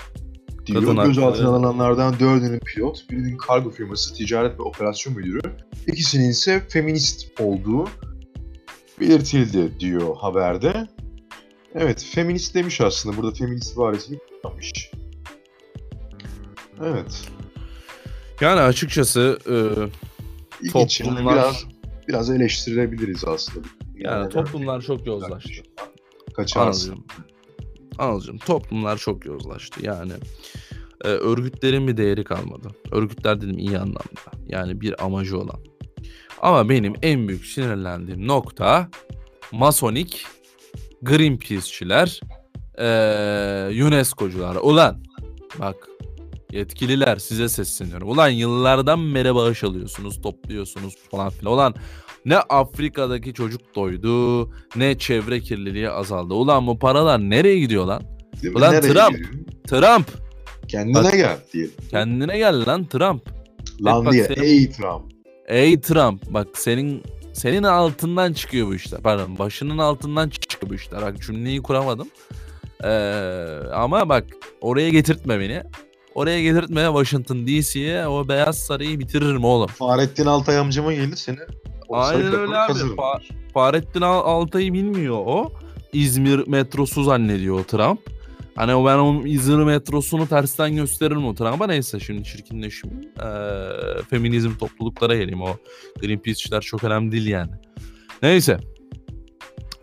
Diyor. 0.66 0.82
Kadın 0.82 0.96
Gözaltına 0.96 1.26
hakları. 1.26 1.48
alınanlardan 1.48 2.20
dördünün 2.20 2.60
pilot, 2.60 3.10
birinin 3.10 3.38
kargo 3.38 3.70
firması 3.70 4.14
ticaret 4.14 4.60
ve 4.60 4.64
operasyon 4.64 5.16
müdürü, 5.16 5.42
ikisinin 5.88 6.30
ise 6.30 6.68
feminist 6.70 7.42
olduğu 7.42 7.88
belirtildi 9.00 9.80
diyor 9.80 10.16
haberde. 10.18 10.88
Evet, 11.76 12.06
feminist 12.14 12.56
demiş 12.56 12.82
aslında. 12.82 13.18
Burada 13.18 13.32
feminist 13.36 13.74
ibaresini 13.74 14.18
kullanmış. 14.42 14.92
Evet. 16.84 17.28
Yani 18.42 18.60
açıkçası 18.60 19.40
e, 19.50 19.56
İlginç. 20.68 21.02
Yani 21.02 21.10
Toplumlar- 21.10 21.34
biraz 21.36 21.66
biraz 22.08 22.30
eleştirilebiliriz 22.30 23.26
aslında. 23.26 23.68
yani 23.96 24.30
toplumlar 24.30 24.82
çok 24.82 25.08
yozlaştı. 25.08 25.52
Kaçarsın. 26.36 26.90
Anladım. 26.92 27.06
Anladım. 28.02 28.38
Toplumlar 28.38 28.98
çok 28.98 29.26
yozlaştı. 29.26 29.86
Yani 29.86 30.14
e, 31.04 31.08
örgütlerin 31.08 31.88
bir 31.88 31.98
değeri 31.98 32.24
kalmadı. 32.24 32.68
Örgütler 32.92 33.42
dedim 33.42 33.58
iyi 33.58 33.78
anlamda. 33.78 34.32
Yani 34.48 34.82
bir 34.82 35.06
amacı 35.06 35.40
olan. 35.40 35.60
Ama 36.42 36.70
benim 36.70 36.94
en 37.02 37.28
büyük 37.28 37.46
sinirlendiğim 37.46 38.28
nokta 38.28 38.90
Masonik, 39.52 40.26
Greenpeace'çiler, 41.02 42.22
e, 42.78 43.84
UNESCO'cular. 43.84 44.56
Ulan 44.56 45.04
bak 45.60 45.88
Yetkililer 46.52 47.18
size 47.18 47.50
sesleniyorum. 47.50 48.10
Ulan 48.10 48.30
yıllardan 48.30 49.16
beri 49.16 49.36
bağış 49.36 49.64
alıyorsunuz, 49.64 50.22
topluyorsunuz 50.22 50.96
falan 51.12 51.30
filan. 51.30 51.54
Ulan 51.54 51.76
ne 52.26 52.38
Afrika'daki 52.38 53.34
çocuk 53.34 53.76
doydu, 53.76 54.46
ne 54.76 54.98
çevre 54.98 55.40
kirliliği 55.40 55.90
azaldı. 55.90 56.34
Ulan 56.34 56.68
bu 56.68 56.80
paralar 56.80 57.20
nereye 57.20 57.60
gidiyor 57.60 57.86
lan? 57.86 58.04
Değil? 58.44 58.56
Ulan 58.56 58.74
Nereye 58.74 58.94
Trump. 58.94 59.12
gidiyor? 59.18 59.30
Trump! 59.68 60.08
Kendine 60.68 60.96
Bak- 60.96 61.12
gel 61.14 61.38
diyelim. 61.54 61.72
Kendine 61.92 62.38
gel 62.38 62.66
lan 62.68 62.86
Trump. 62.86 63.22
Lan 63.82 64.06
bak 64.06 64.14
diye. 64.14 64.24
senin- 64.24 64.42
Ey 64.44 64.70
Trump. 64.72 65.12
Ey 65.48 65.82
Trump 65.82 66.22
bak 66.34 66.48
senin 66.54 67.04
senin 67.34 67.64
altından 67.64 68.34
çıkıyor 68.34 68.68
bu 68.68 68.76
işler. 68.76 69.02
Pardon 69.02 69.38
başının 69.40 69.78
altından 69.78 70.30
çıkıyor 70.30 70.70
bu 70.72 70.76
işler. 70.76 71.02
Bak 71.02 71.22
cümleyi 71.22 71.62
kuramadım. 71.62 72.08
Ee, 72.84 72.88
ama 73.74 74.10
bak 74.10 74.26
oraya 74.62 74.90
getirtme 74.90 75.40
beni. 75.40 75.62
Oraya 76.16 76.42
getirtme 76.42 76.86
Washington 76.86 77.48
DC'ye 77.48 78.08
o 78.08 78.28
Beyaz 78.28 78.58
Sarayı 78.60 79.00
bitiririm 79.00 79.44
oğlum. 79.44 79.68
Fahrettin 79.68 80.26
Altay 80.26 80.58
amcama 80.58 80.94
gelir 80.94 81.16
seni. 81.16 81.38
Aynen 81.92 82.34
öyle 82.34 82.58
abi. 82.58 82.72
Fa- 82.74 83.22
Fahrettin 83.54 84.02
Al- 84.02 84.26
Altay'ı 84.42 84.74
bilmiyor 84.74 85.18
o. 85.26 85.52
İzmir 85.94 86.48
metrosu 86.48 87.04
zannediyor 87.04 87.60
o 87.60 87.64
Trump. 87.64 88.00
Hani 88.56 88.76
o 88.76 88.86
ben 88.86 88.98
o 88.98 89.26
İzmir 89.28 89.56
metrosunu 89.64 90.28
tersten 90.28 90.76
gösteririm 90.76 91.26
o 91.26 91.36
Trump'a. 91.36 91.68
Neyse 91.68 92.00
şimdi 92.00 92.24
çirkinleşmeyeyim. 92.24 93.10
Ee, 93.20 94.04
feminizm 94.10 94.58
topluluklara 94.58 95.16
geleyim. 95.16 95.42
O 95.42 95.50
Greenpeace 96.02 96.40
işler 96.46 96.62
çok 96.62 96.84
önemli 96.84 97.12
değil 97.12 97.28
yani. 97.28 97.52
Neyse. 98.24 98.58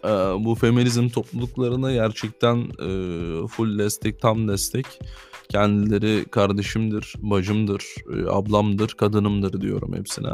Ee, 0.04 0.08
bu 0.38 0.54
feminizm 0.54 1.08
topluluklarına 1.08 1.92
gerçekten 1.92 2.56
e, 2.56 3.46
full 3.46 3.78
destek, 3.78 4.20
tam 4.20 4.48
destek. 4.48 4.86
Kendileri 5.48 6.24
kardeşimdir, 6.24 7.14
bacımdır, 7.18 7.84
e, 8.14 8.30
ablamdır, 8.30 8.88
kadınımdır 8.88 9.60
diyorum 9.60 9.94
hepsine. 9.94 10.28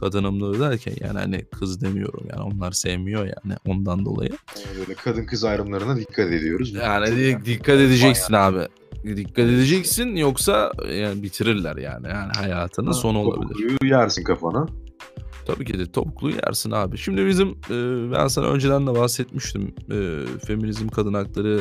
Kadınımdır 0.00 0.60
derken 0.60 0.94
yani 1.00 1.18
hani 1.18 1.44
kız 1.44 1.82
demiyorum 1.82 2.26
yani 2.30 2.42
onlar 2.42 2.72
sevmiyor 2.72 3.24
yani 3.24 3.58
ondan 3.66 4.04
dolayı. 4.04 4.30
Yani 4.56 4.78
Böyle 4.78 4.94
kadın 4.94 5.26
kız 5.26 5.44
ayrımlarına 5.44 5.96
dikkat 5.96 6.32
ediyoruz. 6.32 6.74
Yani 6.74 7.16
di- 7.16 7.44
dikkat 7.44 7.74
edeceksin 7.74 8.34
abi. 8.34 8.66
Dikkat 9.04 9.38
edeceksin 9.44 10.16
yoksa 10.16 10.72
yani 10.92 11.22
bitirirler 11.22 11.76
yani. 11.76 12.06
Yani 12.08 12.32
hayatının 12.36 12.92
sonu 12.92 13.18
olabilir. 13.18 13.78
Yersin 13.84 14.24
kafana. 14.24 14.66
Tabii 15.54 15.64
ki 15.64 15.78
de 15.78 15.92
topuklu 15.92 16.30
yersin 16.30 16.70
abi. 16.70 16.98
Şimdi 16.98 17.26
bizim 17.26 17.48
e, 17.48 17.76
ben 18.12 18.28
sana 18.28 18.46
önceden 18.46 18.86
de 18.86 18.94
bahsetmiştim. 18.94 19.74
E, 19.90 19.96
feminizm 20.46 20.88
kadın 20.88 21.14
hakları 21.14 21.60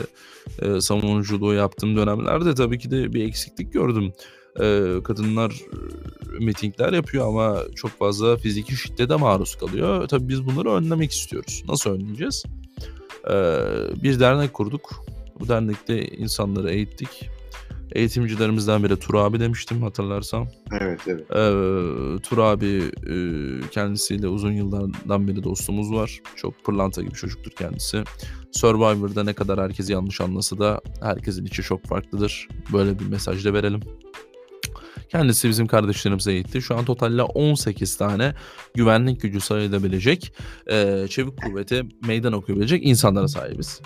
e, 0.62 0.82
savunuculuğu 0.82 1.54
yaptığım 1.54 1.98
dönemlerde 1.98 2.56
tabii 2.56 2.80
ki 2.80 2.92
de 2.92 3.14
bir 3.14 3.28
eksiklik 3.28 3.74
gördüm. 3.74 4.14
E, 4.60 4.94
kadınlar 5.04 5.52
e, 5.52 6.46
mitingler 6.46 6.94
yapıyor 6.94 7.28
ama 7.28 7.58
çok 7.76 7.92
fazla 7.92 8.38
fiziki 8.38 8.76
şiddete 8.76 9.16
maruz 9.16 9.56
kalıyor. 9.56 10.08
Tabii 10.08 10.28
biz 10.28 10.46
bunları 10.46 10.72
önlemek 10.72 11.12
istiyoruz. 11.12 11.64
Nasıl 11.68 11.90
önleyeceğiz? 11.90 12.44
E, 13.30 13.34
bir 14.04 14.20
dernek 14.20 14.54
kurduk. 14.54 15.06
Bu 15.40 15.48
dernekte 15.48 16.08
insanları 16.08 16.72
eğittik. 16.72 17.30
Eğitimcilerimizden 17.92 18.84
biri 18.84 19.00
Tur 19.00 19.16
abi 19.16 19.40
demiştim 19.40 19.82
hatırlarsam. 19.84 20.48
Evet 20.72 21.02
evet. 21.08 21.32
Ee, 21.32 22.22
Tur 22.22 22.38
abi 22.38 22.84
e, 23.10 23.16
kendisiyle 23.72 24.28
uzun 24.28 24.52
yıllardan 24.52 25.28
beri 25.28 25.44
dostumuz 25.44 25.94
var. 25.94 26.20
Çok 26.36 26.64
pırlanta 26.64 27.02
gibi 27.02 27.14
çocuktur 27.14 27.52
kendisi. 27.52 28.04
Survivor'da 28.52 29.24
ne 29.24 29.34
kadar 29.34 29.60
herkes 29.60 29.90
yanlış 29.90 30.22
anlasa 30.22 30.58
da 30.60 30.82
herkesin 31.02 31.46
içi 31.46 31.62
çok 31.62 31.86
farklıdır. 31.86 32.48
Böyle 32.74 33.00
bir 33.00 33.06
mesaj 33.06 33.46
da 33.46 33.54
verelim. 33.54 33.82
Kendisi 35.10 35.50
bizim 35.50 35.68
kardeşlerimize 35.68 36.32
eğitti. 36.32 36.62
Şu 36.62 36.78
an 36.78 36.86
totalde 36.86 37.24
18 37.24 37.98
tane 37.98 38.34
güvenlik 38.74 39.22
gücü 39.22 39.40
sayılabilecek, 39.40 40.34
e, 40.72 41.06
çevik 41.10 41.42
kuvvete 41.42 41.84
meydan 42.08 42.34
okuyabilecek 42.34 42.86
insanlara 42.86 43.28
sahibiz. 43.28 43.82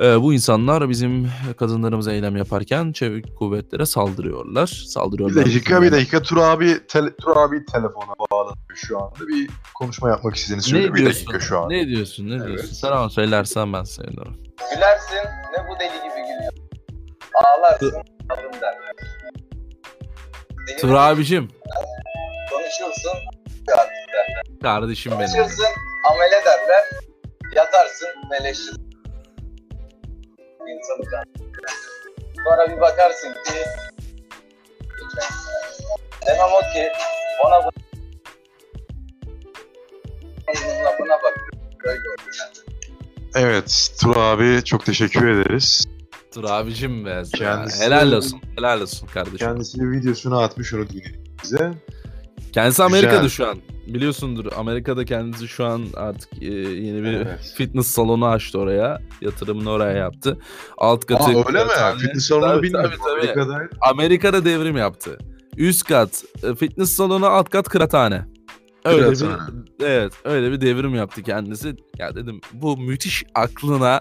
E, 0.00 0.22
bu 0.22 0.34
insanlar 0.34 0.88
bizim 0.88 1.30
kadınlarımıza 1.58 2.12
eylem 2.12 2.36
yaparken 2.36 2.92
çevik 2.92 3.36
kuvvetlere 3.36 3.86
saldırıyorlar. 3.86 4.70
Bir 4.82 4.86
Saldırıyorlar. 4.88 5.44
dakika 5.46 5.82
bir 5.82 5.92
dakika 5.92 6.22
Tur 6.22 6.36
abi 6.36 6.86
tele, 6.88 7.16
Tur 7.16 7.36
abi 7.36 7.64
telefona 7.64 8.14
bağlanıyor 8.30 8.56
şu 8.74 8.98
anda. 9.02 9.28
Bir 9.28 9.50
konuşma 9.74 10.08
yapmak 10.10 10.36
istediğini 10.36 10.62
söyle. 10.62 10.86
Ne 10.86 10.94
bir 10.94 10.98
diyorsun? 10.98 11.20
dakika 11.26 11.40
şu 11.40 11.58
an. 11.60 11.68
Ne 11.68 11.86
diyorsun? 11.88 12.28
Ne 12.30 12.34
Evet. 12.34 12.46
diyorsun? 12.48 12.72
Sen 12.74 12.92
ama 12.92 13.10
söylersen 13.10 13.72
ben 13.72 13.82
sevinirim. 13.82 14.36
Gülersin 14.74 15.28
ne 15.52 15.68
bu 15.68 15.80
deli 15.80 15.94
gibi 16.02 16.14
gülüyor. 16.14 16.52
Ağlarsın 17.44 18.02
kadın 18.28 18.52
derler. 18.60 18.92
Deli 20.68 20.76
Tur 20.80 20.90
abicim. 20.94 21.48
Konuşursun 22.50 23.18
derler. 23.68 24.42
Kardeşim 24.62 25.12
benim. 25.12 25.32
Konuşursun 25.32 25.66
amele 26.10 26.44
derler. 26.44 26.84
Yatarsın 27.56 28.08
meleşir. 28.30 28.74
İnsanı 30.68 31.10
kan. 31.10 31.24
Sonra 32.44 32.70
bir 32.76 32.80
bakarsın 32.80 33.32
ki 33.32 33.52
demem 36.26 36.48
o 36.56 36.60
ki 36.72 36.88
ona 37.46 37.64
bu 37.64 37.70
Onun 40.48 40.84
lafına 40.84 41.18
bak. 41.24 41.40
Evet 43.36 43.90
Tur 44.00 44.16
abi 44.16 44.64
çok 44.64 44.84
teşekkür 44.86 45.28
ederiz. 45.28 45.84
Tur 46.34 46.44
abicim 46.44 47.06
be. 47.06 47.22
Kendisi- 47.36 47.84
Helal 47.84 48.12
olsun. 48.12 48.40
Helal 48.56 48.80
olsun 48.80 49.06
kardeşim. 49.06 49.38
Kendisi 49.38 49.90
videosunu 49.90 50.38
atmış 50.40 50.74
onu 50.74 50.88
dinledik 50.88 51.42
bize. 51.42 51.70
Kendisi 52.54 52.82
Amerika'da 52.82 53.14
Güzel. 53.22 53.28
şu 53.28 53.46
an. 53.46 53.58
Biliyorsundur 53.86 54.52
Amerika'da 54.56 55.04
kendisi 55.04 55.48
şu 55.48 55.64
an 55.64 55.84
artık 55.94 56.42
e, 56.42 56.46
yeni 56.54 57.02
bir 57.02 57.12
Evet. 57.12 57.54
fitness 57.56 57.86
salonu 57.86 58.26
açtı 58.26 58.58
oraya. 58.58 59.00
Yatırımını 59.20 59.70
oraya 59.70 59.96
yaptı. 59.98 60.38
Alt 60.78 61.04
katı... 61.06 61.24
Aa 61.24 61.28
öyle 61.28 61.38
mi? 61.38 61.44
kıraathane. 61.44 61.98
Fitness 61.98 62.24
salonu 62.24 62.42
Tabii, 62.46 62.62
bilmiyorum. 62.62 62.90
tabii, 62.90 63.26
tabii. 63.26 63.32
Amerika'da 63.32 63.68
Amerika'da 63.80 64.44
devrim 64.44 64.76
yaptı. 64.76 65.18
Üst 65.56 65.84
kat 65.84 66.24
e, 66.42 66.54
fitness 66.54 66.90
salonu, 66.90 67.26
alt 67.26 67.48
kat 67.50 67.68
kıraathane. 67.68 68.24
Öyle 68.84 69.10
bir, 69.10 69.16
Kıraathane. 69.18 69.60
evet, 69.82 70.12
öyle 70.24 70.52
bir 70.52 70.60
devrim 70.60 70.94
yaptı 70.94 71.22
kendisi. 71.22 71.76
Ya 71.98 72.14
dedim 72.14 72.40
bu 72.52 72.76
müthiş 72.76 73.24
aklına 73.34 74.00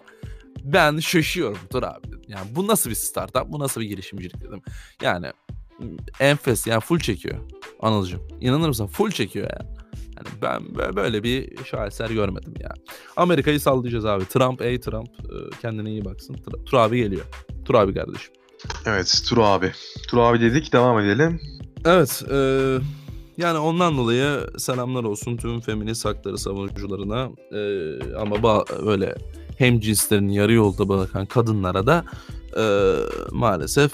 ben 0.63 0.99
şaşıyorum 0.99 1.57
Tur 1.71 1.83
abi. 1.83 2.07
Yani 2.27 2.47
bu 2.55 2.67
nasıl 2.67 2.89
bir 2.89 2.95
startup, 2.95 3.45
bu 3.47 3.59
nasıl 3.59 3.81
bir 3.81 3.85
girişimcilik 3.85 4.41
dedim. 4.41 4.61
Yani 5.01 5.27
enfes 6.19 6.67
yani 6.67 6.81
full 6.81 6.99
çekiyor 6.99 7.35
Anılcım. 7.83 8.21
İnanır 8.41 8.67
mısın? 8.67 8.87
Full 8.87 9.11
çekiyor 9.11 9.49
ya. 9.49 9.59
Yani 10.17 10.27
ben 10.41 10.61
bö- 10.61 10.95
böyle 10.95 11.23
bir 11.23 11.65
şaheser 11.65 12.09
görmedim 12.09 12.53
ya. 12.59 12.73
Amerika'yı 13.17 13.59
sallayacağız 13.59 14.05
abi. 14.05 14.25
Trump, 14.25 14.61
ey 14.61 14.79
Trump 14.79 15.07
e, 15.09 15.59
kendine 15.61 15.89
iyi 15.89 16.05
baksın. 16.05 16.35
Tur, 16.65 16.77
abi 16.77 16.97
geliyor. 16.97 17.25
Tur 17.65 17.75
abi 17.75 17.93
kardeşim. 17.93 18.33
Evet 18.85 19.21
Tur 19.29 19.37
abi. 19.37 19.71
Tur 20.09 20.17
abi 20.17 20.41
dedik 20.41 20.73
devam 20.73 20.99
edelim. 20.99 21.41
Evet, 21.85 22.23
e, 22.31 22.37
yani 23.37 23.57
ondan 23.57 23.97
dolayı 23.97 24.39
selamlar 24.57 25.03
olsun 25.03 25.37
tüm 25.37 25.59
feminist 25.61 26.05
hakları 26.05 26.37
savunucularına 26.37 27.29
E, 27.51 27.59
ama 28.15 28.35
ba- 28.35 28.89
öyle 28.91 29.15
hem 29.57 29.79
cinslerin 29.79 30.29
yarı 30.29 30.53
yolda 30.53 30.89
bırakan 30.89 31.25
kadınlara 31.25 31.87
da 31.87 32.05
e, 32.57 32.63
maalesef 33.31 33.91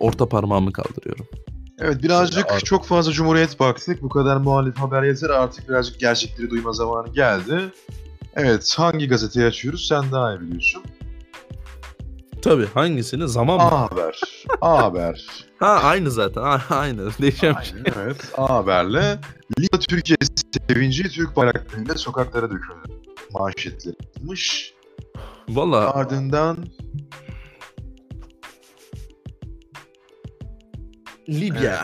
orta 0.00 0.28
parmağımı 0.28 0.72
kaldırıyorum. 0.72 1.26
Evet 1.84 2.02
birazcık 2.02 2.52
Ar- 2.52 2.60
çok 2.60 2.84
fazla 2.86 3.12
Cumhuriyet 3.12 3.60
baktık. 3.60 4.02
Bu 4.02 4.08
kadar 4.08 4.36
muhalif 4.36 4.76
haber 4.76 5.02
yeter. 5.02 5.30
Artık 5.30 5.68
birazcık 5.68 6.00
gerçekleri 6.00 6.50
duyma 6.50 6.72
zamanı 6.72 7.08
geldi. 7.08 7.60
Evet 8.34 8.74
hangi 8.76 9.08
gazeteyi 9.08 9.46
açıyoruz 9.46 9.86
sen 9.88 10.12
daha 10.12 10.34
iyi 10.34 10.40
biliyorsun. 10.40 10.82
Tabii 12.42 12.66
hangisini 12.74 13.28
zaman 13.28 13.56
mı? 13.56 13.62
A 13.62 13.80
Haber. 13.90 14.20
A 14.60 14.78
Haber. 14.82 15.26
Ha 15.58 15.68
aynı 15.82 16.10
zaten. 16.10 16.42
A- 16.42 16.60
aynı. 16.70 17.10
Değişmemiş. 17.20 17.72
Aynen, 17.72 17.84
evet. 18.04 18.16
A 18.36 18.54
Haber'le 18.54 19.18
Libya 19.58 19.78
Türkiye 19.88 20.16
sevinci 20.68 21.02
Türk 21.08 21.36
bayraklarıyla 21.36 21.94
sokaklara 21.94 22.50
döküldü. 22.50 22.92
Manşetleri 23.32 23.96
yapmış. 24.16 24.74
Valla 25.48 25.94
Ardından 25.94 26.56
Libya. 31.28 31.82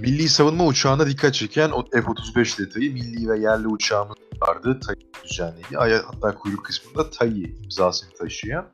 Milli 0.00 0.28
savunma 0.28 0.66
uçağına 0.66 1.06
dikkat 1.06 1.34
çeken 1.34 1.70
o 1.70 1.84
F-35 1.92 2.58
detayı 2.58 2.92
milli 2.92 3.28
ve 3.28 3.38
yerli 3.38 3.68
uçağımız 3.68 4.16
vardı. 4.48 4.80
TAI 4.86 4.96
düzenledi. 5.24 6.02
Hatta 6.06 6.34
kuyruk 6.34 6.64
kısmında 6.64 7.10
TAI 7.10 7.56
imzasını 7.64 8.10
taşıyan. 8.18 8.66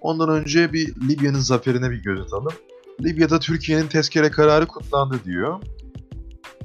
Ondan 0.00 0.28
önce 0.28 0.72
bir 0.72 0.88
Libya'nın 1.08 1.38
zaferine 1.38 1.90
bir 1.90 2.02
göz 2.02 2.20
atalım. 2.20 2.52
Libya'da 3.02 3.38
Türkiye'nin 3.38 3.86
tezkere 3.86 4.30
kararı 4.30 4.66
kutlandı 4.66 5.20
diyor. 5.24 5.62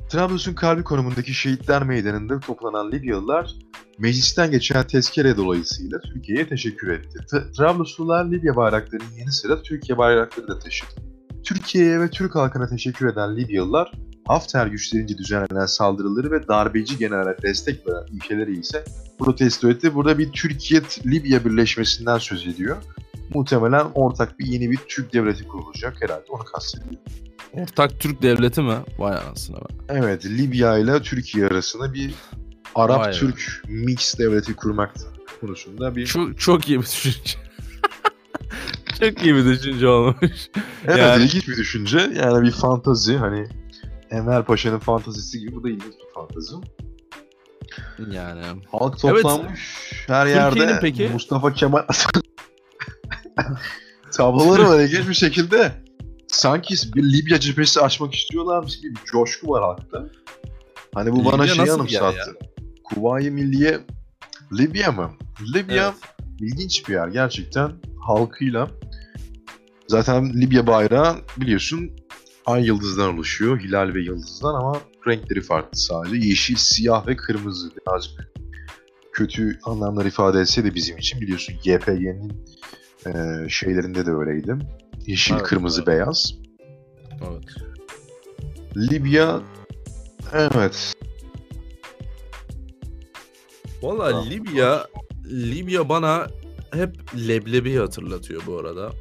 Trablus'un 0.09 0.53
kalbi 0.53 0.83
konumundaki 0.83 1.33
şehitler 1.33 1.83
meydanında 1.83 2.39
toplanan 2.39 2.91
Libyalılar 2.91 3.55
meclisten 3.97 4.51
geçen 4.51 4.87
tezkere 4.87 5.37
dolayısıyla 5.37 5.99
Türkiye'ye 5.99 6.47
teşekkür 6.47 6.89
etti. 6.91 7.19
T- 7.31 7.51
Trabluslular 7.51 8.31
Libya 8.31 8.55
bayraklarının 8.55 9.15
yanı 9.17 9.31
sıra 9.31 9.61
Türkiye 9.61 9.97
bayrakları 9.97 10.47
da 10.47 10.59
taşıdı. 10.59 11.14
Türkiye'ye 11.45 11.99
ve 11.99 12.09
Türk 12.09 12.35
halkına 12.35 12.67
teşekkür 12.67 13.07
eden 13.07 13.37
Libyalılar 13.37 13.91
Hafter 14.27 14.67
güçlerince 14.67 15.17
düzenlenen 15.17 15.65
saldırıları 15.65 16.31
ve 16.31 16.47
darbeci 16.47 16.97
generale 16.97 17.37
destek 17.41 17.87
veren 17.87 18.05
ülkeleri 18.13 18.59
ise 18.59 18.83
protesto 19.19 19.69
etti. 19.69 19.95
Burada 19.95 20.17
bir 20.17 20.31
Türkiye-Libya 20.31 21.45
birleşmesinden 21.45 22.17
söz 22.17 22.47
ediyor. 22.47 22.77
Muhtemelen 23.33 23.85
ortak 23.93 24.39
bir 24.39 24.45
yeni 24.45 24.71
bir 24.71 24.79
Türk 24.87 25.13
devleti 25.13 25.47
kurulacak 25.47 26.01
herhalde 26.01 26.25
onu 26.29 26.43
kastediyor. 26.43 27.01
Ortak 27.53 27.99
Türk 27.99 28.21
devleti 28.21 28.61
mi? 28.61 28.75
Vay 28.97 29.17
anasını 29.17 29.57
be. 29.57 29.65
Evet 29.89 30.25
Libya 30.25 30.77
ile 30.77 31.01
Türkiye 31.01 31.45
arasında 31.45 31.93
bir. 31.93 32.13
Arap-Türk 32.75 33.63
mix 33.67 34.19
devleti 34.19 34.55
kurmak 34.55 34.93
konusunda 35.41 35.95
bir... 35.95 36.05
Çok, 36.05 36.39
çok 36.39 36.69
iyi 36.69 36.79
bir 36.79 36.85
düşünce. 36.85 37.39
çok 38.99 39.23
iyi 39.25 39.35
bir 39.35 39.45
düşünce 39.45 39.87
olmuş. 39.87 40.49
Evet 40.85 40.97
yani- 40.97 41.23
ilginç 41.23 41.47
bir 41.47 41.57
düşünce. 41.57 41.97
Yani 41.97 42.43
bir 42.45 42.51
fantazi 42.51 43.17
hani 43.17 43.47
Enver 44.09 44.45
Paşa'nın 44.45 44.79
fantazisi 44.79 45.39
gibi 45.39 45.55
bu 45.55 45.63
da 45.63 45.69
ilginç 45.69 45.83
bir 45.93 46.13
fantazi. 46.13 46.55
Yani. 48.11 48.41
Halk 48.71 48.95
Evet. 49.05 49.21
toplanmış 49.23 49.93
her 50.07 50.25
Türkiye'nin 50.25 50.59
yerde 50.59 50.79
peki- 50.81 51.09
Mustafa 51.13 51.53
Kemal 51.53 51.81
tabloları 54.11 54.67
var 54.69 54.79
ilginç 54.79 55.09
bir 55.09 55.13
şekilde. 55.13 55.71
Sanki 56.27 56.75
bir 56.95 57.03
Libya 57.03 57.39
cephesi 57.39 57.81
açmak 57.81 58.15
istiyorlarmış 58.15 58.81
gibi 58.81 58.95
bir 58.95 59.11
coşku 59.11 59.47
var 59.49 59.63
halkta. 59.63 60.05
Hani 60.93 61.11
bu 61.11 61.25
bana 61.25 61.43
Libya 61.43 61.63
bir 61.63 61.67
yer 61.69 61.73
anımsattı. 61.73 62.35
Kuvayi 62.83 63.31
Milliye 63.31 63.79
Libya 64.57 64.91
mı? 64.91 65.11
Libya 65.55 65.83
Evet. 65.85 66.25
ilginç 66.41 66.89
bir 66.89 66.93
yer 66.93 67.07
gerçekten 67.07 67.71
halkıyla. 68.07 68.69
Zaten 69.87 70.41
Libya 70.41 70.67
bayrağı 70.67 71.15
biliyorsun 71.37 71.91
ay 72.45 72.65
yıldızdan 72.65 73.13
oluşuyor. 73.13 73.59
Hilal 73.59 73.93
ve 73.93 74.01
yıldızdan 74.01 74.53
ama 74.53 74.81
renkleri 75.07 75.41
farklı 75.41 75.77
sadece. 75.77 76.27
Yeşil, 76.27 76.55
siyah 76.55 77.07
ve 77.07 77.15
kırmızı. 77.15 77.71
Birazcık 77.75 78.31
kötü 79.13 79.59
anlamlar 79.63 80.05
ifade 80.05 80.39
etse 80.39 80.63
de 80.63 80.75
bizim 80.75 80.97
için 80.97 81.21
biliyorsun 81.21 81.55
YPG'nin 81.63 82.45
e, 83.07 83.11
şeylerinde 83.49 84.05
de 84.05 84.11
öyleydi. 84.11 84.55
Yeşil, 85.07 85.33
Evet, 85.33 85.43
kırmızı, 85.43 85.79
evet. 85.81 85.87
beyaz. 85.87 86.33
Evet. 87.21 87.43
Libya 88.77 89.41
evet. 90.33 90.93
Valla. 93.81 94.23
Libya 94.23 94.87
Libya 95.31 95.89
bana 95.89 96.27
hep 96.75 96.95
leblebi 97.27 97.75
hatırlatıyor 97.75 98.41
bu 98.47 98.57
arada. 98.59 98.91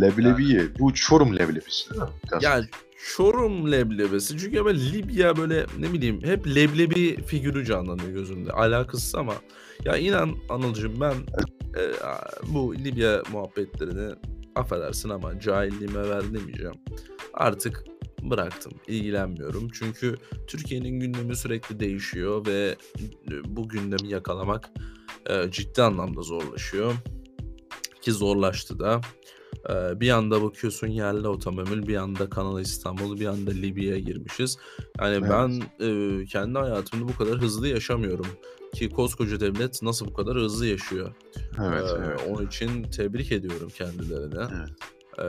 Leblebiye. 0.00 0.62
Bu 0.78 0.94
Çorum 0.94 1.36
leblebisi 1.36 1.90
değil 1.90 2.02
mi? 2.02 2.08
Biraz- 2.30 2.42
Yani 2.42 2.64
Çorum 3.16 3.72
leblebisi 3.72 4.38
çünkü 4.38 4.58
ama 4.60 4.70
Libya 4.70 5.36
böyle 5.36 5.66
ne 5.78 5.92
bileyim 5.92 6.20
hep 6.24 6.46
leblebi 6.46 7.22
figürü 7.22 7.64
canlanıyor 7.64 8.08
gözümde. 8.08 8.52
Alakasız 8.52 9.14
ama 9.14 9.34
ya 9.84 9.96
inan 9.96 10.34
Anılcım 10.48 11.00
ben 11.00 11.14
e, 11.80 11.82
bu 12.48 12.74
Libya 12.76 13.22
muhabbetlerini 13.32 14.14
affedersin 14.54 15.08
ama 15.08 15.40
cahilliğime 15.40 16.08
ver 16.08 16.22
demeyeceğim. 16.34 16.74
Artık 17.34 17.84
bıraktım. 18.22 18.72
ilgilenmiyorum. 18.88 19.68
Çünkü 19.72 20.14
Türkiye'nin 20.46 21.00
gündemi 21.00 21.36
sürekli 21.36 21.80
değişiyor 21.80 22.46
ve 22.46 22.76
e, 23.30 23.56
bu 23.56 23.68
gündemi 23.68 24.08
yakalamak 24.08 24.70
e, 25.30 25.50
ciddi 25.50 25.82
anlamda 25.82 26.22
zorlaşıyor. 26.22 26.92
Ki 28.02 28.12
zorlaştı 28.12 28.78
da. 28.78 29.00
Ee, 29.70 30.00
bir 30.00 30.10
anda 30.10 30.42
bakıyorsun 30.42 30.86
yerli 30.86 31.28
otomobil, 31.28 31.86
bir 31.86 31.96
anda 31.96 32.30
Kanal 32.30 32.60
İstanbul, 32.60 33.20
bir 33.20 33.26
anda 33.26 33.50
Libya'ya 33.50 33.98
girmişiz. 33.98 34.58
Yani 35.00 35.14
Evet. 35.16 35.30
ben 35.30 35.62
e, 35.86 36.24
kendi 36.24 36.58
hayatımda 36.58 37.08
bu 37.08 37.16
kadar 37.16 37.38
hızlı 37.38 37.68
yaşamıyorum. 37.68 38.26
Ki 38.74 38.88
koskoca 38.90 39.40
devlet 39.40 39.82
nasıl 39.82 40.06
bu 40.06 40.14
kadar 40.14 40.36
hızlı 40.36 40.66
yaşıyor? 40.66 41.14
Evet, 41.62 41.84
Ee, 41.90 42.02
evet. 42.06 42.20
Onun 42.28 42.46
için 42.46 42.82
tebrik 42.82 43.32
ediyorum 43.32 43.68
kendilerine. 43.78 44.44
Evet. 44.58 44.70
Ee, 45.18 45.24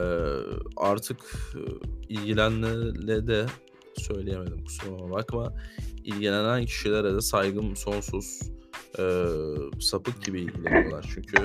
artık 0.76 1.18
e, 1.54 1.60
ilgilenenlere 2.08 3.26
de 3.26 3.46
söyleyemedim 3.96 4.64
kusuruma 4.64 5.10
bakma. 5.10 5.52
İlgilenen 6.04 6.64
kişilere 6.66 7.14
de 7.14 7.20
saygım 7.20 7.76
sonsuz. 7.76 8.40
Ee, 8.98 9.24
sapık 9.80 10.24
gibi 10.24 10.40
ilgileniyorlar 10.40 11.06
çünkü 11.14 11.36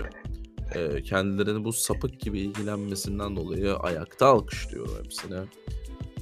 e, 0.76 1.04
kendilerini 1.04 1.64
bu 1.64 1.74
sapık 1.74 2.20
gibi 2.20 2.40
ilgilenmesinden 2.40 3.36
dolayı 3.36 3.76
ayakta 3.76 4.26
alkışlıyorum 4.28 4.94
hepsine. 5.04 5.40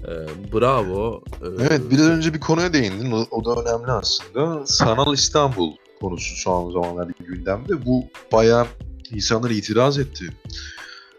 Ee, 0.07 0.11
bravo. 0.53 1.23
Ee, 1.41 1.45
Evet 1.61 1.81
biraz 1.91 2.07
önce 2.07 2.33
bir 2.33 2.39
konuya 2.39 2.73
değindin. 2.73 3.11
O, 3.11 3.25
o 3.31 3.45
da 3.45 3.61
önemli 3.61 3.91
aslında. 3.91 4.65
Sanal 4.67 5.13
İstanbul 5.13 5.71
konusu 6.01 6.35
son 6.35 6.71
zamanlarda 6.71 7.11
gündemde. 7.19 7.85
Bu 7.85 8.03
bayağı 8.31 8.65
insanlar 9.11 9.49
itiraz 9.49 9.99
etti. 9.99 10.25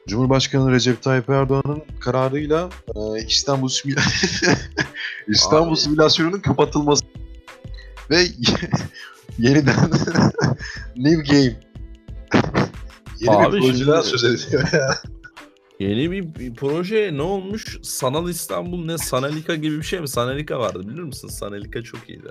Cumhurbaşkanı 0.09 0.73
Recep 0.73 1.03
Tayyip 1.03 1.31
Erdoğan'ın 1.31 1.83
kararıyla 2.01 2.71
e, 2.97 3.25
İstanbul 3.27 3.69
simüla- 3.69 4.01
İstanbul 5.29 5.71
Abi. 5.71 5.77
simülasyonunun 5.77 6.41
kapatılması 6.41 7.05
ve 8.11 8.27
yeniden 9.41 9.91
New 10.97 11.23
Game 11.35 11.61
yeni 13.21 13.31
Abi 13.37 13.57
bir 13.57 13.61
projeden 13.63 14.03
şimdi- 14.03 14.19
söz 14.19 14.25
ediyor. 14.47 14.63
Yeni 15.81 16.11
bir, 16.11 16.35
bir 16.35 16.55
proje 16.55 17.11
ne 17.13 17.23
olmuş? 17.23 17.79
Sanal 17.83 18.29
İstanbul 18.29 18.85
ne? 18.85 18.99
Sanalika 18.99 19.55
gibi 19.55 19.77
bir 19.79 19.83
şey 19.83 20.01
mi? 20.01 20.09
Sanalika 20.09 20.59
vardı 20.59 20.89
bilir 20.89 21.03
misin? 21.03 21.29
Sanalika 21.29 21.83
çok 21.83 22.09
iyiydi. 22.09 22.29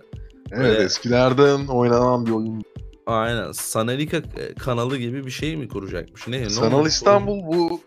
evet 0.51 0.59
Böyle- 0.59 0.83
eskilerden 0.83 1.67
oynanan 1.67 2.25
bir 2.25 2.31
oyun. 2.31 2.61
Aynen. 3.07 3.51
Sanalika 3.51 4.17
e, 4.17 4.53
kanalı 4.59 4.97
gibi 4.97 5.25
bir 5.25 5.31
şey 5.31 5.57
mi 5.57 5.67
kuracakmış? 5.67 6.27
Ne? 6.27 6.41
ne 6.41 6.49
Sanal 6.49 6.77
olmuş? 6.77 6.89
İstanbul 6.93 7.39
bu 7.47 7.81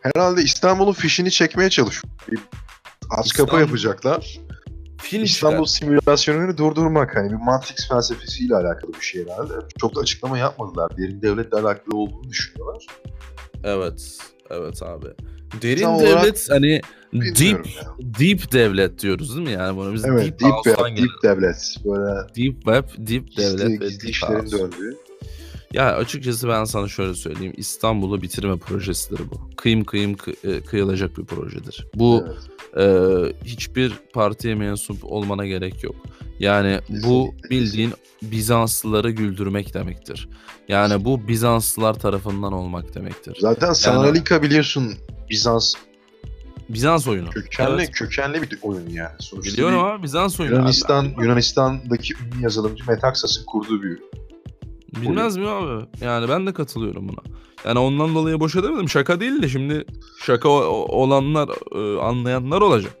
herhalde 0.00 0.42
İstanbul'un 0.42 0.92
fişini 0.92 1.30
çekmeye 1.30 1.70
çalışıyor. 1.70 2.12
Bir 2.30 2.38
aç 3.10 3.32
kapı 3.32 3.50
İstanbul- 3.50 3.60
yapacaklar. 3.60 4.38
Film 4.98 5.24
İstanbul 5.24 5.64
çıkar. 5.66 5.78
simülasyonunu 5.86 6.56
durdurmak 6.58 7.16
hani 7.16 7.30
bir 7.30 7.36
Matrix 7.36 7.88
felsefesiyle 7.88 8.56
alakalı 8.56 8.92
bir 8.92 9.00
şey 9.04 9.24
herhalde. 9.24 9.52
Çok 9.80 9.96
da 9.96 10.00
açıklama 10.00 10.38
yapmadılar. 10.38 10.96
Derin 10.98 11.22
devletle 11.22 11.56
alakalı 11.58 11.98
olduğunu 11.98 12.28
düşünüyorlar. 12.28 12.86
Evet. 13.64 14.18
Evet 14.50 14.82
abi. 14.82 15.06
Derin 15.62 15.82
Tam 15.82 16.00
devlet 16.00 16.46
hani 16.50 16.80
deep 17.14 17.66
ya. 17.66 17.94
deep 18.18 18.52
devlet 18.52 19.02
diyoruz 19.02 19.36
değil 19.36 19.48
mi 19.48 19.52
yani 19.52 19.76
bunu 19.76 19.94
biz 19.94 20.04
Evet, 20.04 20.22
deep, 20.24 20.40
deep, 20.40 20.64
web, 20.64 20.96
deep 20.96 21.10
devlet. 21.22 21.76
Böyle 21.84 22.28
Deep 22.36 22.54
web, 22.54 22.84
deep 23.06 23.36
devlet 23.36 23.68
gizli, 23.68 23.80
ve 23.80 23.90
deep 23.90 24.04
işlerin 24.04 24.40
house. 24.40 24.58
döndüğü. 24.58 24.96
Ya 25.72 25.96
açıkçası 25.96 26.48
ben 26.48 26.64
sana 26.64 26.88
şöyle 26.88 27.14
söyleyeyim. 27.14 27.52
İstanbul'u 27.56 28.22
bitirme 28.22 28.56
projesidir 28.58 29.20
bu. 29.30 29.56
Kıyım 29.56 29.84
kıyım 29.84 30.12
kı- 30.12 30.56
e, 30.56 30.60
kıyılacak 30.60 31.18
bir 31.18 31.24
projedir. 31.24 31.86
Bu 31.94 32.24
Evet. 32.74 33.34
e, 33.42 33.44
hiçbir 33.44 33.92
partiye 34.12 34.54
mensup 34.54 35.04
olmana 35.04 35.46
gerek 35.46 35.84
yok. 35.84 35.96
Yani 36.38 36.80
bu 37.04 37.34
bildiğin 37.50 37.92
Bizanslıları 38.22 39.10
güldürmek 39.10 39.74
demektir. 39.74 40.28
Yani 40.68 41.04
bu 41.04 41.28
Bizanslılar 41.28 41.94
tarafından 41.94 42.52
olmak 42.52 42.94
demektir. 42.94 43.36
Zaten 43.40 43.72
Sanalika 43.72 44.42
biliyorsun 44.42 44.94
Bizans 45.30 45.74
Bizans 46.68 47.08
oyunu. 47.08 47.30
kökenli 47.30 47.72
Evet. 47.74 47.90
kökenli 47.92 48.42
bir 48.42 48.58
oyun 48.62 48.88
yani. 48.90 49.10
Sonuçta 49.18 49.52
Biliyorum 49.52 49.78
ama 49.78 50.02
Bizans 50.02 50.40
oyunu. 50.40 50.54
Yunanistan 50.54 51.04
Abi, 51.04 51.22
Yunanistan'daki 51.24 52.14
ünlü 52.14 52.42
yazılımcı 52.42 52.84
Metaxas'ın 52.88 53.44
kurduğu 53.44 53.82
bir 53.82 53.98
Bilmez 55.02 55.36
mi 55.36 55.48
abi? 55.48 55.86
Yani 56.00 56.28
ben 56.28 56.46
de 56.46 56.52
katılıyorum 56.52 57.08
buna. 57.08 57.36
Yani 57.64 57.78
ondan 57.78 58.14
dolayı 58.14 58.40
boşa 58.40 58.62
demedim. 58.62 58.88
Şaka 58.88 59.20
değil 59.20 59.42
de 59.42 59.48
şimdi 59.48 59.84
şaka 60.22 60.48
olanlar, 60.48 61.48
e, 61.48 62.00
anlayanlar 62.00 62.60
olacak. 62.60 62.92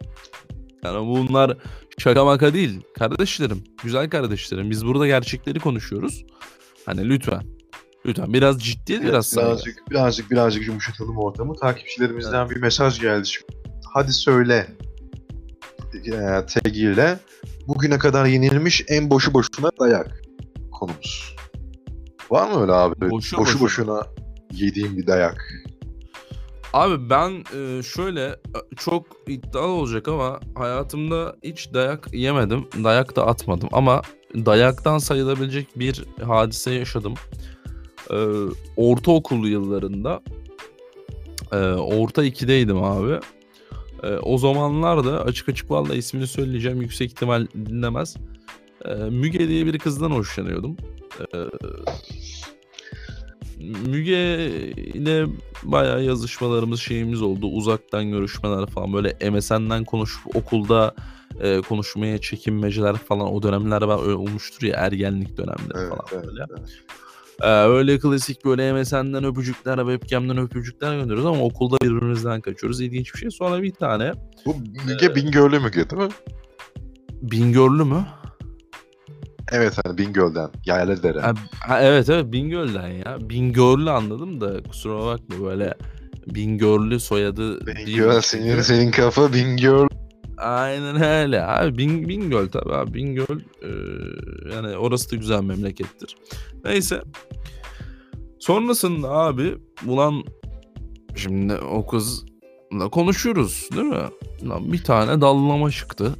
Yani 0.84 1.06
bunlar 1.06 1.56
şaka 1.98 2.24
maka 2.24 2.54
değil. 2.54 2.80
Kardeşlerim, 2.94 3.64
güzel 3.82 4.10
kardeşlerim. 4.10 4.70
Biz 4.70 4.86
burada 4.86 5.06
gerçekleri 5.06 5.60
konuşuyoruz. 5.60 6.24
Hani 6.86 7.08
lütfen. 7.08 7.42
Lütfen 8.06 8.32
biraz 8.32 8.58
ciddiyet 8.62 9.02
biraz 9.02 9.26
saygı. 9.26 9.48
birazcık 9.48 9.90
birazcık 9.90 10.30
birazcık 10.30 10.66
yumuşatalım 10.66 11.18
ortamı. 11.18 11.54
Takipçilerimizden 11.54 12.50
bir 12.50 12.56
mesaj 12.56 13.00
geldi 13.00 13.28
şimdi. 13.28 13.52
Hadi 13.92 14.12
söyle 14.12 14.66
e, 15.94 16.46
tagiyle 16.46 17.18
bugüne 17.68 17.98
kadar 17.98 18.26
yenilmiş 18.26 18.84
en 18.88 19.10
boşu 19.10 19.34
boşuna 19.34 19.70
dayak 19.80 20.22
konumuz. 20.72 21.36
Var 22.30 22.50
mı 22.50 22.60
öyle 22.60 22.72
abi? 22.72 23.10
Boşu 23.10 23.36
boşu, 23.36 23.60
boşuna. 23.60 23.60
boşuna 23.60 24.06
yediğim 24.52 24.96
bir 24.96 25.06
dayak. 25.06 25.68
Abi 26.72 27.10
ben 27.10 27.44
e, 27.56 27.82
şöyle 27.82 28.24
e, 28.24 28.58
çok 28.76 29.06
iddialı 29.28 29.66
olacak 29.66 30.08
ama 30.08 30.40
hayatımda 30.54 31.36
hiç 31.42 31.74
dayak 31.74 32.14
yemedim. 32.14 32.68
Dayak 32.84 33.16
da 33.16 33.26
atmadım 33.26 33.68
ama 33.72 34.02
dayaktan 34.34 34.98
sayılabilecek 34.98 35.68
bir 35.76 36.04
hadise 36.26 36.70
yaşadım. 36.70 37.14
E, 38.10 38.16
ortaokul 38.76 39.46
yıllarında 39.46 40.22
orta 41.78 42.24
2'deydim 42.24 42.82
abi. 42.82 43.20
O 44.22 44.38
zamanlar 44.38 45.04
da 45.04 45.24
açık 45.24 45.48
açık 45.48 45.70
valla 45.70 45.94
ismini 45.94 46.26
söyleyeceğim 46.26 46.82
yüksek 46.82 47.10
ihtimal 47.10 47.46
dinlemez. 47.54 48.16
Müge 49.10 49.48
diye 49.48 49.66
bir 49.66 49.78
kızdan 49.78 50.10
hoşlanıyordum. 50.10 50.76
Ee, 51.34 51.38
Müge 53.86 54.36
ile 54.76 55.26
bayağı 55.62 56.02
yazışmalarımız 56.04 56.80
şeyimiz 56.80 57.22
oldu. 57.22 57.46
Uzaktan 57.46 58.10
görüşmeler 58.10 58.66
falan 58.66 58.92
böyle 58.92 59.30
MSN'den 59.30 59.84
konuşup 59.84 60.36
okulda 60.36 60.94
e, 61.40 61.60
konuşmaya 61.60 62.18
çekinmeceler 62.20 62.96
falan 62.96 63.32
o 63.34 63.42
dönemler 63.42 63.82
var 63.82 64.02
öyle 64.02 64.14
olmuştur 64.14 64.66
ya 64.66 64.76
ergenlik 64.76 65.36
dönemleri 65.36 65.78
Evet, 65.78 65.88
falan 65.88 66.04
evet, 66.12 66.24
böyle. 66.26 66.44
evet. 66.50 66.68
Ee, 67.42 67.48
öyle 67.48 67.98
klasik 67.98 68.44
böyle 68.44 68.72
MSN'den 68.72 69.24
öpücükler, 69.24 69.76
webcam'den 69.76 70.38
öpücükler 70.38 70.96
gönderiyoruz 70.96 71.26
ama 71.26 71.44
okulda 71.44 71.76
birbirimizden 71.82 72.40
kaçıyoruz. 72.40 72.80
İlginç 72.80 73.14
bir 73.14 73.18
şey. 73.18 73.30
Sonra 73.30 73.62
bir 73.62 73.72
tane 73.72 74.12
Bu 74.46 74.56
Müge 74.86 75.14
Bingöl'lü 75.14 75.58
Müge 75.58 75.90
değil 75.90 76.02
mi? 76.02 76.08
Bingöl'lü 77.22 77.84
mü? 77.84 78.06
Evet 79.52 79.74
hani 79.84 79.98
Bingöl'den. 79.98 80.50
Yayladere. 80.66 81.20
Ha, 81.20 81.34
ha, 81.60 81.80
evet 81.82 82.08
evet 82.08 82.32
Bingöl'den 82.32 82.88
ya. 82.88 83.30
Bingöl'lü 83.30 83.90
anladım 83.90 84.40
da 84.40 84.62
kusura 84.62 85.06
bakma 85.06 85.46
böyle 85.46 85.74
Bingöl'lü 86.26 87.00
soyadı 87.00 87.66
Bingöl 87.66 88.20
senin, 88.20 88.60
senin 88.60 88.90
kafa 88.90 89.32
Bingöl. 89.32 89.88
Aynen 90.38 91.02
öyle 91.02 91.44
abi. 91.44 91.78
Bing, 91.78 92.08
Bingöl 92.08 92.48
tabii 92.48 92.74
abi. 92.74 92.94
Bingöl 92.94 93.40
e, 93.62 93.70
yani 94.54 94.76
orası 94.76 95.10
da 95.10 95.16
güzel 95.16 95.42
memlekettir. 95.42 96.16
Neyse. 96.64 97.02
Sonrasında 98.38 99.10
abi 99.10 99.58
ulan 99.86 100.24
şimdi 101.16 101.54
o 101.54 101.86
kızla 101.86 102.88
konuşuyoruz 102.92 103.68
değil 103.76 103.86
mi? 103.86 104.04
Lan 104.48 104.72
bir 104.72 104.84
tane 104.84 105.20
dallama 105.20 105.70
çıktı. 105.70 106.14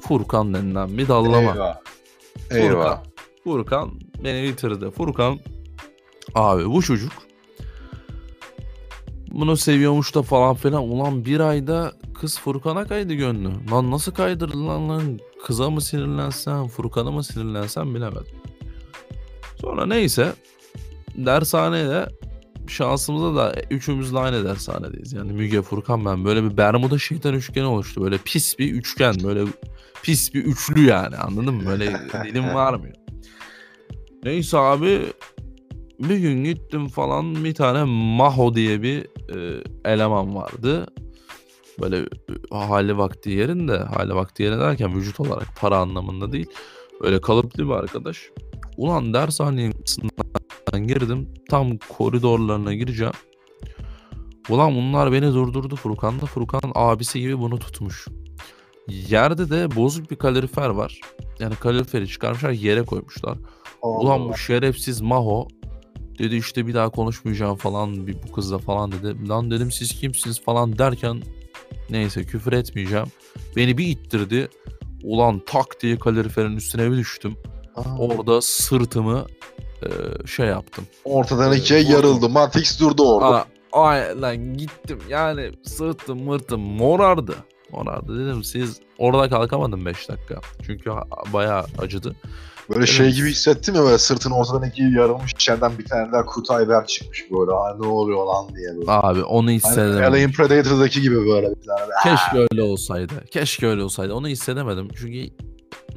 Furkan 0.00 0.54
denilen 0.54 0.98
bir 0.98 1.08
dallama. 1.08 1.52
Eyvah. 1.52 1.76
Eyvah. 2.50 2.70
Furkan. 2.72 3.02
Furkan 3.44 3.90
beni 4.24 4.42
bitirdi. 4.42 4.90
Furkan 4.90 5.38
abi 6.34 6.66
bu 6.66 6.82
çocuk 6.82 7.12
bunu 9.40 9.56
seviyormuş 9.56 10.14
da 10.14 10.22
falan 10.22 10.54
filan. 10.54 10.82
Ulan 10.82 11.24
bir 11.24 11.40
ayda 11.40 11.92
kız 12.20 12.38
Furkan'a 12.38 12.86
kaydı 12.86 13.14
gönlü. 13.14 13.48
Lan 13.70 13.90
nasıl 13.90 14.12
kaydırdı 14.12 14.66
lan 14.66 14.88
lan? 14.88 15.18
Kıza 15.46 15.70
mı 15.70 15.80
sinirlensen, 15.80 16.66
Furkan'a 16.68 17.10
mı 17.10 17.24
sinirlensen 17.24 17.94
bilemedim. 17.94 18.36
Sonra 19.60 19.86
neyse 19.86 20.32
dershanede 21.16 22.08
şansımıza 22.70 23.36
da 23.36 23.54
üçümüz 23.70 24.14
de 24.14 24.18
aynı 24.18 24.44
dershanedeyiz. 24.44 25.12
Yani 25.12 25.32
Müge, 25.32 25.62
Furkan 25.62 26.04
ben 26.04 26.24
böyle 26.24 26.44
bir 26.44 26.56
Bermuda 26.56 26.98
şeytan 26.98 27.34
üçgeni 27.34 27.64
oluştu. 27.64 28.04
Böyle 28.04 28.18
pis 28.18 28.58
bir 28.58 28.72
üçgen. 28.72 29.14
Böyle 29.24 29.44
pis 30.02 30.34
bir 30.34 30.44
üçlü 30.44 30.86
yani 30.86 31.16
anladın 31.16 31.54
mı? 31.54 31.66
Böyle 31.66 32.00
dilim 32.24 32.54
varmıyor. 32.54 32.94
Neyse 34.24 34.58
abi 34.58 35.02
bir 36.00 36.16
gün 36.16 36.44
gittim 36.44 36.88
falan 36.88 37.44
bir 37.44 37.54
tane 37.54 37.84
Maho 38.16 38.54
diye 38.54 38.82
bir 38.82 39.06
e, 39.36 39.62
eleman 39.84 40.34
vardı. 40.34 40.86
Böyle 41.80 41.98
e, 41.98 42.56
hali 42.56 42.98
vakti 42.98 43.30
yerinde, 43.30 43.78
hali 43.78 44.14
vakti 44.14 44.42
yerinde 44.42 44.60
derken 44.60 44.96
vücut 44.96 45.20
olarak 45.20 45.46
para 45.60 45.78
anlamında 45.78 46.32
değil. 46.32 46.46
Böyle 47.02 47.20
kalıplı 47.20 47.66
bir 47.66 47.72
arkadaş. 47.72 48.30
Ulan 48.76 49.14
dershanenin 49.14 49.74
kapısından 50.76 50.86
girdim. 50.86 51.28
Tam 51.50 51.78
koridorlarına 51.78 52.74
gireceğim. 52.74 53.12
Ulan 54.48 54.74
bunlar 54.74 55.12
beni 55.12 55.34
durdurdu 55.34 55.76
Furkan 55.76 56.20
da. 56.20 56.26
Furkan 56.26 56.72
abisi 56.74 57.20
gibi 57.20 57.38
bunu 57.38 57.58
tutmuş. 57.58 58.06
Yerde 58.88 59.50
de 59.50 59.76
bozuk 59.76 60.10
bir 60.10 60.16
kalorifer 60.16 60.68
var. 60.68 61.00
Yani 61.40 61.54
kaloriferi 61.54 62.08
çıkarmışlar 62.08 62.50
yere 62.50 62.82
koymuşlar. 62.82 63.38
Ulan 63.82 64.28
bu 64.28 64.36
şerefsiz 64.36 65.00
Maho 65.00 65.48
dedi 66.18 66.36
işte 66.36 66.66
bir 66.66 66.74
daha 66.74 66.88
konuşmayacağım 66.88 67.56
falan 67.56 68.06
bir 68.06 68.16
bu 68.28 68.32
kızla 68.32 68.58
falan 68.58 68.92
dedi. 68.92 69.28
Lan 69.28 69.50
dedim 69.50 69.70
siz 69.70 70.00
kimsiniz 70.00 70.40
falan 70.40 70.78
derken 70.78 71.22
neyse 71.90 72.24
küfür 72.24 72.52
etmeyeceğim. 72.52 73.06
Beni 73.56 73.78
bir 73.78 73.86
ittirdi. 73.86 74.48
Ulan 75.02 75.42
tak 75.46 75.82
diye 75.82 75.98
kaloriferin 75.98 76.56
üstüne 76.56 76.90
bir 76.90 76.96
düştüm. 76.96 77.34
Aa. 77.76 77.98
Orada 77.98 78.42
sırtımı 78.42 79.26
e, 79.82 79.88
şey 80.26 80.46
yaptım. 80.46 80.84
Ortadan 81.04 81.52
Ee, 81.52 81.56
ikiye 81.56 81.80
vurdum. 81.80 81.92
yarıldı. 81.92 82.28
Matrix 82.28 82.80
durdu 82.80 83.14
orada. 83.14 83.44
Aa, 83.72 83.82
ay 83.88 84.20
lan 84.20 84.56
gittim 84.56 84.98
yani 85.08 85.50
sırtım 85.62 86.22
mırtım 86.24 86.60
morardı. 86.60 87.34
Morardı 87.72 88.26
dedim 88.26 88.44
siz 88.44 88.80
orada 88.98 89.28
kalkamadım 89.28 89.86
5 89.86 90.08
dakika. 90.08 90.34
Çünkü 90.66 90.90
bayağı 91.32 91.64
acıdı. 91.78 92.16
Böyle 92.74 92.86
şey 92.86 93.10
gibi 93.12 93.30
hissettin 93.30 93.74
mi 93.76 93.80
böyle 93.80 93.98
sırtın 93.98 94.30
ortadan 94.30 94.68
ikiye 94.68 94.90
yarılmış 94.90 95.32
içeriden 95.32 95.78
bir 95.78 95.84
tane 95.84 96.12
daha 96.12 96.24
Kutay 96.26 96.68
Berk 96.68 96.88
çıkmış 96.88 97.24
böyle. 97.30 97.50
Ha 97.52 97.76
ne 97.80 97.86
oluyor 97.86 98.26
lan 98.26 98.48
diye 98.56 98.76
böyle. 98.76 98.90
Abi 98.90 99.22
onu 99.22 99.46
Hani 99.46 99.54
hissedemedim. 99.56 100.02
Alien 100.04 100.32
Predator'daki 100.32 101.00
gibi 101.02 101.16
böyle 101.26 101.46
bir 101.50 101.66
tane. 101.66 101.90
Keşke 102.02 102.46
öyle 102.52 102.62
olsaydı. 102.62 103.12
Keşke 103.30 103.66
öyle 103.66 103.82
olsaydı. 103.82 104.14
Onu 104.14 104.28
hissedemedim. 104.28 104.88
Çünkü 105.00 105.30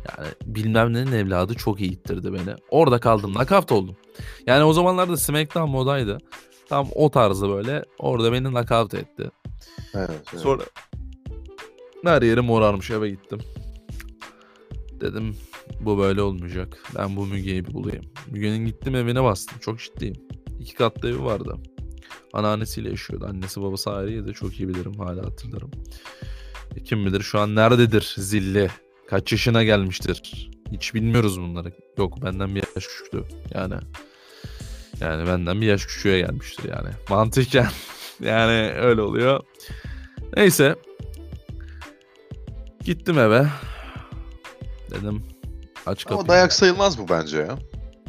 yani 0.09 0.29
bilmem 0.45 0.93
nenin 0.93 1.11
evladı 1.11 1.53
çok 1.53 1.81
iyi 1.81 1.91
ittirdi 1.91 2.33
beni. 2.33 2.55
Orada 2.69 2.99
kaldım. 2.99 3.33
Nakavt 3.33 3.71
oldum. 3.71 3.95
Yani 4.47 4.63
o 4.63 4.73
zamanlarda 4.73 5.17
SmackDown 5.17 5.71
modaydı. 5.71 6.17
Tam 6.69 6.87
o 6.95 7.09
tarzı 7.11 7.49
böyle. 7.49 7.83
Orada 7.99 8.33
beni 8.33 8.53
nakavt 8.53 8.93
etti. 8.93 9.31
Evet, 9.93 10.09
evet. 10.33 10.41
Sonra 10.41 10.63
her 12.03 12.21
yerim 12.21 12.45
morarmış 12.45 12.91
eve 12.91 13.09
gittim. 13.09 13.39
Dedim 15.01 15.35
bu 15.81 15.97
böyle 15.97 16.21
olmayacak. 16.21 16.77
Ben 16.97 17.15
bu 17.15 17.25
Müge'yi 17.25 17.65
bir 17.65 17.73
bulayım. 17.73 18.05
Müge'nin 18.27 18.65
gittim 18.65 18.95
evine 18.95 19.23
bastım. 19.23 19.59
Çok 19.59 19.79
ciddiyim. 19.79 20.15
İki 20.59 20.75
katlı 20.75 21.09
evi 21.09 21.23
vardı. 21.23 21.55
Anneannesiyle 22.33 22.89
yaşıyordu. 22.89 23.25
Annesi 23.29 23.61
babası 23.61 23.91
ayrıydı. 23.91 24.33
Çok 24.33 24.59
iyi 24.59 24.67
bilirim. 24.69 24.93
Hala 24.93 25.25
hatırlarım. 25.25 25.71
E, 26.75 26.83
Kim 26.83 27.05
bilir 27.05 27.21
şu 27.21 27.39
an 27.39 27.55
nerededir 27.55 28.15
zilli? 28.17 28.69
Kaç 29.09 29.31
yaşına 29.31 29.63
gelmiştir? 29.63 30.49
Hiç 30.71 30.93
bilmiyoruz 30.93 31.41
bunları. 31.41 31.73
Yok 31.97 32.21
benden 32.21 32.55
bir 32.55 32.63
yaş 32.75 32.87
küçüktü. 32.87 33.23
Yani 33.53 33.73
yani 34.99 35.27
benden 35.27 35.61
bir 35.61 35.67
yaş 35.67 35.85
küçüğe 35.85 36.19
gelmiştir 36.19 36.69
yani. 36.69 36.89
Mantıken 37.09 37.67
yani 38.21 38.71
öyle 38.71 39.01
oluyor. 39.01 39.43
Neyse. 40.37 40.75
Gittim 42.83 43.19
eve. 43.19 43.47
Dedim 44.91 45.23
aç 45.85 46.03
kapıyı. 46.03 46.19
Ama 46.19 46.27
dayak 46.27 46.53
sayılmaz 46.53 46.99
bu 46.99 47.09
bence 47.09 47.37
ya. 47.37 47.59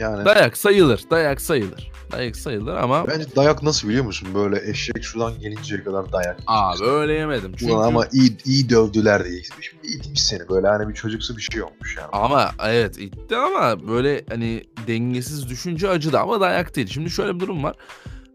Yani 0.01 0.25
Dayak 0.25 0.57
sayılır. 0.57 1.05
Dayak 1.11 1.41
sayılır. 1.41 1.91
Dayak 2.13 2.37
sayılır 2.37 2.75
ama 2.77 3.07
bence 3.09 3.37
dayak 3.37 3.63
nasıl 3.63 3.89
biliyor 3.89 4.05
musun? 4.05 4.29
Böyle 4.35 4.71
eşek 4.71 5.05
sudan 5.05 5.41
gelinceye 5.41 5.85
kadar 5.85 6.13
dayak. 6.13 6.41
abi 6.47 6.85
öyle 6.85 7.13
yemedim. 7.13 7.53
Çünkü 7.57 7.73
Ulan 7.73 7.89
ama 7.89 8.07
iyi, 8.13 8.37
iyi 8.45 8.71
dövdüler 8.71 9.25
diye. 9.25 9.43
Şimdi 9.61 9.87
itmiş 9.87 10.23
seni 10.23 10.49
böyle 10.49 10.67
hani 10.69 10.89
bir 10.89 10.95
çocuksu 10.95 11.37
bir 11.37 11.43
şey 11.43 11.63
olmuş 11.63 11.97
yani. 11.97 12.09
Ama 12.13 12.51
evet 12.67 12.99
itti 12.99 13.37
ama 13.37 13.89
böyle 13.89 14.25
hani 14.29 14.65
dengesiz 14.87 15.49
düşünce 15.49 15.89
acıdı 15.89 16.19
ama 16.19 16.41
dayak 16.41 16.77
değil. 16.77 16.89
Şimdi 16.89 17.11
şöyle 17.11 17.35
bir 17.35 17.41
durum 17.41 17.63
var. 17.65 17.77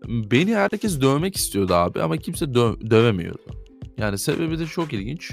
Beni 0.07 0.55
herkes 0.55 1.01
dövmek 1.01 1.35
istiyordu 1.35 1.73
abi 1.73 2.01
ama 2.01 2.17
kimse 2.17 2.45
dö- 2.45 2.89
dövemiyordu. 2.89 3.41
Yani 3.97 4.17
sebebi 4.17 4.59
de 4.59 4.65
çok 4.65 4.93
ilginç. 4.93 5.31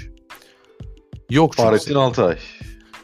Yok 1.29 1.53
çünkü. 1.57 1.67
Fahrettin 1.69 1.95
Altay. 1.95 2.37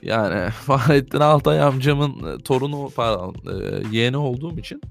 Yani 0.01 0.49
Fahrettin 0.65 1.19
Altay 1.19 1.61
amcamın 1.61 2.35
e, 2.37 2.43
torunu 2.43 2.89
pardon 2.95 3.35
e, 3.51 3.83
yeğeni 3.91 4.17
olduğum 4.17 4.57
için 4.59 4.81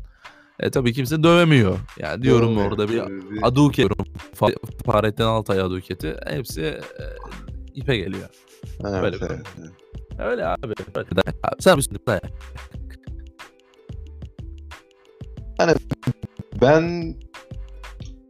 e, 0.61 0.70
tabii 0.70 0.92
kimse 0.92 1.22
dövemiyor. 1.22 1.78
Yani 1.98 2.22
diyorum 2.22 2.46
Dövemiyor. 2.56 2.70
orada 2.70 2.88
bir 2.88 3.02
aduket 3.42 3.76
diyorum. 3.76 3.96
Fa- 4.40 4.82
Fahrettin 4.86 5.24
Altay 5.24 5.61
aduketi. 5.61 6.16
Hepsi 6.26 6.62
e, 6.62 6.80
ipe 7.74 7.96
geliyor. 7.96 8.28
Evet, 8.84 9.02
Böyle 9.02 9.16
evet, 9.20 9.30
evet. 9.30 9.70
Öyle 10.18 10.46
abi. 10.46 10.74
Öyle 10.94 11.20
abi. 11.44 11.56
Sen 11.61 11.76
misin 11.76 11.98
dayak? 12.06 12.22
Ben 16.62 17.14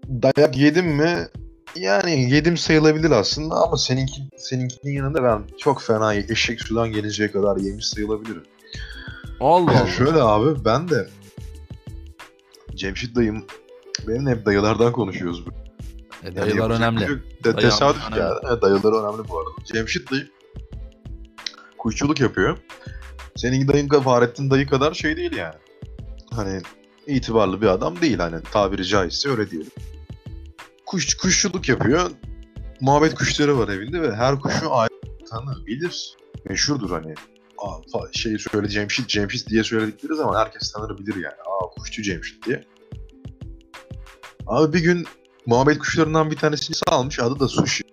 dayak 0.08 0.56
yedim 0.56 0.86
mi? 0.86 1.28
Yani 1.76 2.30
yedim 2.30 2.56
sayılabilir 2.56 3.10
aslında 3.10 3.54
ama 3.54 3.76
seninki 3.76 4.22
seninkinin 4.36 4.92
yanında 4.92 5.22
ben 5.22 5.42
çok 5.58 5.82
fena 5.82 6.14
eşek 6.14 6.60
sudan 6.60 6.92
gelinceye 6.92 7.30
kadar 7.32 7.56
yemiş 7.56 7.86
sayılabilirim. 7.88 8.42
Allah 9.40 9.70
Allah. 9.70 9.86
Şöyle 9.86 10.22
abi 10.22 10.64
ben 10.64 10.88
de 10.88 11.08
Cemşit 12.74 13.16
dayım 13.16 13.44
benim 14.08 14.26
hep 14.26 14.46
dayılardan 14.46 14.92
konuşuyoruz. 14.92 15.44
E, 16.22 16.26
Yani 16.26 16.36
dayılar 16.36 16.56
yapacak 16.56 16.80
önemli. 16.80 17.00
bir 17.00 17.06
şey. 17.06 17.16
De, 17.16 17.56
Dayı 17.56 17.56
tesadüf 17.56 18.02
önemli. 18.08 18.20
yani. 18.20 18.34
Evet, 18.50 18.62
dayılar 18.62 18.92
önemli 18.92 19.28
bu 19.28 19.38
arada. 19.38 19.50
Cemşit 19.64 20.10
dayı 20.10 20.28
kuşçuluk 21.78 22.20
yapıyor. 22.20 22.58
Senin 23.36 23.68
dayın 23.68 23.88
Fahrettin 23.88 24.50
dayı 24.50 24.66
kadar 24.66 24.94
şey 24.94 25.16
değil 25.16 25.36
yani. 25.36 25.54
Hani 26.30 26.60
itibarlı 27.06 27.60
bir 27.62 27.66
adam 27.66 28.00
değil 28.00 28.18
hani 28.18 28.42
tabiri 28.52 28.84
caizse 28.84 29.28
öyle 29.28 29.50
diyelim. 29.50 29.70
Kuş 30.88 31.16
kuşçuluk 31.16 31.68
yapıyor. 31.68 32.10
Muhabbet 32.80 33.14
kuşları 33.14 33.58
var 33.58 33.68
evinde 33.68 34.02
ve 34.02 34.16
her 34.16 34.40
kuşu 34.40 34.74
ayrı 34.74 34.92
tanır, 35.30 35.66
bilir. 35.66 36.16
Meşhurdur 36.44 36.90
hani. 36.90 37.14
Aa, 37.58 38.12
şey 38.12 38.38
söyle 38.38 38.68
Cemşit, 38.68 39.08
Cemşit 39.08 39.48
diye 39.48 39.64
söyledikleri 39.64 40.14
zaman 40.14 40.40
herkes 40.44 40.72
tanır 40.72 40.98
bilir 40.98 41.14
yani. 41.14 41.34
Aa 41.34 41.70
kuşçu 41.70 42.02
Cemşit 42.02 42.46
diye. 42.46 42.64
Abi 44.46 44.72
bir 44.72 44.80
gün 44.80 45.06
muhabbet 45.46 45.78
kuşlarından 45.78 46.30
bir 46.30 46.36
tanesini 46.36 46.76
salmış. 46.76 47.20
Adı 47.20 47.40
da 47.40 47.48
Sushi. 47.48 47.84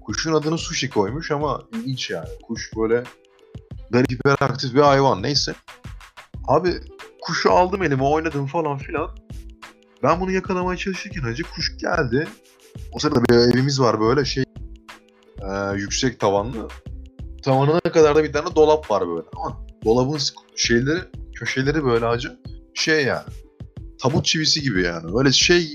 Kuşun 0.00 0.32
adını 0.32 0.58
Sushi 0.58 0.90
koymuş 0.90 1.30
ama 1.30 1.62
ilginç 1.74 2.10
yani. 2.10 2.28
Kuş 2.42 2.70
böyle 2.76 3.04
garip 3.90 4.10
hiperaktif 4.10 4.74
bir 4.74 4.80
hayvan 4.80 5.22
neyse. 5.22 5.54
Abi 6.48 6.74
kuşu 7.20 7.52
aldım 7.52 7.82
elime 7.82 8.02
oynadım 8.02 8.46
falan 8.46 8.78
filan. 8.78 9.16
Ben 10.02 10.20
bunu 10.20 10.30
yakalamaya 10.30 10.76
çalışırken 10.76 11.22
hacı 11.22 11.42
kuş 11.42 11.76
geldi. 11.76 12.28
O 12.92 12.98
sırada 12.98 13.24
bir 13.24 13.34
evimiz 13.34 13.80
var 13.80 14.00
böyle 14.00 14.24
şey 14.24 14.44
e, 15.38 15.76
yüksek 15.76 16.20
tavanlı. 16.20 16.68
Tavanına 17.42 17.80
kadar 17.80 18.16
da 18.16 18.24
bir 18.24 18.32
tane 18.32 18.54
dolap 18.54 18.90
var 18.90 19.08
böyle 19.08 19.26
ama 19.36 19.66
dolabın 19.84 20.18
şeyleri 20.56 21.00
köşeleri 21.34 21.84
böyle 21.84 22.06
hacı 22.06 22.38
şey 22.74 23.04
yani 23.04 23.24
tabut 24.02 24.24
çivisi 24.24 24.62
gibi 24.62 24.82
yani. 24.82 25.14
Böyle 25.14 25.32
şey 25.32 25.72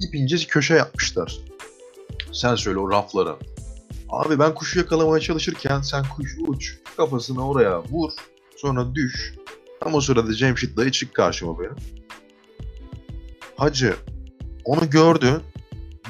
ip 0.00 0.14
ince 0.14 0.36
köşe 0.36 0.74
yapmışlar. 0.74 1.38
Sen 2.32 2.54
söyle 2.54 2.78
o 2.78 2.90
raflara. 2.90 3.36
Abi 4.08 4.38
ben 4.38 4.54
kuşu 4.54 4.78
yakalamaya 4.78 5.20
çalışırken 5.20 5.80
sen 5.80 6.04
kuşu 6.16 6.42
uç 6.42 6.78
kafasını 6.96 7.48
oraya 7.48 7.82
vur 7.82 8.10
sonra 8.56 8.94
düş. 8.94 9.34
Tam 9.80 9.94
o 9.94 10.00
sırada 10.00 10.34
Cemşit 10.34 10.76
dayı 10.76 10.90
çık 10.90 11.14
karşıma 11.14 11.60
benim. 11.60 11.76
Hacı 13.56 13.96
onu 14.64 14.90
gördü. 14.90 15.40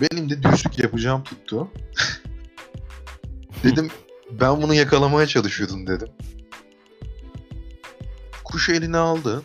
Benim 0.01 0.31
de 0.31 0.43
düzlük 0.43 0.79
yapacağım 0.79 1.23
tuttu. 1.25 1.69
dedim 3.65 3.89
ben 4.41 4.63
bunu 4.63 4.75
yakalamaya 4.75 5.27
çalışıyordum 5.27 5.87
dedim. 5.87 6.09
Kuş 8.45 8.69
eline 8.69 8.97
aldı. 8.97 9.43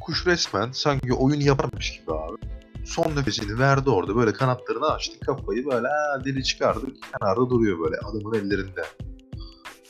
Kuş 0.00 0.26
resmen 0.26 0.72
sanki 0.72 1.12
oyun 1.14 1.40
yaparmış 1.40 2.00
gibi 2.00 2.12
abi. 2.12 2.36
Son 2.84 3.16
nefesini 3.16 3.58
verdi 3.58 3.90
orada 3.90 4.16
böyle 4.16 4.32
kanatlarını 4.32 4.86
açtı 4.86 5.20
kafayı 5.20 5.66
böyle 5.66 5.88
aa, 5.88 6.24
dili 6.24 6.44
çıkardı 6.44 6.86
kenarda 7.12 7.50
duruyor 7.50 7.78
böyle 7.84 7.96
adamın 7.96 8.34
ellerinde. 8.34 8.84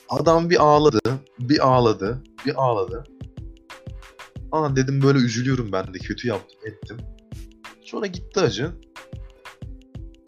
Adam 0.09 0.51
bir 0.51 0.63
ağladı, 0.63 1.01
bir 1.39 1.67
ağladı, 1.69 2.23
bir 2.47 2.55
ağladı. 2.55 3.05
Aa 4.53 4.77
dedim 4.77 5.03
böyle 5.03 5.19
üzülüyorum 5.19 5.73
ben 5.73 5.95
de 5.95 5.99
kötü 5.99 6.29
yaptım 6.29 6.59
ettim. 6.65 6.97
Sonra 7.95 8.07
gitti 8.07 8.41
acı. 8.41 8.71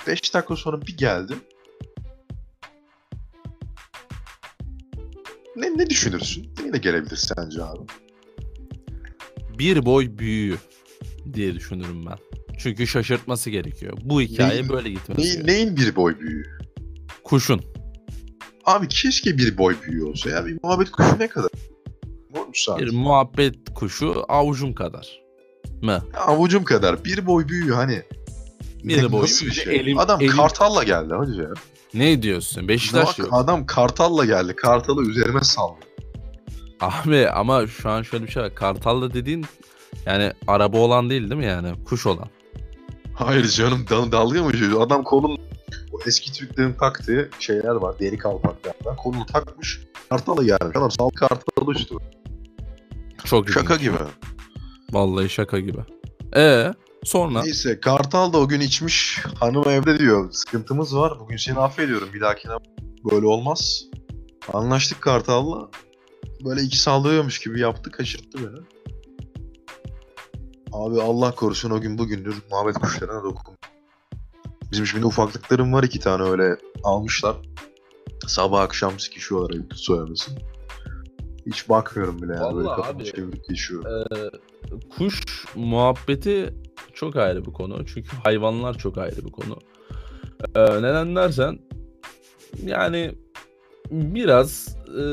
5 0.06 0.34
dakika 0.34 0.56
sonra 0.56 0.82
bir 0.82 0.96
geldim. 0.96 1.38
Ne, 5.56 5.78
ne 5.78 5.90
düşünürsün? 5.90 6.54
Neyle 6.62 6.78
gelebilir 6.78 7.16
sence 7.16 7.62
abi? 7.64 7.80
Bir 9.58 9.86
boy 9.86 10.18
büyüğü 10.18 10.56
diye 11.32 11.54
düşünürüm 11.54 12.06
ben. 12.06 12.18
Çünkü 12.58 12.86
şaşırtması 12.86 13.50
gerekiyor. 13.50 13.98
Bu 14.02 14.20
hikaye 14.20 14.50
Neyin- 14.62 14.68
böyle 14.68 14.90
gitmesi 14.90 15.20
Neyin, 15.20 15.32
gerekiyor. 15.32 15.56
neyin 15.56 15.76
bir 15.76 15.96
boy 15.96 16.20
büyüğü? 16.20 16.58
Kuşun. 17.24 17.60
Abi 18.64 18.88
keşke 18.88 19.38
bir 19.38 19.58
boy 19.58 19.76
büyüğü 19.82 20.04
olsa 20.04 20.30
ya. 20.30 20.46
Bir 20.46 20.58
muhabbet 20.62 20.90
kuşu 20.90 21.18
ne 21.18 21.28
kadar? 21.28 21.50
Olmuş. 22.38 22.66
Bir 22.78 22.92
muhabbet 22.92 23.74
kuşu 23.74 24.24
avucum 24.28 24.74
kadar. 24.74 25.25
Mı? 25.86 26.02
Avucum 26.26 26.64
kadar. 26.64 27.04
Bir 27.04 27.26
boy 27.26 27.48
büyüğü 27.48 27.72
hani. 27.72 28.02
Bir 28.84 29.12
boy 29.12 29.22
nasıl 29.22 29.46
bir 29.46 29.50
şey? 29.52 29.76
Elim- 29.76 29.98
Adam 29.98 30.20
elim- 30.20 30.36
kartalla 30.36 30.84
geldi 30.84 31.14
hacı 31.14 31.40
ya. 31.40 31.48
Ne 31.94 32.22
diyorsun? 32.22 32.68
Beşiktaş 32.68 33.16
diyor. 33.16 33.28
adam 33.32 33.66
kartalla 33.66 34.24
geldi. 34.24 34.56
Kartalı 34.56 35.02
üzerime 35.02 35.40
saldı. 35.44 35.76
Abi 36.80 37.28
ama 37.30 37.66
şu 37.66 37.90
an 37.90 38.02
şöyle 38.02 38.26
bir 38.26 38.30
şey 38.30 38.42
var. 38.42 38.54
Kartallı 38.54 39.14
dediğin 39.14 39.46
yani 40.06 40.32
araba 40.46 40.78
olan 40.78 41.10
değil 41.10 41.22
değil 41.30 41.40
mi 41.40 41.46
yani? 41.46 41.84
Kuş 41.84 42.06
olan. 42.06 42.28
Hayır 43.14 43.48
canım 43.48 43.86
dal 43.90 44.12
dalga 44.12 44.42
mı 44.42 44.52
geçiyor? 44.52 44.80
Adam 44.80 45.02
kolun 45.02 45.38
o 45.92 45.98
eski 46.06 46.32
Türklerin 46.32 46.72
taktığı 46.72 47.30
şeyler 47.40 47.74
var. 47.74 47.98
Deri 48.00 48.18
kalpaklardan. 48.18 48.96
Kolunu 48.96 49.26
takmış. 49.26 49.80
Kartala 50.08 50.42
gelmiş. 50.42 50.76
Adam 50.76 50.90
sal 50.90 51.10
kartalı 51.10 51.66
uçtu. 51.66 51.98
Çok 53.24 53.50
Şaka 53.50 53.74
ilginç. 53.74 53.80
gibi. 53.88 53.96
Vallahi 54.92 55.28
şaka 55.28 55.60
gibi. 55.60 55.78
E 56.36 56.72
sonra 57.04 57.42
Neyse 57.42 57.80
Kartal 57.80 58.32
da 58.32 58.38
o 58.38 58.48
gün 58.48 58.60
içmiş. 58.60 59.24
Hanım 59.40 59.68
evde 59.68 59.98
diyor. 59.98 60.32
Sıkıntımız 60.32 60.96
var. 60.96 61.20
Bugün 61.20 61.36
seni 61.36 61.58
affediyorum. 61.58 62.08
Bir 62.14 62.20
dahakine 62.20 62.52
böyle 63.12 63.26
olmaz. 63.26 63.84
Anlaştık 64.52 65.00
Kartal'la. 65.00 65.68
Böyle 66.44 66.62
iki 66.62 66.78
saldırıyormuş 66.78 67.38
gibi 67.38 67.60
yaptı. 67.60 67.90
Kaçırttı 67.90 68.38
beni. 68.38 68.66
Abi 70.72 71.02
Allah 71.02 71.34
korusun 71.34 71.70
o 71.70 71.80
gün 71.80 71.98
bugündür 71.98 72.34
muhabbet 72.50 72.78
kuşlarına 72.78 73.22
dokun. 73.24 73.56
Bizim 74.72 74.86
şimdi 74.86 75.06
ufaklıklarım 75.06 75.72
var 75.72 75.82
iki 75.82 76.00
tane 76.00 76.22
öyle 76.22 76.56
almışlar. 76.84 77.36
Sabah 78.26 78.60
akşam 78.60 79.00
sikişiyorlar 79.00 79.50
ayıptır 79.50 79.76
söylemesin. 79.76 80.38
Hiç 81.46 81.68
bakmıyorum 81.68 82.22
bile 82.22 82.32
yani. 82.32 82.56
böyle 82.56 82.68
Vallahi 82.68 82.76
kafamı 82.76 82.98
abi, 82.98 83.04
çevirip 83.04 83.48
geçiyorum. 83.48 84.06
Kuş 84.98 85.44
muhabbeti 85.54 86.54
çok 86.94 87.16
ayrı 87.16 87.44
bir 87.46 87.52
konu. 87.52 87.86
Çünkü 87.86 88.16
hayvanlar 88.24 88.78
çok 88.78 88.98
ayrı 88.98 89.16
bir 89.24 89.30
konu. 89.32 89.58
Ee, 90.54 90.60
neden 90.82 91.16
dersen 91.16 91.58
yani 92.66 93.12
biraz 93.90 94.76
e, 94.98 95.04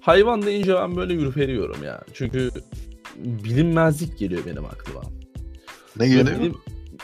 hayvan 0.00 0.42
deyince 0.42 0.74
ben 0.74 0.96
böyle 0.96 1.14
ürperiyorum 1.14 1.84
ya. 1.84 2.02
Çünkü 2.14 2.50
bilinmezlik 3.16 4.18
geliyor 4.18 4.42
benim 4.46 4.64
aklıma. 4.64 5.02
Ne 5.96 6.08
geliyor? 6.08 6.26
Bilim- 6.40 6.58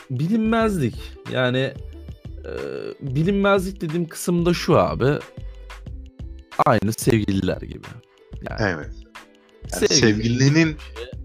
bilinmezlik. 0.09 0.95
Yani 1.31 1.73
e, 2.45 2.51
bilinmezlik 3.01 3.81
dediğim 3.81 4.07
kısımda 4.07 4.53
şu 4.53 4.77
abi. 4.77 5.11
Aynı 6.65 6.93
sevgililer 6.93 7.61
gibi. 7.61 7.87
Yani 8.49 8.61
Evet. 8.75 9.04
Yani 9.73 9.87
sevgili- 9.87 9.99
sevgilinin 9.99 10.77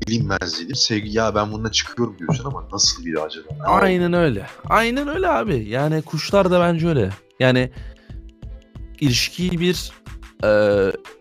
bilinmezliği. 0.07 0.77
Sevgi 0.77 1.17
ya 1.19 1.35
ben 1.35 1.53
bununla 1.53 1.73
çıkıyorum 1.73 2.19
diyorsun 2.19 2.45
ama 2.45 2.69
nasıl 2.73 3.05
biri 3.05 3.21
acaba? 3.21 3.47
Ne? 3.61 3.63
Aynen 3.67 4.13
öyle. 4.13 4.47
Aynen 4.69 5.09
öyle 5.09 5.29
abi. 5.29 5.69
Yani 5.69 6.03
kuşlar 6.03 6.51
da 6.51 6.61
bence 6.61 6.89
öyle. 6.89 7.11
Yani 7.41 7.71
ilişkiyi 9.01 9.61
bir 9.61 9.93
e, 10.45 10.49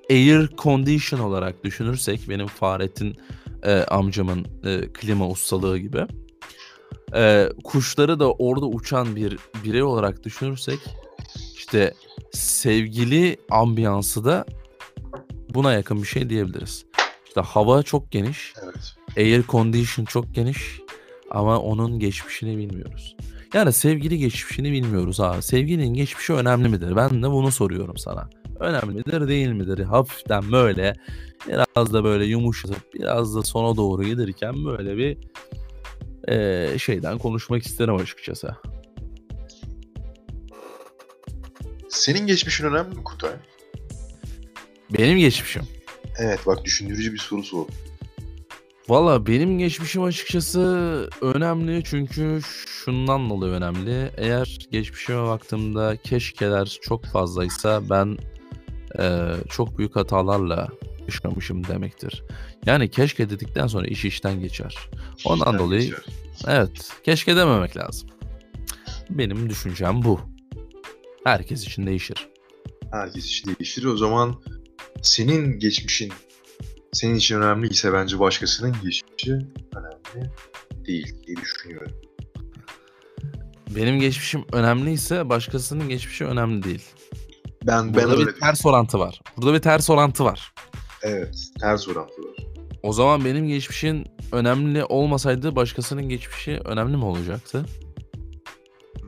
air 0.09 0.49
condition 0.57 1.19
olarak 1.19 1.63
düşünürsek 1.63 2.29
benim 2.29 2.47
Fahrettin 2.47 3.17
e, 3.63 3.73
amcamın 3.83 4.45
e, 4.65 4.81
klima 4.93 5.27
ustalığı 5.29 5.77
gibi. 5.77 6.05
E, 7.15 7.49
kuşları 7.63 8.19
da 8.19 8.31
orada 8.31 8.65
uçan 8.65 9.15
bir 9.15 9.37
birey 9.63 9.83
olarak 9.83 10.23
düşünürsek 10.23 10.79
işte 11.55 11.93
sevgili 12.31 13.37
ambiyansı 13.51 14.25
da 14.25 14.45
buna 15.53 15.73
yakın 15.73 16.01
bir 16.01 16.07
şey 16.07 16.29
diyebiliriz. 16.29 16.85
İşte 17.29 17.41
hava 17.41 17.83
çok 17.83 18.11
geniş. 18.11 18.53
Evet. 18.63 18.95
Air 19.17 19.43
condition 19.43 20.05
çok 20.05 20.35
geniş 20.35 20.79
ama 21.31 21.59
onun 21.59 21.99
geçmişini 21.99 22.57
bilmiyoruz. 22.57 23.15
Yani 23.53 23.73
sevgili 23.73 24.17
geçmişini 24.17 24.71
bilmiyoruz 24.71 25.19
abi. 25.19 25.41
Sevgilinin 25.41 25.93
geçmişi 25.93 26.33
önemli 26.33 26.69
midir? 26.69 26.95
Ben 26.95 27.23
de 27.23 27.29
bunu 27.31 27.51
soruyorum 27.51 27.97
sana. 27.97 28.29
Önemli 28.59 28.95
midir 28.95 29.27
değil 29.27 29.47
midir? 29.47 29.79
Hafiften 29.79 30.51
böyle 30.51 30.93
biraz 31.47 31.93
da 31.93 32.03
böyle 32.03 32.25
yumuşatıp 32.25 32.93
biraz 32.93 33.35
da 33.35 33.43
sona 33.43 33.77
doğru 33.77 34.03
gelirken 34.03 34.65
böyle 34.65 34.97
bir 34.97 35.17
eee, 36.27 36.77
şeyden 36.79 37.17
konuşmak 37.17 37.63
isterim 37.65 37.95
açıkçası. 37.95 38.55
Senin 41.89 42.27
geçmişin 42.27 42.65
önemli 42.65 42.95
mi 42.95 43.03
Kutay? 43.03 43.31
Benim 44.99 45.17
geçmişim. 45.19 45.63
Evet 46.19 46.39
bak 46.47 46.65
düşündürücü 46.65 47.13
bir 47.13 47.17
soru 47.17 47.43
sordum. 47.43 47.75
Valla 48.89 49.25
benim 49.27 49.59
geçmişim 49.59 50.03
açıkçası 50.03 50.59
önemli 51.21 51.83
çünkü 51.85 52.39
şundan 52.67 53.29
dolayı 53.29 53.53
önemli. 53.53 54.11
Eğer 54.17 54.57
geçmişime 54.71 55.23
baktığımda 55.23 55.97
keşkeler 55.97 56.77
çok 56.81 57.05
fazlaysa 57.05 57.89
ben 57.89 58.17
eee, 58.99 59.35
çok 59.49 59.77
büyük 59.77 59.95
hatalarla 59.95 60.67
yaşamışım 61.05 61.67
demektir. 61.67 62.23
Yani 62.65 62.89
keşke 62.91 63.29
dedikten 63.29 63.67
sonra 63.67 63.87
iş 63.87 64.05
işten 64.05 64.39
geçer. 64.39 64.75
Ondan 65.25 65.37
İşten 65.45 65.59
dolayı 65.59 65.81
geçer. 65.81 66.05
evet 66.47 66.91
keşke 67.03 67.35
dememek 67.35 67.77
lazım. 67.77 68.09
Benim 69.09 69.49
düşüncem 69.49 70.03
bu. 70.03 70.19
Herkes 71.23 71.63
için 71.63 71.85
değişir. 71.87 72.27
Herkes 72.91 73.25
için 73.25 73.55
değişir. 73.59 73.83
O 73.85 73.97
zaman 73.97 74.35
senin 75.01 75.59
geçmişin 75.59 76.13
senin 76.93 77.15
için 77.15 77.35
önemliyse 77.35 77.93
bence 77.93 78.19
başkasının 78.19 78.73
geçmişi 78.83 79.31
önemli 79.75 80.29
değil 80.85 81.15
diye 81.27 81.37
düşünüyorum. 81.37 81.91
benim 83.75 83.99
geçmişim 83.99 84.45
önemliyse 84.53 85.29
başkasının 85.29 85.89
geçmişi 85.89 86.25
önemli 86.25 86.63
değil. 86.63 86.83
Ben 87.63 87.87
ben 87.87 87.93
Burada 87.93 88.15
öyle 88.15 88.27
bir 88.27 88.39
ters 88.39 88.65
orantı 88.65 88.99
var. 88.99 89.21
Burada 89.37 89.53
bir 89.53 89.59
ters 89.59 89.89
orantı 89.89 90.25
var. 90.25 90.53
Evet, 91.01 91.35
ters 91.59 91.87
orantı 91.87 92.21
var. 92.21 92.45
O 92.83 92.93
zaman 92.93 93.25
benim 93.25 93.47
geçmişin 93.47 94.05
önemli 94.31 94.83
olmasaydı 94.83 95.55
başkasının 95.55 96.09
geçmişi 96.09 96.59
önemli 96.65 96.97
mi 96.97 97.05
olacaktı? 97.05 97.65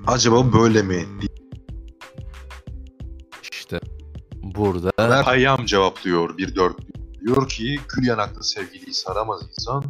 Acaba 0.07 0.53
böyle 0.53 0.81
mi? 0.81 1.05
İşte 3.51 3.79
burada 4.43 5.27
Hayyam 5.27 5.65
cevaplıyor 5.65 6.37
bir 6.37 6.55
dört. 6.55 6.75
Diyor 7.21 7.49
ki 7.49 7.79
kül 7.87 8.07
yanaklı 8.07 8.43
sevgiliyi 8.43 8.93
saramaz 8.93 9.41
insan 9.49 9.83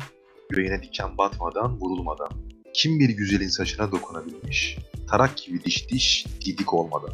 yüreğine 0.51 0.83
diken 0.83 1.17
batmadan 1.17 1.79
vurulmadan. 1.79 2.29
Kim 2.73 2.99
bir 2.99 3.09
güzelin 3.09 3.47
saçına 3.47 3.91
dokunabilmiş 3.91 4.77
tarak 5.11 5.37
gibi 5.37 5.63
diş 5.63 5.89
diş 5.89 6.25
didik 6.45 6.73
olmadan. 6.73 7.09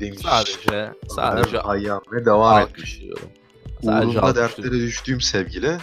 Demiş. 0.00 0.20
sadece 0.22 0.92
sadece 1.08 1.56
Ömer 1.56 1.64
Hayyam 1.64 2.02
ve 2.12 2.24
devam 2.24 2.62
etmiş. 2.62 3.02
Sadece 3.84 4.18
Uğrunda 4.18 4.36
dertlere 4.36 4.70
düştüğüm 4.70 5.20
sevgili 5.20 5.78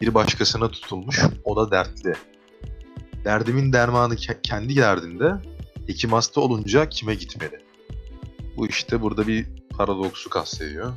bir 0.00 0.14
başkasına 0.14 0.68
tutulmuş 0.70 1.20
o 1.44 1.56
da 1.56 1.70
dertli. 1.70 2.14
Derdimin 3.24 3.72
dermanı 3.72 4.14
ke- 4.14 4.42
kendi 4.42 4.76
derdinde 4.76 5.32
hekim 5.86 6.12
hasta 6.12 6.40
olunca 6.40 6.88
kime 6.88 7.14
gitmeli? 7.14 7.58
Bu 8.56 8.66
işte 8.66 9.02
burada 9.02 9.26
bir 9.26 9.46
paradoksu 9.76 10.30
kastediyor. 10.30 10.92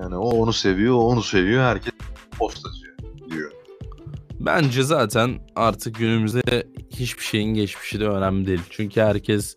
Yani 0.00 0.16
o 0.16 0.28
onu 0.28 0.52
seviyor, 0.52 0.94
o 0.94 0.98
onu 0.98 1.22
seviyor, 1.22 1.64
herkes 1.64 1.92
postacı 2.38 2.96
diyor. 3.30 3.52
Bence 4.40 4.82
zaten 4.82 5.38
artık 5.56 5.94
günümüzde 5.94 6.66
hiçbir 6.90 7.22
şeyin 7.22 7.54
geçmişi 7.54 8.00
de 8.00 8.08
önemli 8.08 8.46
değil. 8.46 8.60
Çünkü 8.70 9.00
herkes 9.00 9.54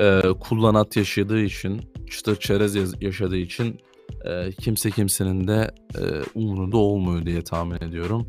e, 0.00 0.22
kullanat 0.40 0.96
yaşadığı 0.96 1.40
için, 1.40 1.80
çıtır 2.10 2.36
çerez 2.36 3.02
yaşadığı 3.02 3.36
için 3.36 3.80
e, 4.24 4.52
kimse 4.52 4.90
kimsenin 4.90 5.48
de 5.48 5.70
e, 5.94 6.02
umurunda 6.34 6.76
olmuyor 6.76 7.26
diye 7.26 7.44
tahmin 7.44 7.76
ediyorum. 7.76 8.28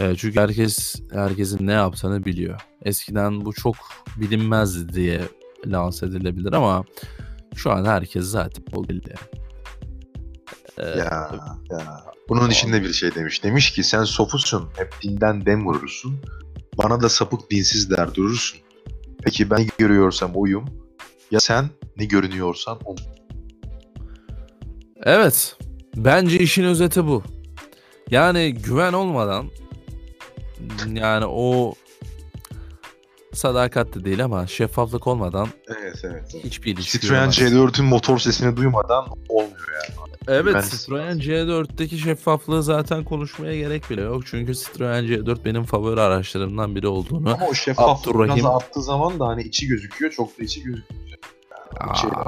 E, 0.00 0.16
çünkü 0.16 0.40
herkes 0.40 0.94
herkesin 1.12 1.66
ne 1.66 1.72
yaptığını 1.72 2.24
biliyor. 2.24 2.60
Eskiden 2.84 3.44
bu 3.44 3.52
çok 3.52 3.76
bilinmezdi 4.16 4.94
diye 4.94 5.20
lanse 5.66 6.06
edilebilir 6.06 6.52
ama 6.52 6.84
şu 7.56 7.72
an 7.72 7.84
herkes 7.84 8.24
zaten 8.24 8.64
o 8.74 8.84
bildi. 8.88 9.14
E, 10.78 10.82
Ya, 10.86 11.30
ya. 11.70 12.04
Bunun 12.28 12.50
içinde 12.50 12.82
bir 12.82 12.92
şey 12.92 13.14
demiş. 13.14 13.44
Demiş 13.44 13.72
ki 13.72 13.84
sen 13.84 14.04
sofusun, 14.04 14.68
hep 14.76 14.94
dinden 15.02 15.46
dem 15.46 15.66
vurursun. 15.66 16.20
Bana 16.78 17.00
da 17.00 17.08
sapık 17.08 17.50
dinsiz 17.50 17.90
der 17.90 18.14
durursun. 18.14 18.58
Peki 19.24 19.50
ben 19.50 19.66
görüyorsam 19.78 20.32
oyum, 20.34 20.64
ya 21.30 21.40
sen 21.40 21.70
ne 21.96 22.04
görünüyorsan 22.04 22.78
o. 22.84 22.96
Evet. 25.02 25.56
Bence 25.96 26.38
işin 26.38 26.64
özeti 26.64 27.06
bu. 27.06 27.22
Yani 28.10 28.54
güven 28.54 28.92
olmadan 28.92 29.46
yani 30.94 31.24
o 31.28 31.74
sadakat 33.32 33.94
de 33.94 34.04
değil 34.04 34.24
ama 34.24 34.46
şeffaflık 34.46 35.06
olmadan 35.06 35.48
Evet 35.68 36.00
evet. 36.04 36.34
hiçbir 36.44 36.72
ilişki 36.74 37.00
Citroen 37.00 37.30
yürümez. 37.30 37.52
C4'ün 37.52 37.84
motor 37.86 38.18
sesini 38.18 38.56
duymadan 38.56 39.06
olmuyor 39.28 39.68
yani. 39.88 40.12
Evet 40.28 40.54
Ben- 40.54 40.60
Citroen 40.62 41.18
C4'teki 41.18 41.98
şeffaflığı 41.98 42.62
zaten 42.62 43.04
konuşmaya 43.04 43.56
gerek 43.56 43.90
bile 43.90 44.00
yok. 44.02 44.22
Çünkü 44.26 44.54
Citroen 44.54 45.04
C4 45.04 45.44
benim 45.44 45.64
favori 45.64 46.00
araçlarımdan 46.00 46.76
biri 46.76 46.86
olduğunu. 46.86 47.34
Ama 47.34 47.46
o 47.46 47.54
şeffaflık 47.54 48.14
Abdurrahim- 48.14 48.36
biraz 48.36 48.44
arttığı 48.46 48.82
zaman 48.82 49.20
da 49.20 49.26
hani 49.26 49.42
içi 49.42 49.66
gözüküyor. 49.66 50.12
Çok 50.12 50.38
da 50.38 50.42
içi 50.44 50.62
gözükmüyor. 50.62 51.18
Yani 51.80 51.96
şey 51.98 52.10
var. 52.10 52.26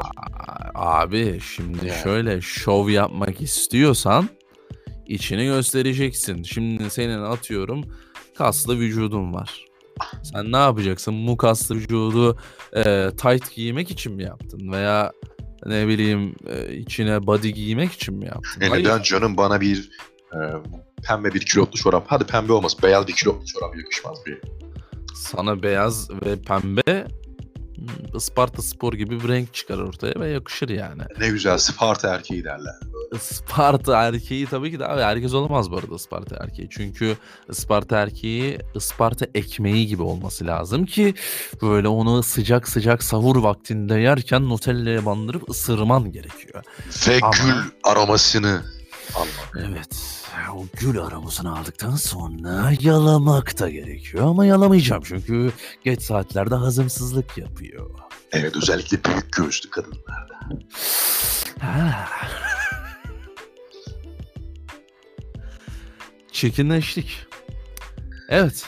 Aa, 0.75 1.01
abi 1.01 1.41
şimdi 1.41 1.87
Yani. 1.87 2.03
şöyle 2.03 2.41
şov 2.41 2.89
yapmak 2.89 3.41
istiyorsan 3.43 4.29
içini 5.07 5.45
göstereceksin. 5.45 6.43
Şimdi 6.43 6.91
senin 6.91 7.23
atıyorum 7.23 7.85
kaslı 8.35 8.79
vücudun 8.79 9.35
var. 9.35 9.65
Sen 10.23 10.53
ne 10.53 10.57
yapacaksın? 10.57 11.27
Bu 11.27 11.37
kaslı 11.37 11.75
vücudu 11.75 12.39
e, 12.73 13.11
tight 13.17 13.55
giymek 13.55 13.91
için 13.91 14.13
mi 14.13 14.23
yaptın? 14.23 14.73
Veya 14.73 15.13
ne 15.67 15.89
bileyim 15.89 16.35
e, 16.47 16.75
içine 16.75 17.27
body 17.27 17.49
giymek 17.49 17.93
için 17.93 18.15
mi 18.15 18.25
yaptın? 18.25 18.61
E 18.61 18.69
Hayır. 18.69 18.85
neden 18.85 19.03
canım 19.03 19.37
bana 19.37 19.61
bir 19.61 19.91
e, 20.33 20.39
pembe 21.09 21.35
bir 21.35 21.41
kilotlu 21.41 21.79
çorap. 21.79 22.05
Hadi 22.07 22.25
pembe 22.25 22.53
olmaz. 22.53 22.77
Beyaz 22.83 23.09
bir 23.09 23.13
kilotlu 23.13 23.47
çorap 23.47 23.77
yakışmaz 23.77 24.19
bir. 24.27 24.41
Sana 25.15 25.63
beyaz 25.63 26.11
ve 26.11 26.43
pembe 26.43 27.07
Isparta 28.17 28.63
spor 28.63 28.93
gibi 28.93 29.21
bir 29.23 29.29
renk 29.29 29.55
çıkar 29.55 29.79
ortaya 29.79 30.15
ve 30.21 30.29
yakışır 30.31 30.69
yani. 30.69 31.03
Ne 31.21 31.29
güzel 31.29 31.59
Sparta 31.59 32.09
erkeği 32.15 32.45
derler. 32.45 32.75
Isparta 33.15 34.03
erkeği 34.03 34.47
tabii 34.47 34.71
ki 34.71 34.79
de 34.79 34.89
abi 34.89 35.01
herkes 35.01 35.35
olamaz 35.35 35.71
bu 35.71 35.77
arada 35.77 35.95
Isparta 35.95 36.37
erkeği. 36.37 36.69
Çünkü 36.71 37.17
Isparta 37.51 37.97
erkeği 37.99 38.59
Isparta 38.75 39.27
ekmeği 39.35 39.87
gibi 39.87 40.03
olması 40.03 40.47
lazım 40.47 40.87
ki 40.87 41.15
böyle 41.63 41.89
onu 41.89 42.23
sıcak 42.23 42.69
sıcak 42.69 43.03
sahur 43.03 43.37
vaktinde 43.37 43.95
yerken 43.95 44.49
Nutella'ya 44.49 45.07
bandırıp 45.07 45.51
ısırman 45.51 46.13
gerekiyor. 46.13 46.65
Ve 47.09 47.19
Ama- 47.23 47.33
gül 47.37 47.55
aromasını 47.85 48.63
almak. 49.15 49.69
Evet. 49.71 50.21
O 50.55 50.65
gül 50.81 51.01
aromasını 51.01 51.59
aldıktan 51.59 51.97
sonra 51.97 52.73
yalamak 52.81 53.59
da 53.59 53.71
gerekiyor 53.71 54.27
ama 54.27 54.47
yalamayacağım 54.47 55.03
çünkü 55.07 55.53
geç 55.85 56.03
saatlerde 56.03 56.55
hazımsızlık 56.55 57.39
yapıyor. 57.39 57.91
Evet 58.33 58.57
özellikle 58.57 59.05
büyük 59.05 59.33
göğüslü 59.33 59.71
kadınlarda. 59.71 60.35
Ha. 61.61 62.09
Çirkinleştik. 66.33 67.27
Evet. 68.29 68.67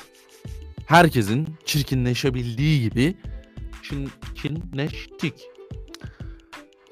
Herkesin 0.86 1.48
çirkinleşebildiği 1.64 2.82
gibi 2.82 3.16
çirkinleştik. 3.82 5.34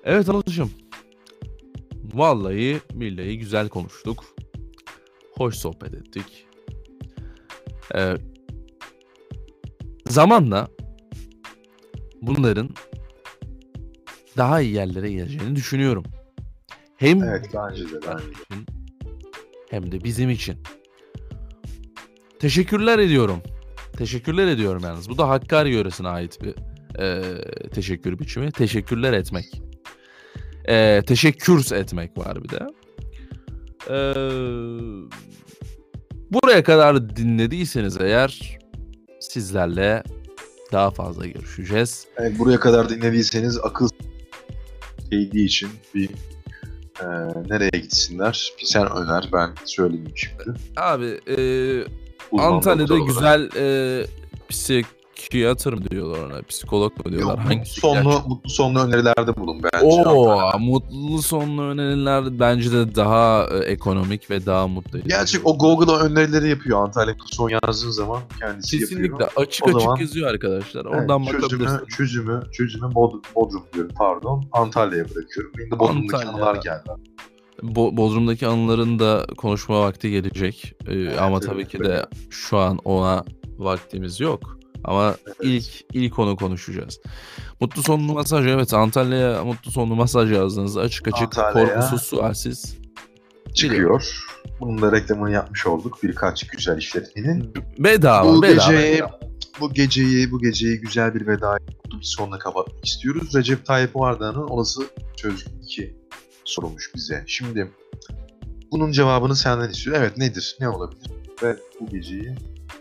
Evet 0.05 0.29
Anılcığım. 0.29 0.71
Vallahi 2.15 2.81
billahi 2.93 3.39
güzel 3.39 3.69
konuştuk. 3.69 4.25
Hoş 5.33 5.55
sohbet 5.55 5.95
ettik. 5.95 6.47
Ee, 7.95 8.15
zamanla 10.07 10.69
bunların 12.23 12.71
daha 14.37 14.61
iyi 14.61 14.75
yerlere 14.75 15.13
geleceğini 15.13 15.57
düşünüyorum. 15.57 16.05
Hem 16.97 17.23
Evet 17.23 17.51
bence 17.55 17.85
de 17.85 18.01
bence 18.07 18.31
için 18.31 18.67
hem 19.71 19.93
de 19.93 20.05
bizim 20.05 20.31
için. 20.31 20.57
Teşekkürler 22.39 22.99
ediyorum. 22.99 23.43
Teşekkürler 23.97 24.47
ediyorum 24.47 24.83
yalnız. 24.85 25.09
Bu 25.09 25.19
da 25.19 25.29
Hakkari 25.29 25.75
yöresine 25.75 26.09
ait 26.09 26.39
bir 26.43 26.55
e, 27.01 27.23
teşekkür 27.69 28.19
biçimi. 28.19 28.53
Teşekkürler 28.53 29.13
etmek. 29.13 29.63
E, 30.69 31.03
teşekkürs 31.07 31.73
etmek 31.73 32.19
var 32.19 32.45
bir 32.45 32.49
de. 32.49 32.67
E, 33.91 33.97
buraya 36.31 36.63
kadar 36.63 37.17
dinlediyseniz 37.17 38.01
eğer 38.01 38.59
sizlerle 39.21 40.03
daha 40.73 40.91
fazla 40.91 41.27
görüşeceğiz. 41.27 42.07
Evet, 42.17 42.39
buraya 42.39 42.61
kadar 42.61 42.89
dinlediyseniz 42.89 43.59
akıl 43.59 43.89
değdiği 45.11 45.47
için 45.47 45.69
bir 45.95 46.11
e, 47.01 47.07
nereye 47.49 47.81
gitsinler? 47.81 48.53
Sen 48.65 48.93
öner 48.93 49.29
ben 49.33 49.51
söyleyeyim 49.65 50.13
şimdi. 50.15 50.59
Abi 50.77 51.21
e, 51.27 51.39
Antalya'da 52.39 52.89
doktor 52.89 53.15
olarak. 53.15 53.41
güzel 53.51 53.51
e, 53.57 54.07
psikiyatr 55.17 55.73
mı 55.73 55.91
diyorlar 55.91 56.19
ona? 56.19 56.43
Psikolog 56.43 56.93
mu 57.07 57.13
diyorlar? 57.13 57.29
Yok, 57.39 57.45
Hangi 57.45 57.57
mutlu 57.59 57.71
sonlu, 57.81 58.23
mutlu 58.29 58.51
sonlu 58.51 58.79
önerilerde 58.81 59.37
bulun 59.37 59.61
bence. 59.63 59.87
Oo, 59.87 60.59
mutlu 60.59 61.23
sonlu 61.23 61.63
öneriler 61.63 62.39
bence 62.41 62.73
de 62.73 62.95
daha 62.95 63.49
e, 63.53 63.59
ekonomik 63.59 64.31
ve 64.31 64.47
daha 64.47 64.67
mutlu 64.69 64.99
edici. 64.99 65.09
Gerçek 65.09 65.41
o 65.47 65.59
Google'a 65.59 65.99
önerileri 66.01 66.49
yapıyor. 66.49 66.83
Antalya 66.83 67.15
son 67.33 67.49
yazdığın 67.51 67.91
zaman 67.91 68.21
kendisi 68.41 68.79
Kesinlikle 68.79 69.07
yapıyor. 69.07 69.31
açık 69.37 69.67
O 69.67 69.69
açık 69.71 69.81
zaman- 69.83 69.97
yazıyor 70.01 70.31
arkadaşlar. 70.31 70.87
Evet, 70.87 70.95
Oradan 71.01 71.25
çözümü, 71.25 71.43
bakabilirsiniz. 71.43 71.97
çözümü, 71.97 72.43
çözümü 72.53 72.95
Bod 72.95 73.13
Bodrum 73.35 73.63
diyorum 73.75 73.93
pardon. 73.99 74.45
Antalya'ya 74.53 75.05
bırakıyorum. 75.05 75.53
Benim 75.59 75.71
de 75.71 75.79
Bodrum'daki 75.79 76.17
Antalya. 76.17 76.33
anılar 76.47 76.55
geldi. 76.63 76.91
Bo- 77.63 77.97
Bodrum'daki 77.97 78.47
anıların 78.47 78.99
da 78.99 79.27
konuşma 79.37 79.81
vakti 79.81 80.11
gelecek. 80.11 80.75
E, 80.87 80.93
Evet, 80.95 81.19
ama 81.21 81.37
evet, 81.37 81.47
tabii 81.49 81.69
ki 81.69 81.79
de 81.79 82.07
şu 82.31 82.59
an 82.59 82.79
ona 82.85 83.25
vaktimiz 83.59 84.21
yok. 84.21 84.59
Ama 84.85 85.17
ilk 85.43 85.65
ilk 85.93 86.19
onu 86.19 86.37
konuşacağız. 86.37 87.01
Mutlu 87.61 87.83
sonlu 87.83 88.13
masaj 88.13 88.47
evet 88.47 88.75
Antalya'ya 88.75 89.45
mutlu 89.45 89.71
sonlu 89.71 89.95
masaj 89.97 90.33
yazdığınızda 90.33 90.81
açık 90.81 91.09
açık 91.09 91.33
korkusuz 91.33 92.03
sualsiz 92.03 92.77
çıkıyor. 93.55 94.25
Bunun 94.61 94.83
da 94.83 94.93
reklamını 94.93 95.31
yapmış 95.31 95.67
olduk 95.67 95.99
birkaç 96.03 96.47
güzel 96.47 96.79
işletmenin. 96.79 97.55
Bedava, 97.79 98.35
Bu 98.35 98.43
bedava. 98.43 98.73
geceyi, 98.73 99.03
bu 99.61 99.73
geceyi, 99.73 100.31
bu 100.31 100.41
geceyi 100.41 100.81
güzel 100.81 101.15
bir 101.15 101.27
veda 101.27 101.57
mutlu 101.85 102.01
bir 102.01 102.05
sonla 102.05 102.39
kapatmak 102.39 102.87
istiyoruz. 102.87 103.35
Recep 103.35 103.67
Tayyip 103.67 103.91
Erdoğan'ın 103.97 104.49
olası 104.49 104.83
sözlük 105.17 105.49
2 105.63 105.97
sorulmuş 106.45 106.91
bize. 106.95 107.25
Şimdi 107.27 107.71
bunun 108.73 108.93
cevabını 108.93 109.37
senden 109.37 109.69
istiyorum. 109.71 110.03
Evet 110.05 110.17
nedir? 110.19 110.57
Ne 110.61 110.69
olabilir? 110.69 111.11
Ve 111.43 111.57
bu 111.81 111.87
geceyi 111.91 112.35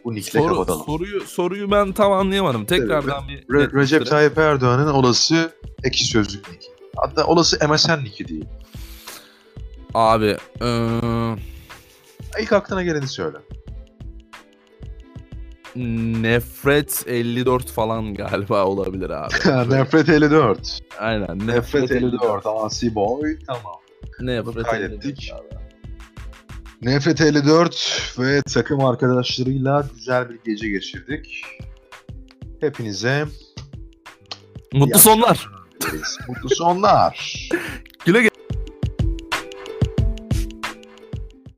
bu 0.05 0.15
nickle 0.15 0.39
Soru, 0.39 0.53
kapatalım. 0.53 0.85
soruyu, 0.85 1.21
soruyu 1.21 1.71
ben 1.71 1.91
tam 1.91 2.11
anlayamadım. 2.11 2.65
Tekrardan 2.65 3.27
bir 3.27 3.41
Re-. 3.43 3.73
Recep 3.81 4.05
Tayyip 4.05 4.37
Erdoğan'ın 4.37 4.87
olası 4.87 5.51
ekşi 5.83 6.05
sözlük 6.05 6.51
nicki. 6.51 6.67
Hatta 6.95 7.25
olası 7.25 7.69
MSN 7.69 8.03
nicki 8.03 8.27
değil. 8.27 8.45
Abi 9.93 10.37
eee, 10.61 11.35
İlk 12.41 12.53
aklına 12.53 12.83
geleni 12.83 13.07
söyle. 13.07 13.37
nefret 16.21 17.03
54 17.07 17.71
falan 17.71 18.13
galiba 18.13 18.65
olabilir 18.65 19.09
abi. 19.09 19.33
Nefret 19.75 20.09
54. 20.09 20.79
Aynen. 20.99 21.47
Nefret 21.47 21.91
54. 21.91 22.45
Asi 22.45 22.95
boy. 22.95 23.37
Tamam. 23.47 23.73
Nefret 24.19 24.63
kaydettik. 24.63 25.31
54 25.33 25.53
abi. 25.53 25.63
Nefret 26.83 27.21
54 27.21 28.15
ve 28.19 28.41
takım 28.41 28.85
arkadaşlarıyla 28.85 29.87
güzel 29.95 30.29
bir 30.29 30.39
gece 30.45 30.69
geçirdik. 30.69 31.41
Hepinize 32.59 33.25
Mutlu 34.73 34.99
sonlar. 34.99 35.49
Mutlu 36.27 36.49
sonlar. 36.49 37.49